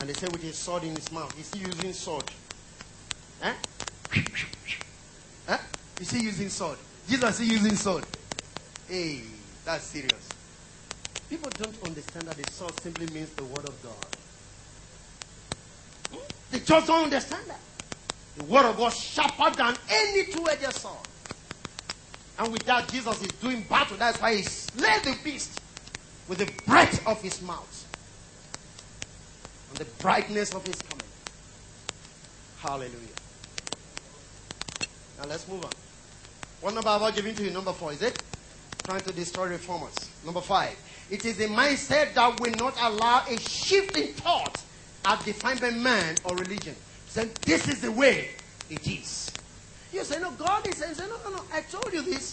And 0.00 0.08
they 0.08 0.14
say 0.14 0.26
with 0.32 0.42
his 0.42 0.56
sword 0.56 0.84
in 0.84 0.96
his 0.96 1.12
mouth. 1.12 1.38
Is 1.38 1.52
he 1.52 1.60
using 1.60 1.92
sword? 1.92 2.24
Eh? 3.42 3.52
Is 6.02 6.10
he 6.10 6.24
using 6.24 6.48
sword? 6.48 6.78
Jesus 7.08 7.38
is 7.38 7.48
using 7.48 7.76
sword. 7.76 8.02
Hey, 8.88 9.20
that's 9.64 9.84
serious. 9.84 10.28
People 11.30 11.52
don't 11.56 11.80
understand 11.84 12.26
that 12.26 12.36
the 12.36 12.44
sword 12.44 12.74
simply 12.74 13.06
means 13.14 13.30
the 13.30 13.44
word 13.44 13.64
of 13.68 13.82
God. 13.84 13.94
They 16.50 16.58
just 16.58 16.88
don't 16.88 17.04
understand 17.04 17.44
that. 17.46 17.60
The 18.36 18.42
word 18.42 18.64
of 18.64 18.76
God 18.78 18.92
sharper 18.92 19.56
than 19.56 19.76
any 19.88 20.24
two-edged 20.24 20.72
sword. 20.72 20.96
And 22.40 22.52
with 22.52 22.64
that, 22.66 22.88
Jesus 22.88 23.22
is 23.22 23.30
doing 23.34 23.64
battle. 23.70 23.96
That's 23.96 24.20
why 24.20 24.34
he 24.34 24.42
slayed 24.42 25.04
the 25.04 25.16
beast 25.22 25.60
with 26.28 26.38
the 26.38 26.50
breath 26.66 27.06
of 27.06 27.22
his 27.22 27.40
mouth 27.42 27.86
and 29.70 29.78
the 29.78 29.84
brightness 30.02 30.52
of 30.52 30.66
his 30.66 30.82
coming. 30.82 31.06
Hallelujah. 32.58 32.90
Now 35.20 35.28
let's 35.28 35.46
move 35.46 35.64
on. 35.64 35.70
What 36.62 36.74
number 36.74 36.90
have 36.90 37.02
I 37.02 37.10
given 37.10 37.34
to 37.34 37.42
you? 37.42 37.50
Number 37.50 37.72
four, 37.72 37.92
is 37.92 38.02
it? 38.02 38.16
Trying 38.86 39.02
to 39.02 39.12
destroy 39.12 39.48
reformers. 39.48 40.08
Number 40.24 40.40
five. 40.40 40.76
It 41.10 41.24
is 41.24 41.38
a 41.40 41.48
mindset 41.48 42.14
that 42.14 42.38
will 42.40 42.54
not 42.54 42.74
allow 42.80 43.24
a 43.28 43.36
shift 43.36 43.96
in 43.96 44.14
thought 44.14 44.62
as 45.04 45.24
defined 45.24 45.60
by 45.60 45.70
man 45.70 46.16
or 46.24 46.36
religion. 46.36 46.76
Saying 47.08 47.30
this 47.44 47.68
is 47.68 47.80
the 47.80 47.90
way 47.90 48.30
it 48.70 48.86
is. 48.86 49.36
You 49.92 50.04
say, 50.04 50.20
no, 50.20 50.30
God 50.30 50.66
is 50.66 50.76
saying, 50.76 50.94
no, 50.98 51.18
no, 51.30 51.36
no, 51.36 51.42
I 51.52 51.60
told 51.62 51.92
you 51.92 52.00
this. 52.02 52.32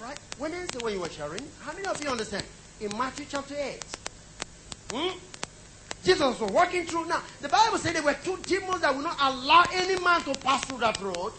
right? 0.00 0.18
When 0.38 0.52
is 0.54 0.70
the 0.70 0.80
way 0.80 0.94
you 0.94 1.00
were 1.00 1.10
sharing? 1.10 1.42
How 1.60 1.72
many 1.72 1.86
of 1.86 2.02
you 2.02 2.08
understand? 2.08 2.44
In 2.80 2.96
Matthew 2.96 3.26
chapter 3.28 3.54
8. 3.54 3.80
Hmm? 4.92 5.18
Jesus 6.04 6.40
was 6.40 6.50
walking 6.52 6.86
through. 6.86 7.06
Now, 7.06 7.22
the 7.40 7.48
Bible 7.48 7.78
said 7.78 7.94
there 7.94 8.02
were 8.02 8.16
two 8.24 8.38
demons 8.46 8.80
that 8.80 8.94
would 8.94 9.04
not 9.04 9.16
allow 9.20 9.64
any 9.72 10.02
man 10.02 10.22
to 10.22 10.34
pass 10.40 10.64
through 10.64 10.78
that 10.78 11.00
road. 11.00 11.32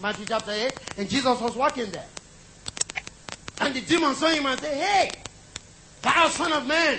Matthew 0.00 0.26
chapter 0.26 0.52
8, 0.52 0.72
and 0.98 1.08
Jesus 1.08 1.40
was 1.40 1.54
walking 1.54 1.90
there. 1.90 2.06
And 3.60 3.74
the 3.74 3.82
demon 3.82 4.14
saw 4.14 4.28
him 4.28 4.46
and 4.46 4.58
said, 4.58 4.74
Hey, 4.74 5.10
thou 6.00 6.28
son 6.28 6.52
of 6.52 6.66
man, 6.66 6.98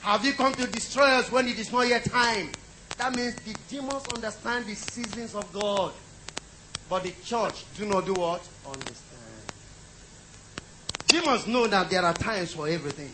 have 0.00 0.24
you 0.24 0.32
come 0.32 0.54
to 0.54 0.66
destroy 0.66 1.04
us 1.04 1.30
when 1.30 1.46
it 1.48 1.58
is 1.58 1.70
not 1.70 1.86
yet 1.86 2.04
time? 2.04 2.50
That 2.96 3.14
means 3.14 3.34
the 3.36 3.54
demons 3.68 4.06
understand 4.08 4.66
the 4.66 4.74
seasons 4.74 5.34
of 5.34 5.52
God. 5.52 5.92
But 6.88 7.02
the 7.02 7.12
church 7.22 7.64
do 7.76 7.84
not 7.84 8.06
do 8.06 8.14
what? 8.14 8.40
Understand. 8.66 8.96
Demons 11.06 11.46
know 11.46 11.66
that 11.66 11.90
there 11.90 12.02
are 12.02 12.14
times 12.14 12.54
for 12.54 12.66
everything. 12.66 13.12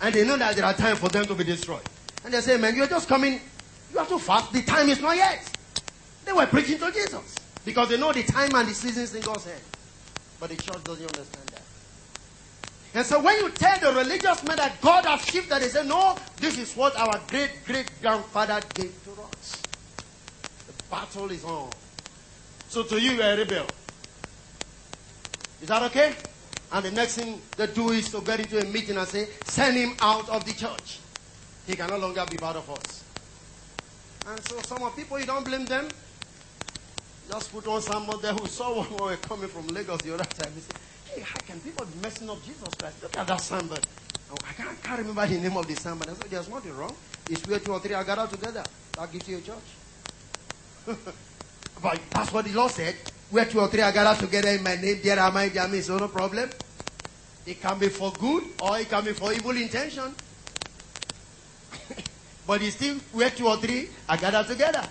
And 0.00 0.14
they 0.14 0.26
know 0.26 0.36
that 0.36 0.54
there 0.54 0.64
are 0.64 0.74
times 0.74 0.98
for 1.00 1.08
them 1.08 1.24
to 1.24 1.34
be 1.34 1.44
destroyed. 1.44 1.82
And 2.24 2.32
they 2.32 2.40
say, 2.40 2.56
man, 2.56 2.76
you're 2.76 2.86
just 2.86 3.08
coming, 3.08 3.40
you 3.92 3.98
are 3.98 4.06
too 4.06 4.18
fast. 4.18 4.52
The 4.52 4.62
time 4.62 4.88
is 4.88 5.00
not 5.00 5.16
yet. 5.16 5.50
They 6.24 6.32
were 6.32 6.46
preaching 6.46 6.78
to 6.78 6.90
Jesus. 6.92 7.43
Because 7.64 7.88
they 7.88 7.98
know 7.98 8.12
the 8.12 8.22
time 8.22 8.54
and 8.54 8.68
the 8.68 8.74
seasons 8.74 9.14
in 9.14 9.22
God's 9.22 9.44
hand. 9.44 9.60
But 10.38 10.50
the 10.50 10.56
church 10.56 10.84
doesn't 10.84 11.06
understand 11.06 11.48
that. 11.48 11.62
And 12.94 13.04
so 13.04 13.20
when 13.20 13.36
you 13.36 13.50
tell 13.50 13.80
the 13.80 13.98
religious 13.98 14.44
men 14.44 14.56
that 14.56 14.80
God 14.80 15.04
has 15.04 15.24
shifted, 15.24 15.60
they 15.60 15.68
say, 15.68 15.86
no, 15.86 16.16
this 16.36 16.58
is 16.58 16.74
what 16.76 16.96
our 16.96 17.20
great 17.28 17.50
great 17.66 17.90
grandfather 18.00 18.60
gave 18.74 18.94
to 19.04 19.10
us. 19.22 19.62
The 20.66 20.72
battle 20.90 21.30
is 21.30 21.44
on. 21.44 21.70
So 22.68 22.84
to 22.84 23.00
you, 23.00 23.12
you're 23.12 23.24
a 23.24 23.36
rebel. 23.36 23.66
Is 25.60 25.68
that 25.68 25.82
okay? 25.84 26.14
And 26.72 26.84
the 26.84 26.90
next 26.90 27.16
thing 27.16 27.40
they 27.56 27.66
do 27.68 27.90
is 27.90 28.10
to 28.10 28.20
get 28.20 28.40
into 28.40 28.60
a 28.60 28.64
meeting 28.64 28.96
and 28.96 29.08
say, 29.08 29.28
send 29.44 29.76
him 29.76 29.96
out 30.00 30.28
of 30.28 30.44
the 30.44 30.52
church. 30.52 31.00
He 31.66 31.74
can 31.74 31.88
no 31.88 31.98
longer 31.98 32.24
be 32.30 32.36
part 32.36 32.56
of 32.56 32.68
us. 32.70 33.04
And 34.28 34.40
so 34.46 34.60
some 34.62 34.82
of 34.82 34.94
people, 34.94 35.18
you 35.18 35.26
don't 35.26 35.44
blame 35.44 35.64
them. 35.64 35.88
Just 37.28 37.52
put 37.52 37.66
on 37.66 37.80
someone 37.80 38.20
there 38.20 38.32
who 38.34 38.46
saw 38.46 38.76
one 38.76 38.86
when 38.86 39.02
we 39.02 39.10
were 39.10 39.16
coming 39.16 39.48
from 39.48 39.66
Lagos 39.68 40.00
the 40.02 40.14
other 40.14 40.24
time. 40.24 40.52
He 40.54 40.60
said, 40.60 40.76
hey, 41.14 41.20
how 41.22 41.38
can 41.40 41.58
people 41.60 41.86
be 41.86 42.00
messing 42.02 42.28
up 42.28 42.42
Jesus 42.44 42.68
Christ? 42.78 43.02
Look 43.02 43.16
at 43.16 43.26
that 43.26 43.40
songbird. 43.40 43.86
Oh, 44.30 44.36
I 44.48 44.52
can't, 44.52 44.82
can't 44.82 44.98
remember 45.00 45.26
the 45.26 45.38
name 45.40 45.56
of 45.56 45.66
the 45.66 45.74
songbird. 45.74 46.10
I 46.10 46.14
said, 46.14 46.30
there's 46.30 46.48
nothing 46.48 46.76
wrong. 46.76 46.94
It's 47.28 47.46
where 47.46 47.58
two 47.58 47.72
or 47.72 47.80
three 47.80 47.94
are 47.94 48.04
gathered 48.04 48.30
together. 48.30 48.62
That 48.96 49.10
gives 49.10 49.28
you 49.28 49.38
a 49.38 49.40
church. 49.40 49.56
but 51.82 51.98
that's 52.10 52.32
what 52.32 52.44
the 52.44 52.52
Lord 52.52 52.70
said. 52.70 52.94
Where 53.30 53.46
two 53.46 53.60
or 53.60 53.68
three 53.68 53.80
are 53.80 53.92
gathered 53.92 54.20
together 54.20 54.50
in 54.50 54.62
my 54.62 54.76
name, 54.76 55.00
there 55.02 55.18
am 55.18 55.36
I, 55.36 55.48
there 55.48 55.64
am 55.64 55.72
I. 55.72 55.80
So 55.80 55.98
no 55.98 56.08
problem. 56.08 56.50
It 57.46 57.60
can 57.60 57.78
be 57.78 57.88
for 57.88 58.12
good 58.12 58.44
or 58.60 58.78
it 58.78 58.88
can 58.88 59.04
be 59.04 59.12
for 59.12 59.32
evil 59.32 59.56
intention. 59.56 60.14
but 62.46 62.62
it's 62.62 62.76
still 62.76 62.96
where 63.12 63.30
two 63.30 63.48
or 63.48 63.56
three 63.56 63.88
are 64.08 64.16
gathered 64.18 64.46
together. 64.46 64.86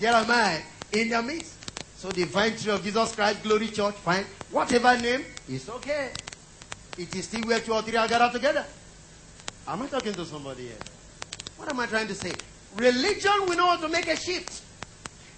There 0.00 0.12
am 0.12 0.30
I 0.30 0.62
in 0.92 1.08
their 1.10 1.22
midst. 1.22 1.54
So 1.96 2.12
the 2.12 2.24
vine 2.24 2.56
tree 2.56 2.72
of 2.72 2.82
Jesus 2.82 3.14
Christ, 3.14 3.42
Glory 3.42 3.68
Church, 3.68 3.94
fine. 3.96 4.24
Whatever 4.50 4.96
name, 4.98 5.24
it's 5.48 5.68
okay. 5.68 6.10
It 6.98 7.14
is 7.14 7.24
still 7.26 7.46
where 7.46 7.60
two 7.60 7.72
or 7.72 7.82
three 7.82 7.96
are 7.96 8.08
gathered 8.08 8.32
together. 8.32 8.64
Am 9.66 9.82
I 9.82 9.86
talking 9.86 10.14
to 10.14 10.24
somebody 10.24 10.64
here? 10.64 10.76
What 11.56 11.68
am 11.68 11.80
I 11.80 11.86
trying 11.86 12.08
to 12.08 12.14
say? 12.14 12.36
Religion, 12.76 13.48
we 13.48 13.56
know 13.56 13.66
how 13.66 13.76
to 13.78 13.88
make 13.88 14.06
a 14.08 14.16
shift. 14.16 14.62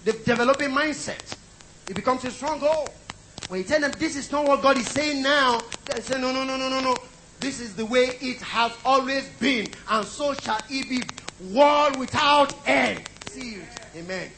The 0.05 0.13
developing 0.13 0.69
mindset. 0.69 1.35
It 1.87 1.95
becomes 1.95 2.23
a 2.25 2.31
stronghold. 2.31 2.91
When 3.47 3.61
you 3.61 3.65
tell 3.65 3.81
them 3.81 3.93
this 3.97 4.15
is 4.15 4.31
not 4.31 4.45
what 4.45 4.61
God 4.61 4.77
is 4.77 4.87
saying 4.87 5.23
now, 5.23 5.63
they 5.87 6.01
say, 6.01 6.21
no, 6.21 6.31
no, 6.31 6.43
no, 6.43 6.55
no, 6.55 6.69
no, 6.69 6.79
no. 6.79 6.99
This 7.39 7.59
is 7.59 7.75
the 7.75 7.85
way 7.85 8.17
it 8.21 8.41
has 8.41 8.71
always 8.85 9.27
been, 9.39 9.71
and 9.89 10.05
so 10.05 10.33
shall 10.33 10.61
it 10.69 10.89
be. 10.89 11.03
World 11.53 11.99
without 11.99 12.53
end. 12.67 13.01
See 13.21 13.53
you. 13.53 13.63
Amen. 13.95 14.29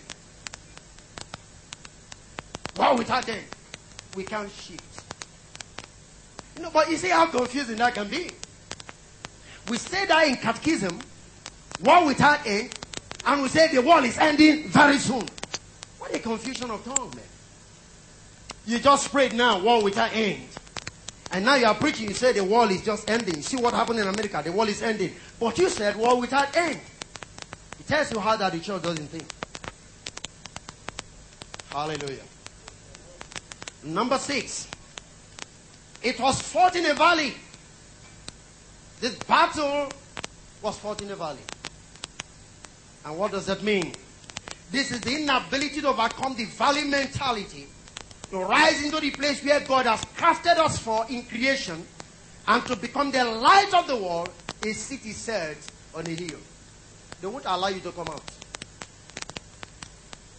World 2.78 2.99
without 2.99 3.28
end. 3.28 3.43
We 4.15 4.24
can't 4.24 4.49
shift. 4.51 4.84
You 6.55 6.63
know, 6.63 6.69
but 6.72 6.89
you 6.89 6.97
see 6.97 7.09
how 7.09 7.26
confusing 7.28 7.78
that 7.78 7.93
can 7.93 8.07
be. 8.07 8.32
We 9.69 9.78
say 9.78 10.05
that 10.05 10.28
in 10.28 10.36
catechism, 10.36 10.99
world 11.84 12.07
without 12.07 12.45
end, 12.45 12.72
and 13.26 13.41
we 13.41 13.47
say 13.49 13.74
the 13.74 13.82
world 13.82 14.05
is 14.05 14.17
ending 14.17 14.67
very 14.67 14.97
soon. 14.97 15.28
What 15.99 16.15
a 16.15 16.19
confusion 16.19 16.69
of 16.72 16.84
tongue, 16.84 17.11
man. 17.15 17.26
You 18.65 18.80
just 18.80 19.11
prayed 19.11 19.34
now, 19.34 19.59
war 19.59 19.84
without 19.84 20.13
end. 20.13 20.47
And 21.32 21.45
now 21.45 21.55
you 21.55 21.65
are 21.65 21.76
preaching, 21.76 22.07
you 22.09 22.13
say 22.13 22.34
the 22.34 22.43
world 22.43 22.72
is 22.72 22.84
just 22.84 23.09
ending. 23.09 23.41
See 23.41 23.57
what 23.57 23.74
happened 23.74 23.99
in 23.99 24.07
America, 24.07 24.41
the 24.43 24.51
world 24.51 24.69
is 24.69 24.82
ending. 24.82 25.15
But 25.39 25.57
you 25.57 25.69
said 25.69 25.95
war 25.95 26.19
without 26.19 26.55
end. 26.55 26.80
It 27.80 27.88
tells 27.88 28.11
you 28.11 28.19
how 28.19 28.36
that 28.36 28.51
the 28.51 28.59
church 28.59 28.82
doesn't 28.82 29.07
think. 29.07 29.26
Hallelujah. 31.72 32.24
Number 33.84 34.17
six. 34.17 34.67
It 36.03 36.19
was 36.19 36.41
fought 36.41 36.75
in 36.75 36.86
a 36.86 36.93
valley. 36.93 37.34
This 38.99 39.15
battle 39.15 39.89
was 40.61 40.77
fought 40.77 41.01
in 41.01 41.11
a 41.11 41.15
valley. 41.15 41.41
And 43.05 43.17
what 43.17 43.32
does 43.32 43.45
that 43.47 43.63
mean? 43.63 43.93
This 44.71 44.91
is 44.91 45.01
the 45.01 45.15
inability 45.15 45.82
to 45.82 45.89
overcome 45.89 46.36
the 46.36 46.45
valley 46.45 46.86
mentality 46.86 47.67
to 48.29 48.39
rise 48.39 48.84
into 48.84 48.99
the 48.99 49.11
place 49.11 49.43
where 49.43 49.59
God 49.59 49.86
has 49.86 50.03
crafted 50.15 50.57
us 50.57 50.77
for 50.77 51.05
in 51.09 51.23
creation 51.23 51.86
and 52.47 52.65
to 52.65 52.75
become 52.75 53.11
the 53.11 53.23
light 53.23 53.73
of 53.73 53.88
the 53.88 53.97
world, 53.97 54.29
a 54.65 54.71
city 54.71 55.11
set 55.11 55.57
on 55.93 56.07
a 56.07 56.09
hill. 56.09 56.39
They 57.19 57.27
won't 57.27 57.45
allow 57.45 57.67
you 57.67 57.82
to 57.82 57.91
come 57.91 58.07
out. 58.07 58.23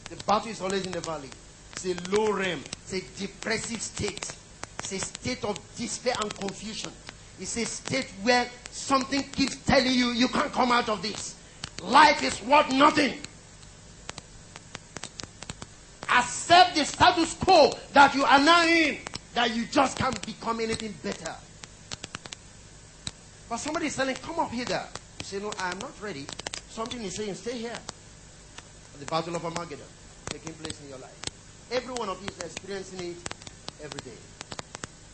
The 0.08 0.16
battle 0.24 0.50
is 0.50 0.60
always 0.60 0.86
in 0.86 0.92
the 0.92 1.00
valley. 1.00 1.28
It's 1.72 1.86
a 1.86 1.94
low. 2.14 2.36
It's 2.36 2.92
a 2.92 3.00
depressive 3.18 3.82
state. 3.82 4.34
It's 4.78 4.92
a 4.92 4.98
state 4.98 5.44
of 5.44 5.58
despair 5.76 6.14
and 6.20 6.34
confusion. 6.34 6.92
It's 7.40 7.56
a 7.56 7.64
state 7.64 8.12
where 8.22 8.48
something 8.70 9.22
keeps 9.22 9.56
telling 9.64 9.92
you 9.92 10.08
you 10.08 10.28
can't 10.28 10.52
come 10.52 10.72
out 10.72 10.88
of 10.88 11.02
this. 11.02 11.36
Life 11.82 12.22
is 12.22 12.40
worth 12.42 12.70
nothing 12.72 13.18
accept 16.12 16.74
the 16.74 16.84
status 16.84 17.34
quo 17.34 17.72
that 17.92 18.14
you 18.14 18.24
are 18.24 18.38
now 18.38 18.66
in, 18.66 18.98
that 19.34 19.54
you 19.54 19.64
just 19.66 19.96
can't 19.96 20.20
become 20.26 20.60
anything 20.60 20.94
better. 21.02 21.34
But 23.48 23.56
somebody 23.56 23.86
is 23.86 23.94
saying, 23.94 24.16
come 24.22 24.38
up 24.38 24.50
here. 24.50 24.64
You 24.68 25.24
say, 25.24 25.38
no, 25.38 25.52
I 25.58 25.70
am 25.70 25.78
not 25.78 25.92
ready. 26.00 26.26
Something 26.68 27.02
is 27.02 27.16
saying, 27.16 27.34
stay 27.34 27.58
here. 27.58 27.78
The 28.98 29.06
battle 29.06 29.36
of 29.36 29.44
Armageddon 29.44 29.86
taking 30.30 30.54
place 30.54 30.80
in 30.82 30.88
your 30.90 30.98
life. 30.98 31.21
Every 31.72 31.94
one 31.94 32.08
of 32.10 32.20
you 32.22 32.28
is 32.28 32.38
experiencing 32.38 33.00
it 33.00 33.16
every 33.82 34.00
day. 34.00 34.16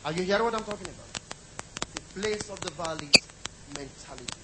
Are 0.05 0.13
you 0.13 0.23
hearing 0.25 0.43
what 0.43 0.55
I'm 0.55 0.65
talking 0.65 0.89
about? 0.89 1.07
The 1.95 2.21
place 2.21 2.51
of 2.51 2.61
the 2.65 2.71
valley 2.71 3.09
mentality. 3.75 4.43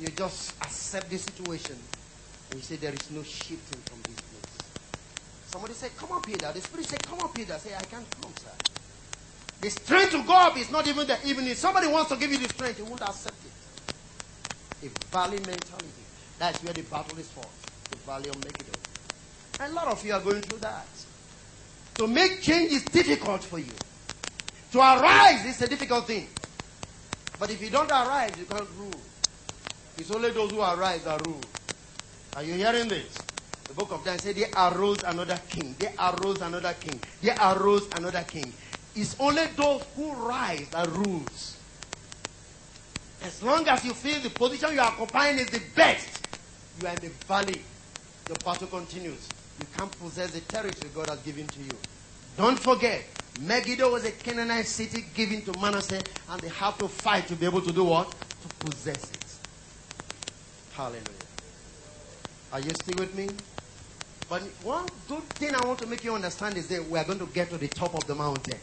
You 0.00 0.10
just 0.10 0.54
accept 0.62 1.10
the 1.10 1.18
situation 1.18 1.76
and 2.50 2.58
you 2.58 2.62
say 2.62 2.76
there 2.76 2.94
is 2.94 3.10
no 3.10 3.22
shifting 3.22 3.78
from 3.90 3.98
this 4.06 4.20
place. 4.22 4.64
Somebody 5.46 5.74
said, 5.74 5.90
Come 5.96 6.12
up 6.12 6.26
here. 6.26 6.38
The 6.38 6.60
Spirit 6.60 6.86
said, 6.86 7.04
Come 7.04 7.20
up 7.20 7.34
here. 7.34 7.46
I 7.52 7.58
say, 7.58 7.74
I 7.74 7.82
can't 7.82 8.06
come, 8.22 8.32
sir. 8.34 8.54
The 9.60 9.70
strength 9.70 10.12
to 10.12 10.22
go 10.22 10.34
up 10.34 10.56
is 10.56 10.70
not 10.70 10.86
even 10.86 11.06
there. 11.06 11.18
Even 11.24 11.46
if 11.46 11.58
somebody 11.58 11.88
wants 11.88 12.10
to 12.10 12.16
give 12.16 12.30
you 12.30 12.38
the 12.38 12.48
strength, 12.48 12.78
you 12.78 12.84
won't 12.84 13.02
accept 13.02 13.36
it. 13.44 14.86
A 14.86 14.88
valley 15.12 15.40
mentality. 15.40 16.06
That's 16.38 16.62
where 16.62 16.72
the 16.72 16.82
battle 16.82 17.18
is 17.18 17.28
fought. 17.30 17.50
The 17.90 17.96
valley 18.06 18.28
of 18.30 18.38
Megiddo. 18.42 18.79
A 19.60 19.68
lot 19.68 19.88
of 19.88 20.04
you 20.06 20.14
are 20.14 20.20
going 20.20 20.40
through 20.40 20.60
that. 20.60 20.86
To 21.96 22.06
make 22.06 22.40
change 22.40 22.72
is 22.72 22.82
difficult 22.84 23.44
for 23.44 23.58
you. 23.58 23.72
To 24.72 24.78
arise 24.78 25.44
is 25.44 25.60
a 25.60 25.68
difficult 25.68 26.06
thing. 26.06 26.28
But 27.38 27.50
if 27.50 27.60
you 27.60 27.68
don't 27.68 27.90
arise, 27.90 28.32
you 28.38 28.46
can't 28.46 28.68
rule. 28.78 29.00
It's 29.98 30.10
only 30.10 30.30
those 30.30 30.50
who 30.50 30.60
arise 30.60 31.04
that 31.04 31.26
rule. 31.26 31.40
Are 32.36 32.42
you 32.42 32.54
hearing 32.54 32.88
this? 32.88 33.18
The 33.64 33.74
book 33.74 33.92
of 33.92 34.02
Daniel 34.02 34.22
said, 34.22 34.36
There 34.36 34.48
arose 34.56 35.02
another 35.02 35.38
king. 35.50 35.74
There 35.78 35.92
arose 35.98 36.40
another 36.40 36.74
king. 36.80 36.98
There 37.20 37.36
arose 37.38 37.86
another 37.96 38.24
king. 38.26 38.52
It's 38.96 39.14
only 39.20 39.44
those 39.56 39.82
who 39.94 40.12
rise 40.14 40.68
that 40.70 40.88
rules. 40.88 41.58
As 43.22 43.42
long 43.42 43.68
as 43.68 43.84
you 43.84 43.92
feel 43.92 44.20
the 44.20 44.30
position 44.30 44.72
you 44.72 44.80
are 44.80 44.86
occupying 44.86 45.38
is 45.38 45.50
the 45.50 45.60
best, 45.76 46.26
you 46.80 46.88
are 46.88 46.94
in 46.94 47.00
the 47.00 47.10
valley. 47.26 47.60
The 48.24 48.34
battle 48.42 48.68
continues. 48.68 49.28
You 49.60 49.66
can't 49.76 49.92
possess 50.00 50.30
the 50.30 50.40
territory 50.40 50.90
God 50.94 51.08
has 51.10 51.20
given 51.20 51.46
to 51.46 51.60
you. 51.60 51.76
Don't 52.38 52.58
forget, 52.58 53.04
Megiddo 53.42 53.92
was 53.92 54.06
a 54.06 54.10
Canaanite 54.10 54.64
city 54.64 55.04
given 55.14 55.42
to 55.42 55.52
Manasseh, 55.60 56.02
and 56.30 56.40
they 56.40 56.48
have 56.48 56.78
to 56.78 56.88
fight 56.88 57.28
to 57.28 57.36
be 57.36 57.44
able 57.44 57.60
to 57.60 57.70
do 57.70 57.84
what? 57.84 58.08
To 58.08 58.48
possess 58.66 59.10
it. 59.10 59.18
Hallelujah. 60.72 61.04
Are 62.54 62.60
you 62.60 62.70
still 62.70 62.96
with 63.00 63.14
me? 63.14 63.28
But 64.30 64.40
one 64.62 64.86
good 65.08 65.22
thing 65.38 65.54
I 65.54 65.62
want 65.66 65.78
to 65.80 65.86
make 65.86 66.04
you 66.04 66.14
understand 66.14 66.56
is 66.56 66.68
that 66.68 66.88
we 66.88 66.98
are 66.98 67.04
going 67.04 67.18
to 67.18 67.26
get 67.26 67.50
to 67.50 67.58
the 67.58 67.68
top 67.68 67.94
of 67.94 68.06
the 68.06 68.14
mountain. 68.14 68.58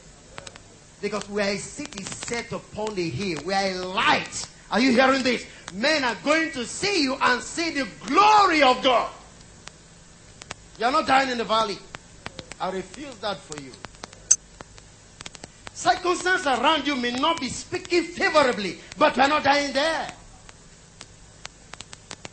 Because 0.99 1.29
we 1.29 1.43
are 1.43 1.49
a 1.49 1.57
city 1.57 2.01
set 2.01 2.51
upon 2.53 2.95
the 2.95 3.07
hill. 3.07 3.43
We 3.45 3.53
are 3.53 3.69
a 3.69 3.75
light. 3.75 4.47
Are 4.71 4.79
you 4.79 4.93
hearing 4.93 5.21
this? 5.21 5.45
Men 5.73 6.03
are 6.03 6.17
going 6.23 6.51
to 6.53 6.65
see 6.65 7.03
you 7.03 7.17
and 7.21 7.43
see 7.43 7.69
the 7.69 7.87
glory 8.07 8.63
of 8.63 8.81
God. 8.81 9.11
You 10.79 10.85
are 10.85 10.91
not 10.91 11.07
dying 11.07 11.29
in 11.29 11.37
the 11.37 11.43
valley. 11.43 11.77
I 12.59 12.71
refuse 12.71 13.15
that 13.17 13.37
for 13.37 13.59
you. 13.61 13.71
Circumstances 15.73 16.47
around 16.47 16.87
you 16.87 16.95
may 16.95 17.11
not 17.11 17.39
be 17.39 17.49
speaking 17.49 18.03
favorably, 18.03 18.79
but 18.97 19.15
you 19.15 19.23
are 19.23 19.29
not 19.29 19.43
dying 19.43 19.73
there. 19.73 20.11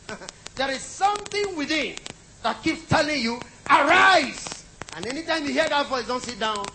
there 0.55 0.71
is 0.71 0.81
something 0.81 1.55
within 1.55 1.95
that 2.43 2.61
keeps 2.63 2.87
telling 2.87 3.21
you, 3.21 3.39
arise. 3.69 4.63
And 4.95 5.05
anytime 5.05 5.45
you 5.45 5.51
hear 5.51 5.67
that 5.69 5.87
voice, 5.87 6.07
don't 6.07 6.23
sit 6.23 6.39
down. 6.39 6.65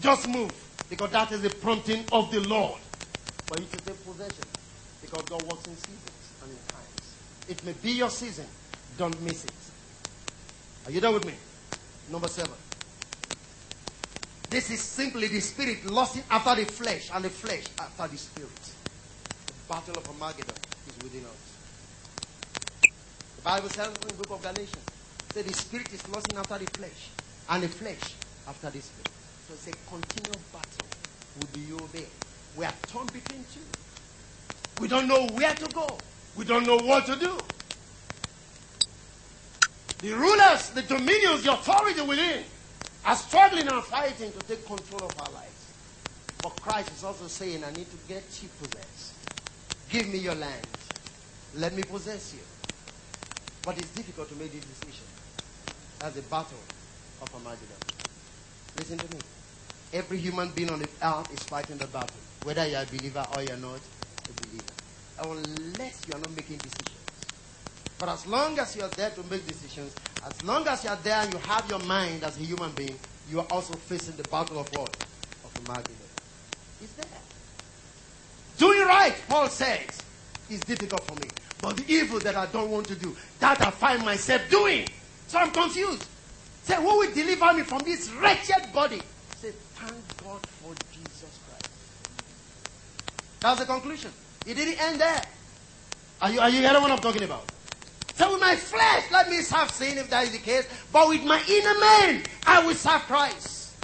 Just 0.00 0.28
move. 0.28 0.52
Because 0.90 1.10
that 1.12 1.32
is 1.32 1.40
the 1.42 1.50
prompting 1.50 2.04
of 2.12 2.30
the 2.30 2.40
Lord 2.40 2.78
for 3.46 3.58
you 3.58 3.66
to 3.66 3.76
take 3.78 4.04
possession. 4.04 4.44
Because 5.00 5.22
God 5.22 5.42
works 5.44 5.66
in 5.66 5.76
seasons 5.76 6.32
and 6.42 6.50
in 6.50 6.56
times. 6.68 7.14
It 7.48 7.64
may 7.64 7.72
be 7.82 7.92
your 7.92 8.10
season. 8.10 8.46
Don't 8.98 9.18
miss 9.22 9.44
it. 9.44 9.52
Are 10.86 10.90
you 10.90 11.00
done 11.00 11.14
with 11.14 11.24
me? 11.26 11.34
Number 12.10 12.28
seven. 12.28 12.54
This 14.50 14.70
is 14.70 14.80
simply 14.80 15.28
the 15.28 15.40
spirit 15.40 15.84
lusting 15.86 16.24
after 16.30 16.54
the 16.56 16.66
flesh 16.66 17.10
and 17.14 17.24
the 17.24 17.30
flesh 17.30 17.64
after 17.78 18.08
the 18.08 18.18
spirit. 18.18 18.50
The 19.46 19.52
battle 19.68 19.96
of 19.96 20.06
Armageddon 20.08 20.54
is 20.88 21.02
within 21.02 21.24
us. 21.24 21.52
The 23.36 23.42
Bible 23.42 23.68
says 23.70 23.88
in 23.88 24.08
the 24.08 24.14
book 24.14 24.30
of 24.32 24.42
Galatians 24.42 24.76
that 25.34 25.46
the 25.46 25.54
spirit 25.54 25.92
is 25.92 26.06
lusting 26.08 26.36
after 26.36 26.58
the 26.58 26.66
flesh, 26.66 27.08
and 27.48 27.62
the 27.62 27.68
flesh 27.68 28.14
after 28.46 28.68
the 28.70 28.82
spirit. 28.82 29.08
So 29.48 29.54
it's 29.54 29.68
a 29.68 29.72
continual 29.88 30.40
battle. 30.52 30.84
Would 31.40 31.56
you 31.66 31.76
obey? 31.76 32.06
We 32.56 32.64
are 32.66 32.74
torn 32.88 33.06
between 33.06 33.44
two. 33.54 33.60
We 34.82 34.88
don't 34.88 35.08
know 35.08 35.26
where 35.28 35.54
to 35.54 35.68
go. 35.72 35.96
We 36.36 36.44
don't 36.44 36.66
know 36.66 36.76
what 36.76 37.06
to 37.06 37.16
do. 37.16 37.42
The 40.02 40.12
rulers, 40.12 40.70
the 40.70 40.82
dominions, 40.82 41.44
the 41.44 41.52
authority 41.52 42.00
within 42.02 42.42
are 43.04 43.14
struggling 43.14 43.68
and 43.68 43.82
fighting 43.84 44.32
to 44.32 44.40
take 44.48 44.66
control 44.66 45.04
of 45.04 45.18
our 45.20 45.30
lives. 45.30 45.72
But 46.42 46.50
Christ 46.60 46.90
is 46.96 47.04
also 47.04 47.28
saying, 47.28 47.62
I 47.62 47.70
need 47.70 47.86
to 47.88 47.96
get 48.08 48.24
you 48.42 48.48
possessed. 48.60 49.14
Give 49.90 50.08
me 50.08 50.18
your 50.18 50.34
land. 50.34 50.66
Let 51.54 51.74
me 51.74 51.84
possess 51.84 52.34
you. 52.34 52.40
But 53.64 53.78
it's 53.78 53.90
difficult 53.90 54.28
to 54.30 54.34
make 54.34 54.50
this 54.50 54.64
decision. 54.64 55.06
That's 56.00 56.16
a 56.16 56.22
battle 56.22 56.58
of 57.22 57.32
Armageddon. 57.34 57.68
Listen 58.76 58.98
to 58.98 59.14
me. 59.14 59.22
Every 59.92 60.18
human 60.18 60.50
being 60.50 60.70
on 60.70 60.80
the 60.80 60.88
earth 61.00 61.32
is 61.32 61.44
fighting 61.44 61.78
the 61.78 61.86
battle. 61.86 62.10
Whether 62.42 62.66
you're 62.66 62.82
a 62.82 62.86
believer 62.86 63.24
or 63.36 63.42
you're 63.42 63.56
not 63.56 63.78
a 63.78 64.32
believer. 64.42 64.74
Unless 65.20 66.08
you 66.08 66.14
are 66.14 66.18
not 66.18 66.34
making 66.34 66.56
decisions. 66.56 67.01
But 68.02 68.08
as 68.08 68.26
long 68.26 68.58
as 68.58 68.74
you 68.74 68.82
are 68.82 68.88
there 68.88 69.10
to 69.10 69.22
make 69.30 69.46
decisions, 69.46 69.94
as 70.26 70.42
long 70.42 70.66
as 70.66 70.82
you 70.82 70.90
are 70.90 70.98
there 71.04 71.18
and 71.18 71.32
you 71.32 71.38
have 71.38 71.70
your 71.70 71.78
mind 71.78 72.24
as 72.24 72.36
a 72.36 72.40
human 72.40 72.72
being, 72.72 72.98
you 73.30 73.38
are 73.38 73.46
also 73.48 73.74
facing 73.74 74.16
the 74.16 74.24
battle 74.24 74.58
of 74.58 74.66
what? 74.74 74.88
Of 75.44 75.52
Armageddon. 75.58 75.94
It's 76.82 76.92
there. 76.94 77.06
Doing 78.58 78.88
right, 78.88 79.14
Paul 79.28 79.46
says, 79.46 80.02
is 80.50 80.64
difficult 80.64 81.04
for 81.04 81.14
me. 81.14 81.28
But 81.60 81.76
the 81.76 81.84
evil 81.86 82.18
that 82.18 82.34
I 82.34 82.46
don't 82.46 82.72
want 82.72 82.88
to 82.88 82.96
do, 82.96 83.16
that 83.38 83.60
I 83.60 83.70
find 83.70 84.04
myself 84.04 84.50
doing. 84.50 84.88
So 85.28 85.38
I'm 85.38 85.52
confused. 85.52 86.04
Say, 86.64 86.74
who 86.74 86.98
will 86.98 87.14
deliver 87.14 87.52
me 87.52 87.62
from 87.62 87.84
this 87.84 88.10
wretched 88.14 88.72
body? 88.74 89.00
Say, 89.36 89.52
thank 89.76 89.94
God 90.24 90.40
for 90.60 90.74
Jesus 90.92 91.38
Christ. 91.46 91.70
That's 93.42 93.60
the 93.60 93.66
conclusion. 93.66 94.10
It 94.44 94.54
didn't 94.54 94.80
end 94.80 95.00
there. 95.00 95.24
Are 96.20 96.32
you, 96.32 96.40
are 96.40 96.50
you 96.50 96.58
hearing 96.58 96.82
what 96.82 96.90
I'm 96.90 97.00
talking 97.00 97.22
about? 97.22 97.44
So 98.22 98.34
with 98.34 98.40
my 98.40 98.54
flesh, 98.54 99.10
let 99.10 99.28
me 99.28 99.38
serve 99.38 99.68
sin 99.68 99.98
if 99.98 100.08
that 100.10 100.22
is 100.22 100.30
the 100.30 100.38
case. 100.38 100.68
But 100.92 101.08
with 101.08 101.24
my 101.24 101.42
inner 101.48 101.80
man, 101.80 102.22
I 102.46 102.64
will 102.64 102.76
serve 102.76 103.00
Christ. 103.02 103.74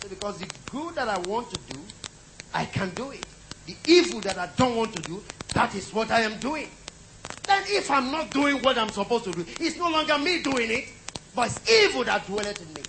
So 0.00 0.08
because 0.08 0.38
the 0.38 0.46
good 0.70 0.94
that 0.94 1.08
I 1.08 1.16
want 1.16 1.50
to 1.50 1.56
do, 1.66 1.80
I 2.52 2.66
can 2.66 2.90
do 2.90 3.10
it. 3.10 3.26
The 3.66 3.74
evil 3.84 4.20
that 4.20 4.38
I 4.38 4.48
don't 4.56 4.76
want 4.76 4.92
to 4.92 5.00
do, 5.00 5.20
that 5.54 5.74
is 5.74 5.92
what 5.92 6.12
I 6.12 6.20
am 6.20 6.38
doing. 6.38 6.68
Then 7.48 7.64
if 7.66 7.90
I'm 7.90 8.12
not 8.12 8.32
doing 8.32 8.62
what 8.62 8.78
I'm 8.78 8.92
supposed 8.92 9.24
to 9.24 9.32
do, 9.32 9.44
it's 9.58 9.76
no 9.76 9.90
longer 9.90 10.18
me 10.18 10.40
doing 10.44 10.70
it, 10.70 10.84
but 11.34 11.48
it's 11.48 11.68
evil 11.68 12.04
that 12.04 12.24
dwelleth 12.28 12.62
in 12.62 12.72
me. 12.74 12.82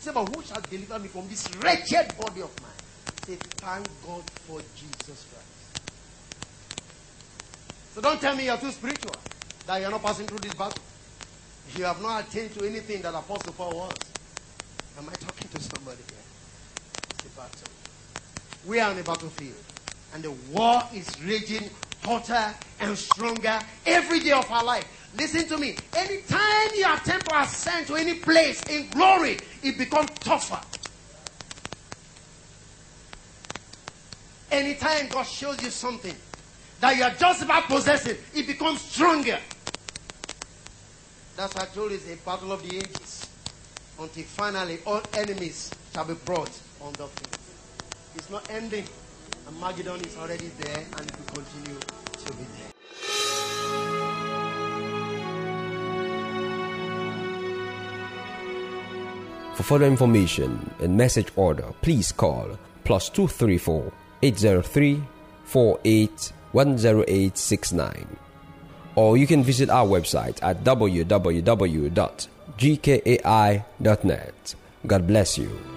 Say, 0.00 0.10
but 0.12 0.24
who 0.24 0.42
shall 0.42 0.60
deliver 0.68 0.98
me 0.98 1.06
from 1.06 1.28
this 1.28 1.52
wretched 1.52 2.18
body 2.18 2.42
of 2.42 2.50
mine? 2.60 2.72
Say, 3.20 3.36
thank 3.60 3.86
God 4.04 4.24
for 4.48 4.60
Jesus 4.74 5.06
Christ. 5.06 5.46
So 7.94 8.00
don't 8.00 8.20
tell 8.20 8.34
me 8.34 8.46
you're 8.46 8.56
too 8.56 8.72
spiritual, 8.72 9.14
that 9.66 9.80
you're 9.80 9.90
not 9.90 10.02
passing 10.02 10.26
through 10.26 10.38
this 10.38 10.54
battle. 10.54 10.82
You 11.76 11.84
have 11.84 12.02
not 12.02 12.28
attained 12.28 12.54
to 12.54 12.66
anything 12.66 13.02
that 13.02 13.14
Apostle 13.14 13.52
Paul 13.52 13.74
was. 13.76 13.94
Am 14.98 15.08
I 15.08 15.14
talking 15.14 15.48
to 15.48 15.60
somebody 15.60 15.98
here? 16.08 16.18
It's 17.10 17.24
battle. 17.36 17.68
We 18.66 18.80
are 18.80 18.90
on 18.90 18.98
a 18.98 19.02
battlefield. 19.02 19.54
And 20.14 20.22
the 20.22 20.32
war 20.52 20.82
is 20.92 21.20
raging 21.22 21.70
hotter 22.02 22.54
and 22.80 22.98
stronger 22.98 23.58
every 23.86 24.20
day 24.20 24.32
of 24.32 24.50
our 24.50 24.64
life. 24.64 24.84
Listen 25.16 25.46
to 25.48 25.58
me. 25.58 25.76
Anytime 25.94 26.68
you 26.74 26.84
attempt 26.92 27.28
to 27.28 27.40
ascend 27.40 27.86
to 27.86 27.96
any 27.96 28.14
place 28.14 28.68
in 28.68 28.88
glory, 28.90 29.40
it 29.62 29.78
becomes 29.78 30.10
tougher. 30.20 30.60
Anytime 34.50 35.08
God 35.08 35.26
shows 35.26 35.62
you 35.62 35.70
something 35.70 36.14
that 36.82 36.96
you 36.96 37.04
are 37.04 37.14
just 37.14 37.42
about 37.42 37.64
possessing, 37.64 38.16
it 38.34 38.44
becomes 38.44 38.80
stronger. 38.80 39.38
That's 41.36 41.54
why 41.54 41.62
I 41.62 41.66
told 41.66 41.92
you 41.92 41.96
it's 41.96 42.12
a 42.12 42.16
battle 42.26 42.50
of 42.50 42.68
the 42.68 42.76
ages. 42.76 43.28
Until 44.00 44.24
finally 44.24 44.78
all 44.84 45.00
enemies 45.14 45.70
shall 45.94 46.04
be 46.04 46.14
brought 46.14 46.50
the 46.98 47.06
field. 47.06 47.38
It's 48.16 48.28
not 48.30 48.50
ending. 48.50 48.84
Armageddon 49.46 50.00
is 50.04 50.16
already 50.16 50.48
there 50.58 50.84
and 50.98 51.08
it 51.08 51.16
will 51.18 51.42
continue 51.44 51.78
to 51.78 52.32
be 52.32 52.42
there. 52.42 52.72
For 59.54 59.62
further 59.62 59.86
information 59.86 60.68
and 60.80 60.96
message 60.96 61.28
order, 61.36 61.72
please 61.80 62.10
call 62.10 62.58
plus 62.82 63.08
234 63.08 63.92
803 64.22 65.00
48 65.44 66.32
Or 68.94 69.16
you 69.16 69.26
can 69.26 69.42
visit 69.42 69.70
our 69.70 69.86
website 69.86 70.38
at 70.42 70.62
www.gkai.net. 70.64 71.14
God 74.86 75.06
bless 75.06 75.38
you. 75.38 75.71